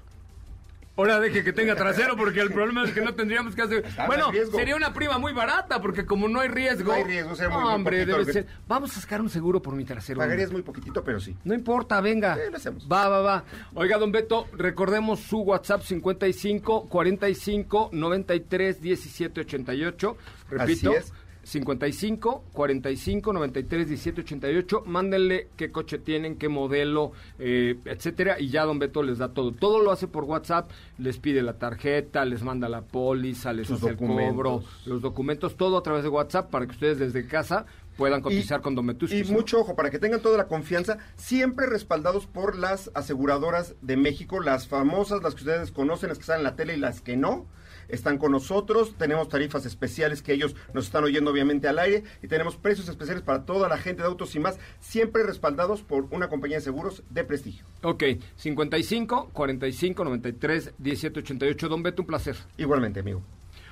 Ahora 0.97 1.20
deje 1.20 1.45
que 1.45 1.53
tenga 1.53 1.74
trasero 1.76 2.14
porque 2.16 2.41
el 2.41 2.51
problema 2.53 2.85
es 2.85 2.93
que 2.93 3.01
no 3.01 3.14
tendríamos 3.14 3.55
que 3.55 3.62
hacer. 3.62 3.87
Está 3.87 4.07
Bueno, 4.07 4.31
sería 4.53 4.76
una 4.76 4.93
prima 4.93 5.18
muy 5.18 5.33
barata 5.33 5.81
porque 5.81 6.05
como 6.05 6.28
no 6.28 6.41
hay 6.41 6.49
riesgo. 6.49 6.89
No 6.93 6.99
hay 6.99 7.05
riesgo, 7.05 7.35
sería 7.37 7.55
muy- 7.55 7.64
muy 7.64 7.74
Hombre, 7.74 7.99
poquito 8.01 8.18
debe 8.18 8.33
ser. 8.33 8.47
Vamos 8.66 8.97
a 8.97 9.01
sacar 9.01 9.20
un 9.22 9.31
seguro 9.31 9.62
por 9.62 9.74
mi 9.76 9.85
trasero. 9.85 10.18
Pagarías 10.18 10.51
muy 10.53 10.62
poquitito, 10.62 11.03
pero 11.05 11.18
sí. 11.20 11.35
No 11.45 11.55
importa, 11.55 12.01
venga. 12.03 12.35
Sí, 12.35 12.41
lo 12.51 12.57
hacemos. 12.57 12.87
Va, 12.91 13.09
va, 13.09 13.20
va. 13.20 13.45
Oiga, 13.74 13.97
don 13.99 14.11
Beto, 14.12 14.47
recordemos 14.53 15.20
su 15.20 15.39
WhatsApp 15.41 15.83
55 15.83 16.89
45 16.89 17.91
93 17.93 18.81
17 18.83 19.41
88. 19.43 20.16
Repito. 20.51 20.91
Así 20.91 20.97
es. 20.99 21.12
55 21.51 22.44
45 22.53 23.32
93 23.32 23.88
17 23.88 24.20
88. 24.20 24.82
Mándenle 24.86 25.48
qué 25.57 25.72
coche 25.72 25.98
tienen, 25.98 26.36
qué 26.36 26.48
modelo, 26.48 27.11
eh, 27.40 27.76
etcétera. 27.86 28.38
Y 28.38 28.51
ya 28.51 28.64
don 28.64 28.78
Beto 28.78 29.03
les 29.03 29.18
da 29.18 29.34
todo. 29.34 29.51
Todo 29.51 29.80
lo 29.80 29.90
hace 29.90 30.07
por 30.07 30.24
WhatsApp. 30.24 30.70
Les 30.98 31.18
pide 31.18 31.42
la 31.42 31.59
tarjeta, 31.59 32.24
les 32.24 32.42
manda 32.44 32.68
la 32.68 32.82
póliza, 32.82 33.53
les 33.53 33.66
Sus 33.66 33.82
hace 33.82 33.90
el 33.90 33.96
cobro, 33.96 34.62
los 34.86 35.03
documentos, 35.03 35.57
todo 35.57 35.76
a 35.76 35.82
través 35.82 36.05
de 36.05 36.09
WhatsApp 36.09 36.51
para 36.51 36.66
que 36.66 36.72
ustedes 36.72 36.98
desde 37.01 37.26
casa 37.26 37.66
puedan 37.96 38.22
cotizar 38.22 38.61
con 38.61 38.74
Don 38.74 38.86
Betushis, 38.86 39.28
Y 39.28 39.32
¿no? 39.32 39.38
mucho 39.38 39.61
ojo, 39.61 39.74
para 39.74 39.90
que 39.90 39.98
tengan 39.98 40.22
toda 40.22 40.38
la 40.38 40.46
confianza, 40.46 40.98
siempre 41.16 41.66
respaldados 41.66 42.26
por 42.26 42.57
las 42.57 42.90
aseguradoras 42.94 43.74
de 43.82 43.96
México, 43.96 44.40
las 44.40 44.68
famosas, 44.68 45.22
las 45.22 45.34
que 45.34 45.42
ustedes 45.42 45.70
conocen, 45.70 46.09
las 46.09 46.18
que 46.18 46.22
están 46.22 46.38
en 46.38 46.44
la 46.44 46.57
tele 46.57 46.76
y 46.76 46.78
las 46.78 47.01
que 47.03 47.16
no. 47.16 47.46
Están 47.93 48.18
con 48.18 48.32
nosotros, 48.32 48.95
tenemos 48.97 49.28
tarifas 49.28 49.66
especiales 49.66 50.22
que 50.22 50.32
ellos 50.32 50.55
nos 50.74 50.86
están 50.86 51.05
oyendo 51.05 51.30
obviamente 51.30 51.68
al 51.68 51.78
aire 51.78 52.05
y 52.22 52.28
tenemos 52.28 52.57
precios 52.57 52.88
especiales 52.88 53.22
para 53.22 53.45
toda 53.45 53.68
la 53.68 53.78
gente 53.78 54.03
de 54.03 54.09
autos 54.09 54.34
y 54.34 54.41
más, 54.41 54.59
siempre 54.80 55.22
respaldados 55.22 55.82
por 55.82 56.07
una 56.11 56.28
compañía 56.28 56.59
de 56.59 56.62
seguros 56.62 57.03
de 57.11 57.24
prestigio. 57.24 57.64
Ok, 57.82 58.05
55 58.36 59.30
45 59.32 60.05
93 60.05 60.74
17 60.78 61.20
88. 61.20 61.68
Don 61.68 61.82
Beto, 61.82 62.03
un 62.03 62.07
placer. 62.07 62.36
Igualmente, 62.57 63.01
amigo. 63.01 63.22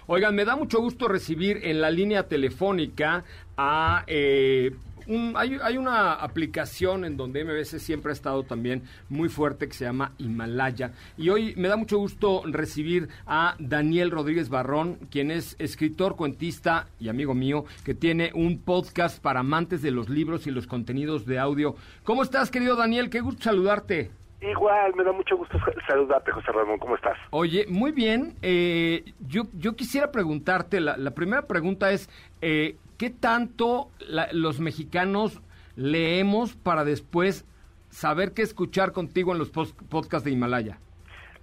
Oigan, 0.07 0.35
me 0.35 0.45
da 0.45 0.57
mucho 0.57 0.81
gusto 0.81 1.07
recibir 1.07 1.61
en 1.65 1.81
la 1.81 1.91
línea 1.91 2.29
telefónica 2.29 3.25
a... 3.57 4.05
eh, 4.07 4.73
un- 5.09 5.33
hay, 5.37 5.59
hay 5.63 5.77
una 5.77 6.13
aplicación 6.15 7.05
en 7.05 7.17
donde 7.17 7.45
MBS 7.45 7.79
siempre 7.81 8.11
ha 8.11 8.13
estado 8.13 8.43
también 8.45 8.83
muy 9.09 9.29
fuerte 9.29 9.67
que 9.67 9.75
se 9.75 9.85
llama 9.85 10.13
Himalaya. 10.19 10.93
Y 11.17 11.31
hoy 11.31 11.55
me 11.57 11.69
da 11.69 11.77
mucho 11.77 11.99
gusto 11.99 12.43
recibir 12.47 13.09
a 13.27 13.57
Daniel 13.59 14.11
Rodríguez 14.11 14.49
Barrón, 14.49 14.99
quien 15.11 15.31
es 15.31 15.57
escritor, 15.59 16.17
cuentista 16.17 16.87
y 17.01 17.09
amigo 17.09 17.35
mío, 17.35 17.65
que 17.85 17.95
tiene 17.95 18.31
un 18.35 18.59
podcast 18.61 19.21
para 19.23 19.41
amantes 19.41 19.83
de 19.83 19.91
los 19.91 20.09
libros 20.09 20.47
y 20.47 20.51
los 20.51 20.67
contenidos 20.67 21.27
de 21.27 21.39
audio. 21.39 21.75
¿Cómo 22.05 22.23
estás, 22.23 22.51
querido 22.51 22.77
Daniel? 22.77 23.11
Qué 23.11 23.21
gusto 23.21 23.43
saludarte. 23.45 24.11
Igual, 24.41 24.95
me 24.95 25.03
da 25.03 25.11
mucho 25.11 25.37
gusto 25.37 25.59
sa- 25.59 25.73
saludarte, 25.89 26.31
José 26.31 26.53
Ramón. 26.53 26.79
¿Cómo 26.79 26.95
estás? 26.95 27.17
Oye, 27.31 27.67
muy 27.69 27.91
bien. 27.91 28.35
eh, 28.43 29.03
yo, 29.27 29.45
yo 29.55 29.75
quisiera 29.75 30.13
preguntarte, 30.13 30.81
la, 30.81 30.97
la 30.97 31.11
primera 31.11 31.43
pregunta 31.49 31.91
es, 31.91 32.09
eh, 32.41 32.77
¿qué 32.99 33.11
tanto 33.11 33.89
la- 34.01 34.29
los 34.33 34.61
mexicanos 34.61 35.41
leemos 35.77 36.55
para 36.55 36.85
después 36.85 37.47
saber 37.91 38.35
qué 38.35 38.43
escuchar 38.43 38.93
contigo 38.93 39.33
en 39.33 39.39
los 39.39 39.51
podcasts 39.51 40.25
de 40.25 40.33
Himalaya? 40.33 40.79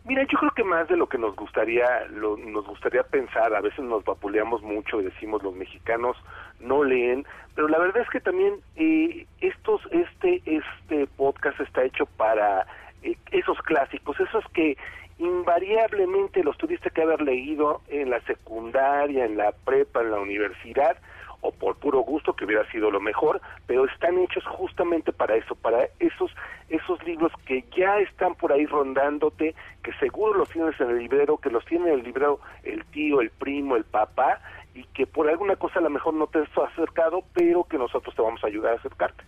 Mira, 0.04 0.22
yo 0.32 0.38
creo 0.38 0.52
que 0.52 0.64
más 0.64 0.88
de 0.88 0.98
lo 0.98 1.10
que 1.10 1.18
nos 1.18 1.36
gustaría, 1.36 2.06
lo- 2.12 2.38
nos 2.38 2.68
gustaría 2.68 3.02
pensar, 3.02 3.56
a 3.56 3.62
veces 3.62 3.80
nos 3.84 4.04
vapuleamos 4.06 4.62
mucho 4.62 5.02
y 5.02 5.06
decimos 5.06 5.42
los 5.42 5.56
mexicanos 5.56 6.16
no 6.60 6.84
leen, 6.84 7.26
pero 7.56 7.68
la 7.68 7.80
verdad 7.80 8.04
es 8.04 8.10
que 8.12 8.20
también 8.20 8.54
eh, 8.76 9.26
estos, 9.42 9.82
este, 9.92 10.44
este 10.46 11.08
podcast 11.18 11.60
está 11.60 11.84
hecho 11.84 12.06
para 12.06 12.68
eh, 13.02 13.18
esos 13.32 13.58
clásicos, 13.64 14.20
esos 14.20 14.44
que 14.54 14.78
invariablemente 15.18 16.44
los 16.44 16.58
tuviste 16.58 16.90
que 16.92 17.02
haber 17.02 17.22
leído 17.22 17.82
en 17.88 18.10
la 18.10 18.20
secundaria, 18.22 19.26
en 19.26 19.38
la 19.38 19.52
prepa, 19.54 20.02
en 20.02 20.12
la 20.12 20.20
universidad, 20.20 20.98
o 21.48 21.52
por 21.52 21.76
puro 21.78 22.00
gusto 22.00 22.34
que 22.34 22.46
hubiera 22.46 22.70
sido 22.72 22.90
lo 22.92 23.00
mejor, 23.00 23.42
pero 23.68 23.86
están 23.86 24.18
hechos 24.20 24.44
justamente 24.46 25.12
para 25.14 25.36
eso, 25.36 25.56
para 25.56 25.86
esos 26.00 26.32
esos 26.70 27.04
libros 27.06 27.32
que 27.46 27.64
ya 27.78 28.00
están 28.00 28.34
por 28.36 28.52
ahí 28.52 28.66
rondándote, 28.66 29.54
que 29.84 29.94
seguro 30.00 30.34
los 30.40 30.50
tienes 30.50 30.80
en 30.82 30.90
el 30.90 30.98
librero, 31.00 31.38
que 31.38 31.52
los 31.52 31.64
tiene 31.66 31.90
en 31.90 32.00
el 32.00 32.04
librero 32.04 32.40
el 32.64 32.84
tío, 32.86 33.22
el 33.22 33.30
primo, 33.30 33.76
el 33.76 33.84
papá, 33.84 34.40
y 34.74 34.84
que 34.94 35.06
por 35.06 35.30
alguna 35.30 35.56
cosa 35.58 35.80
a 35.80 35.84
lo 35.84 35.90
mejor 35.92 36.16
no 36.16 36.26
te 36.28 36.40
has 36.40 36.50
acercado, 36.74 37.24
pero 37.34 37.64
que 37.66 37.78
nosotros 37.78 38.16
te 38.16 38.22
vamos 38.22 38.44
a 38.44 38.48
ayudar 38.48 38.74
a 38.74 38.78
acercarte. 38.78 39.24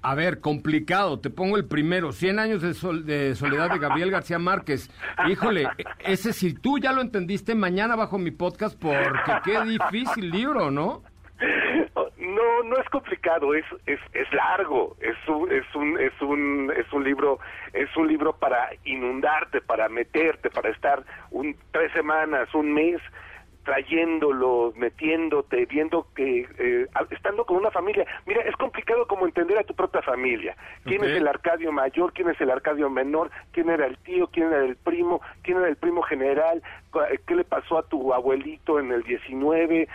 A 0.00 0.14
ver, 0.14 0.40
complicado. 0.40 1.18
Te 1.18 1.28
pongo 1.28 1.56
el 1.56 1.64
primero. 1.66 2.12
100 2.12 2.38
años 2.38 2.62
de, 2.62 2.72
sol- 2.72 3.04
de 3.04 3.34
soledad 3.34 3.68
de 3.70 3.80
Gabriel 3.80 4.12
García 4.12 4.38
Márquez. 4.38 4.88
Híjole, 5.28 5.68
ese 5.98 6.32
si 6.32 6.54
tú 6.54 6.78
ya 6.78 6.92
lo 6.92 7.00
entendiste, 7.00 7.56
mañana 7.56 7.96
bajo 7.96 8.16
mi 8.16 8.30
podcast 8.30 8.80
porque 8.80 9.32
qué 9.44 9.60
difícil 9.64 10.30
libro, 10.30 10.70
¿no? 10.70 11.02
No, 12.18 12.62
no 12.64 12.76
es 12.76 12.88
complicado, 12.90 13.54
es 13.54 13.64
es, 13.86 14.00
es 14.12 14.32
largo, 14.32 14.96
es 15.00 15.16
un, 15.28 15.50
es 15.52 15.74
un 15.74 15.98
es 16.00 16.12
un 16.20 16.72
es 16.76 16.92
un 16.92 17.04
libro 17.04 17.38
es 17.72 17.96
un 17.96 18.08
libro 18.08 18.32
para 18.34 18.70
inundarte, 18.84 19.60
para 19.60 19.88
meterte, 19.88 20.50
para 20.50 20.70
estar 20.70 21.02
un 21.30 21.56
tres 21.72 21.92
semanas, 21.92 22.52
un 22.54 22.72
mes 22.74 23.00
trayéndolo, 23.64 24.72
metiéndote, 24.76 25.66
viendo 25.66 26.06
que 26.16 26.48
eh, 26.58 26.86
estando 27.10 27.44
con 27.44 27.58
una 27.58 27.70
familia. 27.70 28.06
Mira, 28.24 28.40
es 28.42 28.56
complicado 28.56 29.06
como 29.06 29.26
entender 29.26 29.58
a 29.58 29.62
tu 29.64 29.74
propia 29.74 30.00
familia. 30.00 30.56
¿Quién 30.84 31.04
es 31.04 31.10
el 31.18 31.28
Arcadio 31.28 31.70
mayor? 31.70 32.14
¿Quién 32.14 32.30
es 32.30 32.40
el 32.40 32.50
Arcadio 32.50 32.88
menor? 32.88 33.30
¿Quién 33.52 33.68
era 33.68 33.84
el 33.86 33.98
tío? 33.98 34.28
¿Quién 34.28 34.46
era 34.48 34.64
el 34.64 34.76
primo? 34.76 35.20
¿Quién 35.42 35.58
era 35.58 35.68
el 35.68 35.76
primo 35.76 36.00
general? 36.02 36.62
Cu- 36.90 37.00
¿Qué 37.26 37.34
le 37.34 37.44
pasó 37.44 37.76
a 37.78 37.82
tu 37.86 38.14
abuelito 38.14 38.80
en 38.80 38.90
el 38.90 39.02
19? 39.02 39.86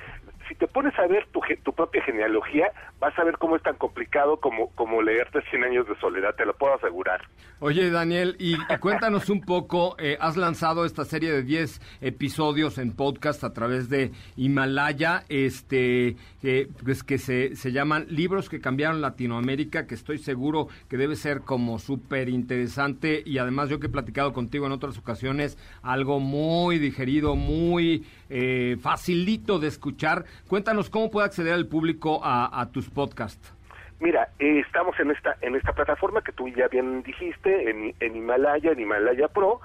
Si 0.53 0.59
te 0.59 0.67
pones 0.67 0.93
a 0.99 1.07
ver 1.07 1.25
tu, 1.31 1.41
tu 1.63 1.73
propia 1.73 2.03
genealogía, 2.03 2.71
vas 2.99 3.17
a 3.17 3.23
ver 3.23 3.39
cómo 3.39 3.55
es 3.55 3.63
tan 3.63 3.75
complicado 3.75 4.37
como, 4.37 4.69
como 4.75 5.01
leerte 5.01 5.41
100 5.49 5.63
años 5.63 5.87
de 5.87 5.95
soledad, 5.95 6.35
te 6.35 6.45
lo 6.45 6.53
puedo 6.53 6.75
asegurar. 6.75 7.21
Oye, 7.59 7.89
Daniel, 7.89 8.35
y, 8.37 8.55
cuéntanos 8.79 9.31
un 9.31 9.41
poco, 9.41 9.95
eh, 9.97 10.15
has 10.19 10.37
lanzado 10.37 10.85
esta 10.85 11.05
serie 11.05 11.31
de 11.31 11.41
10 11.41 11.81
episodios 12.01 12.77
en 12.77 12.95
podcast 12.95 13.43
a 13.43 13.51
través 13.51 13.89
de 13.89 14.11
Himalaya, 14.35 15.23
este, 15.27 16.17
que, 16.39 16.67
pues, 16.83 17.01
que 17.01 17.17
se, 17.17 17.55
se 17.55 17.71
llaman 17.71 18.05
Libros 18.09 18.47
que 18.47 18.61
cambiaron 18.61 19.01
Latinoamérica, 19.01 19.87
que 19.87 19.95
estoy 19.95 20.19
seguro 20.19 20.67
que 20.87 20.97
debe 20.97 21.15
ser 21.15 21.41
como 21.41 21.79
súper 21.79 22.29
interesante 22.29 23.23
y 23.25 23.39
además 23.39 23.69
yo 23.69 23.79
que 23.79 23.87
he 23.87 23.89
platicado 23.89 24.33
contigo 24.33 24.67
en 24.67 24.71
otras 24.71 24.99
ocasiones, 24.99 25.57
algo 25.81 26.19
muy 26.19 26.77
digerido, 26.77 27.35
muy 27.35 28.05
eh, 28.35 28.77
facilito 28.81 29.59
de 29.59 29.67
escuchar. 29.67 30.25
Cuéntanos 30.47 30.89
cómo 30.89 31.11
puede 31.11 31.27
acceder 31.27 31.53
el 31.53 31.67
público 31.67 32.19
a, 32.23 32.67
tus 32.73 32.89
podcasts. 32.89 33.53
Mira, 33.99 34.29
eh, 34.39 34.63
estamos 34.65 34.99
en 34.99 35.11
esta 35.11 35.35
en 35.41 35.55
esta 35.55 35.71
plataforma 35.71 36.23
que 36.23 36.31
tú 36.31 36.47
ya 36.49 36.67
bien 36.67 37.03
dijiste, 37.03 37.69
en, 37.69 38.15
Himalaya, 38.15 38.71
en 38.71 38.79
Himalaya 38.79 39.27
Pro, 39.27 39.61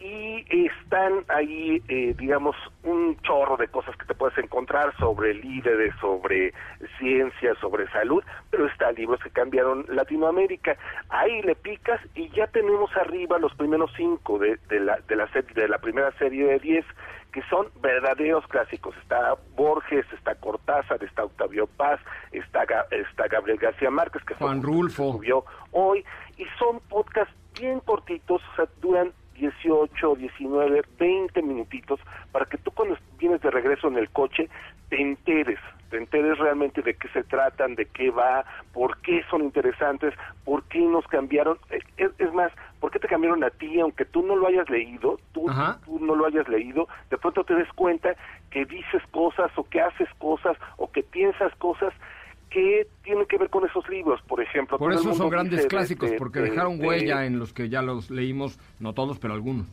y 0.00 0.66
están 0.66 1.24
ahí, 1.28 1.82
eh, 1.88 2.14
digamos, 2.16 2.56
un 2.84 3.18
chorro 3.20 3.58
de 3.58 3.68
cosas 3.68 3.94
que 3.96 4.06
te 4.06 4.14
puedes 4.14 4.36
encontrar 4.38 4.96
sobre 4.96 5.34
líderes, 5.34 5.94
sobre 6.00 6.54
ciencia, 6.98 7.54
sobre 7.60 7.86
salud, 7.90 8.24
pero 8.50 8.66
está 8.66 8.92
libros 8.92 9.20
que 9.22 9.30
cambiaron 9.30 9.84
Latinoamérica. 9.88 10.76
Ahí 11.10 11.42
le 11.42 11.54
picas 11.54 12.00
y 12.14 12.30
ya 12.30 12.46
tenemos 12.46 12.90
arriba 12.96 13.38
los 13.38 13.54
primeros 13.54 13.90
cinco 13.94 14.38
de, 14.38 14.58
de 14.68 14.80
la 14.80 15.00
de 15.06 15.16
la 15.16 15.28
de 15.54 15.68
la 15.68 15.78
primera 15.78 16.12
serie 16.12 16.46
de 16.46 16.58
diez 16.60 16.86
que 17.36 17.42
son 17.50 17.66
verdaderos 17.82 18.46
clásicos. 18.46 18.96
Está 18.96 19.34
Borges, 19.54 20.06
está 20.10 20.34
Cortázar, 20.36 21.04
está 21.04 21.22
Octavio 21.22 21.66
Paz, 21.66 22.00
está, 22.32 22.64
está 22.90 23.28
Gabriel 23.28 23.58
García 23.58 23.90
Márquez, 23.90 24.24
que 24.24 24.32
Juan 24.36 24.62
Rulfo. 24.62 25.12
subió 25.12 25.44
hoy, 25.72 26.02
y 26.38 26.46
son 26.58 26.80
podcasts 26.88 27.34
bien 27.60 27.80
cortitos, 27.80 28.40
o 28.40 28.56
sea, 28.56 28.64
duran 28.80 29.12
18, 29.34 30.14
19, 30.14 30.82
20 30.98 31.42
minutitos, 31.42 32.00
para 32.32 32.46
que 32.46 32.56
tú 32.56 32.70
cuando 32.70 32.96
vienes 33.18 33.42
de 33.42 33.50
regreso 33.50 33.88
en 33.88 33.98
el 33.98 34.08
coche 34.08 34.48
te 34.88 34.98
enteres, 34.98 35.58
te 35.90 35.98
enteres 35.98 36.38
realmente 36.38 36.80
de 36.80 36.94
qué 36.94 37.08
se 37.08 37.22
tratan, 37.22 37.74
de 37.74 37.84
qué 37.84 38.10
va, 38.10 38.46
por 38.72 38.96
qué 39.02 39.22
son 39.28 39.42
interesantes, 39.42 40.14
por 40.42 40.64
qué 40.64 40.78
nos 40.78 41.06
cambiaron, 41.08 41.58
Eh, 41.68 41.80
es, 41.98 42.12
es 42.18 42.32
más, 42.32 42.50
por 42.86 42.92
qué 42.92 43.00
te 43.00 43.08
cambiaron 43.08 43.42
a 43.42 43.50
ti, 43.50 43.80
aunque 43.80 44.04
tú 44.04 44.22
no 44.22 44.36
lo 44.36 44.46
hayas 44.46 44.70
leído, 44.70 45.18
tú, 45.32 45.48
no 46.00 46.14
lo 46.14 46.24
hayas 46.24 46.46
leído, 46.48 46.86
de 47.10 47.18
pronto 47.18 47.42
te 47.42 47.52
des 47.56 47.66
cuenta 47.72 48.14
que 48.48 48.64
dices 48.64 49.02
cosas 49.10 49.50
o 49.56 49.64
que 49.64 49.80
haces 49.80 50.08
cosas 50.18 50.56
o 50.76 50.88
que 50.92 51.02
piensas 51.02 51.52
cosas 51.56 51.92
que 52.48 52.86
tienen 53.02 53.26
que 53.26 53.38
ver 53.38 53.50
con 53.50 53.66
esos 53.66 53.88
libros, 53.88 54.22
por 54.28 54.40
ejemplo. 54.40 54.78
Por 54.78 54.92
eso 54.92 55.12
son 55.14 55.28
grandes 55.30 55.56
dice 55.56 55.66
clásicos, 55.68 56.12
de- 56.12 56.16
porque 56.16 56.38
de- 56.38 56.50
dejaron 56.50 56.78
de- 56.78 56.86
huella 56.86 57.26
en 57.26 57.40
los 57.40 57.52
que 57.52 57.68
ya 57.68 57.82
los 57.82 58.08
leímos, 58.08 58.56
no 58.78 58.92
todos, 58.92 59.18
pero 59.18 59.34
algunos. 59.34 59.66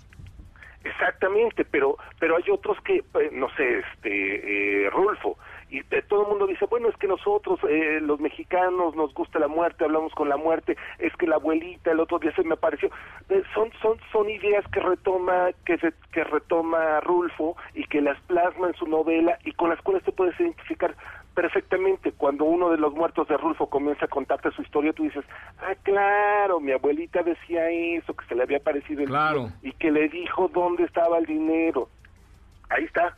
Exactamente, 0.83 1.65
pero 1.65 1.97
pero 2.19 2.35
hay 2.35 2.43
otros 2.51 2.77
que, 2.81 2.95
eh, 2.95 3.29
no 3.31 3.47
sé, 3.55 3.77
este, 3.79 4.85
eh, 4.85 4.89
Rulfo, 4.89 5.37
y 5.79 5.83
todo 6.07 6.21
el 6.23 6.27
mundo 6.29 6.45
dice, 6.47 6.65
bueno, 6.67 6.87
es 6.89 6.95
que 6.97 7.07
nosotros, 7.07 7.59
eh, 7.67 7.99
los 8.01 8.19
mexicanos, 8.19 8.95
nos 8.95 9.13
gusta 9.13 9.39
la 9.39 9.47
muerte, 9.47 9.83
hablamos 9.83 10.13
con 10.13 10.29
la 10.29 10.37
muerte, 10.37 10.77
es 10.99 11.11
que 11.17 11.25
la 11.25 11.35
abuelita 11.37 11.91
el 11.91 11.99
otro 11.99 12.19
día 12.19 12.31
se 12.35 12.43
me 12.43 12.53
apareció. 12.53 12.89
Eh, 13.29 13.41
son 13.55 13.71
son 13.81 13.97
son 14.11 14.29
ideas 14.29 14.63
que 14.71 14.79
retoma 14.79 15.49
que 15.65 15.77
se- 15.79 15.93
que 16.11 16.23
retoma 16.23 16.99
Rulfo 17.01 17.55
y 17.73 17.85
que 17.85 18.01
las 18.01 18.19
plasma 18.21 18.67
en 18.67 18.75
su 18.75 18.85
novela 18.87 19.37
y 19.45 19.53
con 19.53 19.69
las 19.69 19.81
cuales 19.81 20.03
te 20.03 20.11
puedes 20.11 20.39
identificar 20.39 20.95
perfectamente. 21.33 22.11
Cuando 22.11 22.45
uno 22.45 22.69
de 22.69 22.77
los 22.77 22.93
muertos 22.93 23.27
de 23.27 23.37
Rulfo 23.37 23.67
comienza 23.67 24.05
a 24.05 24.09
contarte 24.09 24.51
su 24.51 24.61
historia, 24.61 24.93
tú 24.93 25.03
dices, 25.03 25.25
ah, 25.59 25.73
claro, 25.81 26.59
mi 26.59 26.71
abuelita 26.71 27.23
decía 27.23 27.69
eso, 27.71 28.13
que 28.13 28.25
se 28.27 28.35
le 28.35 28.43
había 28.43 28.59
parecido 28.59 29.01
el 29.01 29.07
Claro. 29.09 29.49
y 29.63 29.71
que 29.73 29.89
le 29.89 30.07
dijo 30.09 30.47
dónde 30.49 30.83
estaba 30.83 31.17
el 31.17 31.25
dinero. 31.25 31.89
Ahí 32.69 32.83
está. 32.85 33.17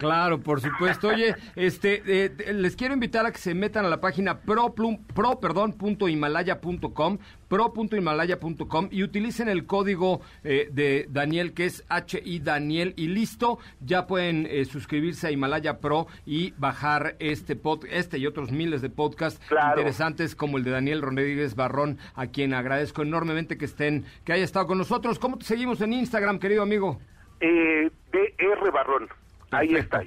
Claro, 0.00 0.40
por 0.40 0.62
supuesto. 0.62 1.08
Oye, 1.08 1.34
este, 1.56 2.02
eh, 2.06 2.52
les 2.54 2.74
quiero 2.74 2.94
invitar 2.94 3.26
a 3.26 3.32
que 3.32 3.36
se 3.38 3.52
metan 3.54 3.84
a 3.84 3.88
la 3.90 4.00
página 4.00 4.40
pro, 4.40 4.74
plum- 4.74 4.98
pro 5.14 5.38
perdón, 5.40 5.74
punto 5.74 6.08
himalaya.com, 6.08 7.18
pro.himalaya.com 7.48 8.88
y 8.90 9.02
utilicen 9.02 9.50
el 9.50 9.66
código 9.66 10.22
eh, 10.42 10.70
de 10.72 11.06
Daniel 11.10 11.52
que 11.52 11.66
es 11.66 11.84
HI 11.90 12.38
Daniel 12.38 12.94
y 12.96 13.08
listo, 13.08 13.58
ya 13.80 14.06
pueden 14.06 14.46
eh, 14.50 14.64
suscribirse 14.64 15.26
a 15.26 15.30
Himalaya 15.32 15.80
Pro 15.80 16.06
y 16.24 16.52
bajar 16.52 17.16
este 17.18 17.54
pod, 17.54 17.84
este 17.90 18.16
y 18.16 18.26
otros 18.26 18.52
miles 18.52 18.80
de 18.80 18.88
podcasts 18.88 19.38
interesantes 19.76 20.34
como 20.34 20.56
el 20.56 20.64
de 20.64 20.70
Daniel 20.70 21.02
Rodríguez 21.02 21.56
Barrón, 21.56 21.98
a 22.14 22.28
quien 22.28 22.54
agradezco 22.54 23.02
enormemente 23.02 23.58
que 23.58 23.66
estén, 23.66 24.06
que 24.24 24.32
haya 24.32 24.44
estado 24.44 24.66
con 24.66 24.78
nosotros. 24.78 25.18
¿Cómo 25.18 25.36
te 25.36 25.44
seguimos 25.44 25.82
en 25.82 25.92
Instagram, 25.92 26.38
querido 26.38 26.62
amigo? 26.62 27.00
Eh, 27.40 27.90
DR 28.12 28.70
Barrón. 28.72 29.08
Ahí 29.50 29.74
está. 29.74 30.02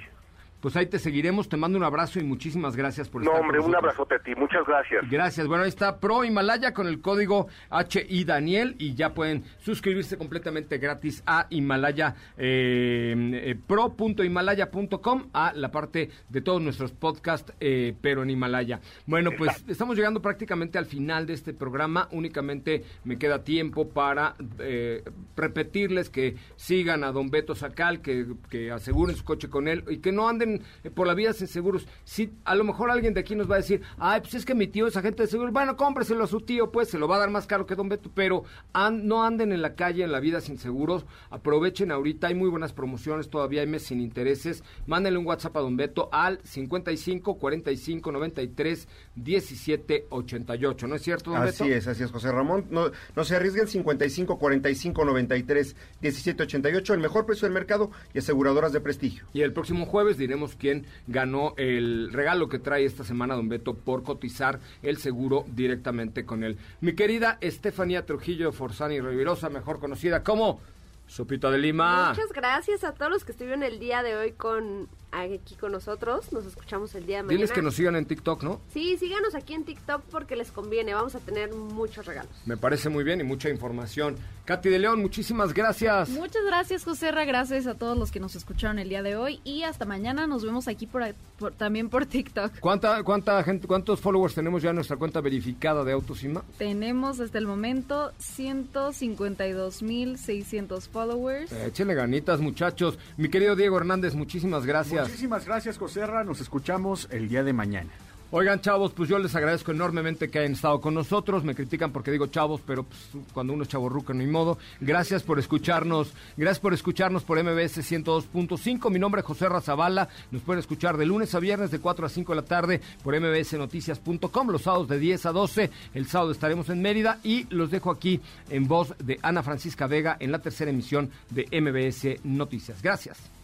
Pues 0.64 0.76
ahí 0.76 0.86
te 0.86 0.98
seguiremos, 0.98 1.46
te 1.46 1.58
mando 1.58 1.76
un 1.76 1.84
abrazo 1.84 2.18
y 2.18 2.24
muchísimas 2.24 2.74
gracias 2.74 3.10
por 3.10 3.22
No, 3.22 3.32
estar 3.32 3.42
hombre, 3.42 3.58
con 3.58 3.68
un 3.68 3.76
abrazote 3.76 4.14
a 4.14 4.18
ti. 4.18 4.34
Muchas 4.34 4.66
gracias. 4.66 5.04
Gracias. 5.10 5.46
Bueno, 5.46 5.64
ahí 5.64 5.68
está 5.68 6.00
Pro 6.00 6.24
Himalaya 6.24 6.72
con 6.72 6.86
el 6.86 7.02
código 7.02 7.48
HI 7.70 8.24
Daniel 8.24 8.74
y 8.78 8.94
ya 8.94 9.12
pueden 9.12 9.44
suscribirse 9.58 10.16
completamente 10.16 10.78
gratis 10.78 11.22
a 11.26 11.48
Himalaya, 11.50 12.14
eh, 12.38 13.14
eh, 13.44 13.56
pro.himalaya.com 13.66 15.24
a 15.34 15.52
la 15.54 15.70
parte 15.70 16.08
de 16.30 16.40
todos 16.40 16.62
nuestros 16.62 16.92
podcasts, 16.92 17.52
eh, 17.60 17.94
pero 18.00 18.22
en 18.22 18.30
Himalaya. 18.30 18.80
Bueno, 19.04 19.32
pues 19.36 19.66
estamos 19.68 19.96
llegando 19.98 20.22
prácticamente 20.22 20.78
al 20.78 20.86
final 20.86 21.26
de 21.26 21.34
este 21.34 21.52
programa. 21.52 22.08
Únicamente 22.10 22.84
me 23.04 23.18
queda 23.18 23.44
tiempo 23.44 23.90
para 23.90 24.34
eh, 24.58 25.04
repetirles 25.36 26.08
que 26.08 26.36
sigan 26.56 27.04
a 27.04 27.12
don 27.12 27.28
Beto 27.28 27.54
Sacal, 27.54 28.00
que, 28.00 28.28
que 28.48 28.70
aseguren 28.70 29.14
su 29.14 29.24
coche 29.24 29.50
con 29.50 29.68
él 29.68 29.84
y 29.90 29.98
que 29.98 30.10
no 30.10 30.26
anden 30.26 30.53
eh, 30.82 30.90
por 30.90 31.06
la 31.06 31.14
vida 31.14 31.32
sin 31.32 31.46
seguros. 31.46 31.86
Si 32.04 32.32
a 32.44 32.54
lo 32.54 32.64
mejor 32.64 32.90
alguien 32.90 33.14
de 33.14 33.20
aquí 33.20 33.34
nos 33.34 33.50
va 33.50 33.54
a 33.56 33.58
decir, 33.58 33.82
ay, 33.98 34.20
pues 34.20 34.34
es 34.34 34.44
que 34.44 34.54
mi 34.54 34.66
tío 34.66 34.86
es 34.86 34.96
agente 34.96 35.22
de 35.22 35.28
seguros, 35.28 35.52
bueno, 35.52 35.76
cómpreselo 35.76 36.24
a 36.24 36.26
su 36.26 36.40
tío, 36.40 36.70
pues 36.72 36.88
se 36.88 36.98
lo 36.98 37.08
va 37.08 37.16
a 37.16 37.20
dar 37.20 37.30
más 37.30 37.46
caro 37.46 37.66
que 37.66 37.74
don 37.74 37.88
Beto, 37.88 38.10
pero 38.14 38.44
an- 38.72 39.06
no 39.06 39.24
anden 39.24 39.52
en 39.52 39.62
la 39.62 39.74
calle 39.74 40.04
en 40.04 40.12
la 40.12 40.20
vida 40.20 40.40
sin 40.40 40.58
seguros, 40.58 41.06
aprovechen 41.30 41.90
ahorita, 41.92 42.28
hay 42.28 42.34
muy 42.34 42.48
buenas 42.50 42.72
promociones, 42.72 43.28
todavía 43.30 43.60
hay 43.62 43.66
meses 43.66 43.88
sin 43.88 44.00
intereses, 44.00 44.62
mándenle 44.86 45.18
un 45.18 45.26
WhatsApp 45.26 45.56
a 45.56 45.60
don 45.60 45.76
Beto 45.76 46.08
al 46.12 46.40
55 46.44 47.38
45 47.38 48.12
93 48.12 48.88
17 49.14 50.06
88, 50.10 50.86
¿no 50.86 50.94
es 50.96 51.02
cierto, 51.02 51.30
don 51.30 51.42
Así 51.42 51.64
Beto? 51.64 51.74
es, 51.76 51.86
así 51.86 52.02
es, 52.02 52.10
José 52.10 52.30
Ramón. 52.32 52.66
No, 52.70 52.90
no 53.16 53.24
se 53.24 53.36
arriesguen 53.36 53.66
55 53.66 54.38
45 54.38 55.04
93 55.04 55.76
17 56.00 56.42
88, 56.42 56.94
el 56.94 57.00
mejor 57.00 57.26
precio 57.26 57.46
del 57.46 57.54
mercado 57.54 57.90
y 58.12 58.18
aseguradoras 58.18 58.72
de 58.72 58.80
prestigio. 58.80 59.24
Y 59.32 59.42
el 59.42 59.52
próximo 59.52 59.86
jueves 59.86 60.18
diremos 60.18 60.43
quién 60.58 60.86
ganó 61.06 61.54
el 61.56 62.12
regalo 62.12 62.48
que 62.48 62.58
trae 62.58 62.84
esta 62.84 63.04
semana 63.04 63.34
Don 63.34 63.48
Beto 63.48 63.74
por 63.74 64.02
cotizar 64.02 64.60
el 64.82 64.98
seguro 64.98 65.44
directamente 65.48 66.24
con 66.24 66.44
él. 66.44 66.58
Mi 66.80 66.94
querida 66.94 67.38
Estefanía 67.40 68.06
Trujillo 68.06 68.52
Forzani 68.52 69.00
Riverosa, 69.00 69.48
mejor 69.48 69.80
conocida 69.80 70.22
como 70.22 70.60
Sopita 71.06 71.50
de 71.50 71.58
Lima. 71.58 72.10
Muchas 72.10 72.32
gracias 72.32 72.84
a 72.84 72.92
todos 72.92 73.10
los 73.10 73.24
que 73.24 73.32
estuvieron 73.32 73.62
el 73.62 73.78
día 73.78 74.02
de 74.02 74.16
hoy 74.16 74.32
con 74.32 74.88
aquí 75.20 75.54
con 75.56 75.72
nosotros. 75.72 76.32
Nos 76.32 76.46
escuchamos 76.46 76.94
el 76.94 77.04
día 77.06 77.18
de 77.18 77.22
mañana. 77.24 77.36
Diles 77.36 77.52
que 77.52 77.60
nos 77.62 77.74
sigan 77.74 77.96
en 77.96 78.06
TikTok, 78.06 78.42
¿no? 78.42 78.60
Sí, 78.72 78.96
síganos 78.98 79.34
aquí 79.34 79.52
en 79.54 79.64
TikTok 79.64 80.02
porque 80.10 80.36
les 80.36 80.50
conviene. 80.52 80.94
Vamos 80.94 81.14
a 81.14 81.18
tener 81.20 81.52
muchos 81.54 82.06
regalos. 82.06 82.30
Me 82.46 82.56
parece 82.56 82.88
muy 82.88 83.04
bien 83.04 83.20
y 83.20 83.24
mucha 83.24 83.48
información. 83.50 84.16
Katy 84.44 84.68
de 84.68 84.78
León, 84.78 85.00
muchísimas 85.00 85.54
gracias. 85.54 86.10
Muchas 86.10 86.44
gracias, 86.44 86.84
José 86.84 87.10
Ra. 87.10 87.24
Gracias 87.24 87.66
a 87.66 87.74
todos 87.74 87.96
los 87.96 88.10
que 88.10 88.20
nos 88.20 88.36
escucharon 88.36 88.78
el 88.78 88.90
día 88.90 89.02
de 89.02 89.16
hoy. 89.16 89.40
Y 89.42 89.62
hasta 89.62 89.86
mañana 89.86 90.26
nos 90.26 90.44
vemos 90.44 90.68
aquí 90.68 90.86
por, 90.86 91.02
por- 91.38 91.54
también 91.54 91.88
por 91.88 92.04
TikTok. 92.04 92.58
¿Cuánta, 92.60 93.02
cuánta 93.04 93.42
gente, 93.42 93.66
¿Cuántos 93.66 94.00
followers 94.00 94.34
tenemos 94.34 94.60
ya 94.62 94.68
en 94.70 94.76
nuestra 94.76 94.96
cuenta 94.98 95.22
verificada 95.22 95.82
de 95.84 95.92
Autos 95.92 96.22
y 96.24 96.28
Más? 96.28 96.44
Tenemos 96.58 97.20
hasta 97.20 97.38
el 97.38 97.46
momento 97.46 98.12
152.600 98.20 100.88
followers. 100.88 101.52
Eh, 101.52 101.66
Échenle 101.68 101.94
ganitas, 101.94 102.40
muchachos. 102.40 102.98
Mi 103.16 103.28
querido 103.28 103.54
Diego 103.56 103.76
Hernández, 103.78 104.14
muchísimas 104.14 104.66
gracias. 104.66 105.03
Muchísimas 105.08 105.46
gracias, 105.46 105.78
José 105.78 106.06
Ra. 106.06 106.24
Nos 106.24 106.40
escuchamos 106.40 107.08
el 107.10 107.28
día 107.28 107.42
de 107.42 107.52
mañana. 107.52 107.90
Oigan, 108.36 108.60
chavos, 108.60 108.90
pues 108.92 109.08
yo 109.08 109.16
les 109.20 109.32
agradezco 109.36 109.70
enormemente 109.70 110.28
que 110.28 110.40
hayan 110.40 110.54
estado 110.54 110.80
con 110.80 110.92
nosotros. 110.92 111.44
Me 111.44 111.54
critican 111.54 111.92
porque 111.92 112.10
digo 112.10 112.26
chavos, 112.26 112.60
pero 112.66 112.82
pues, 112.82 113.00
cuando 113.32 113.52
uno 113.52 113.62
es 113.62 113.68
chavorruco, 113.68 114.12
no 114.12 114.22
hay 114.22 114.26
modo. 114.26 114.58
Gracias 114.80 115.22
por 115.22 115.38
escucharnos. 115.38 116.12
Gracias 116.36 116.58
por 116.58 116.74
escucharnos 116.74 117.22
por 117.22 117.40
MBS 117.40 117.78
102.5. 117.88 118.90
Mi 118.90 118.98
nombre 118.98 119.20
es 119.20 119.24
José 119.24 119.48
Razabala. 119.48 120.08
Nos 120.32 120.42
pueden 120.42 120.58
escuchar 120.58 120.96
de 120.96 121.06
lunes 121.06 121.32
a 121.36 121.38
viernes 121.38 121.70
de 121.70 121.78
4 121.78 122.06
a 122.06 122.08
5 122.08 122.32
de 122.32 122.36
la 122.36 122.44
tarde 122.44 122.80
por 123.04 123.14
mbsnoticias.com. 123.16 124.48
Los 124.48 124.62
sábados 124.62 124.88
de 124.88 124.98
10 124.98 125.26
a 125.26 125.30
12. 125.30 125.70
El 125.94 126.08
sábado 126.08 126.32
estaremos 126.32 126.68
en 126.70 126.82
Mérida 126.82 127.20
y 127.22 127.46
los 127.54 127.70
dejo 127.70 127.92
aquí 127.92 128.20
en 128.50 128.66
voz 128.66 128.94
de 128.98 129.20
Ana 129.22 129.44
Francisca 129.44 129.86
Vega 129.86 130.16
en 130.18 130.32
la 130.32 130.40
tercera 130.40 130.72
emisión 130.72 131.08
de 131.30 131.46
MBS 131.52 132.24
Noticias. 132.24 132.82
Gracias. 132.82 133.43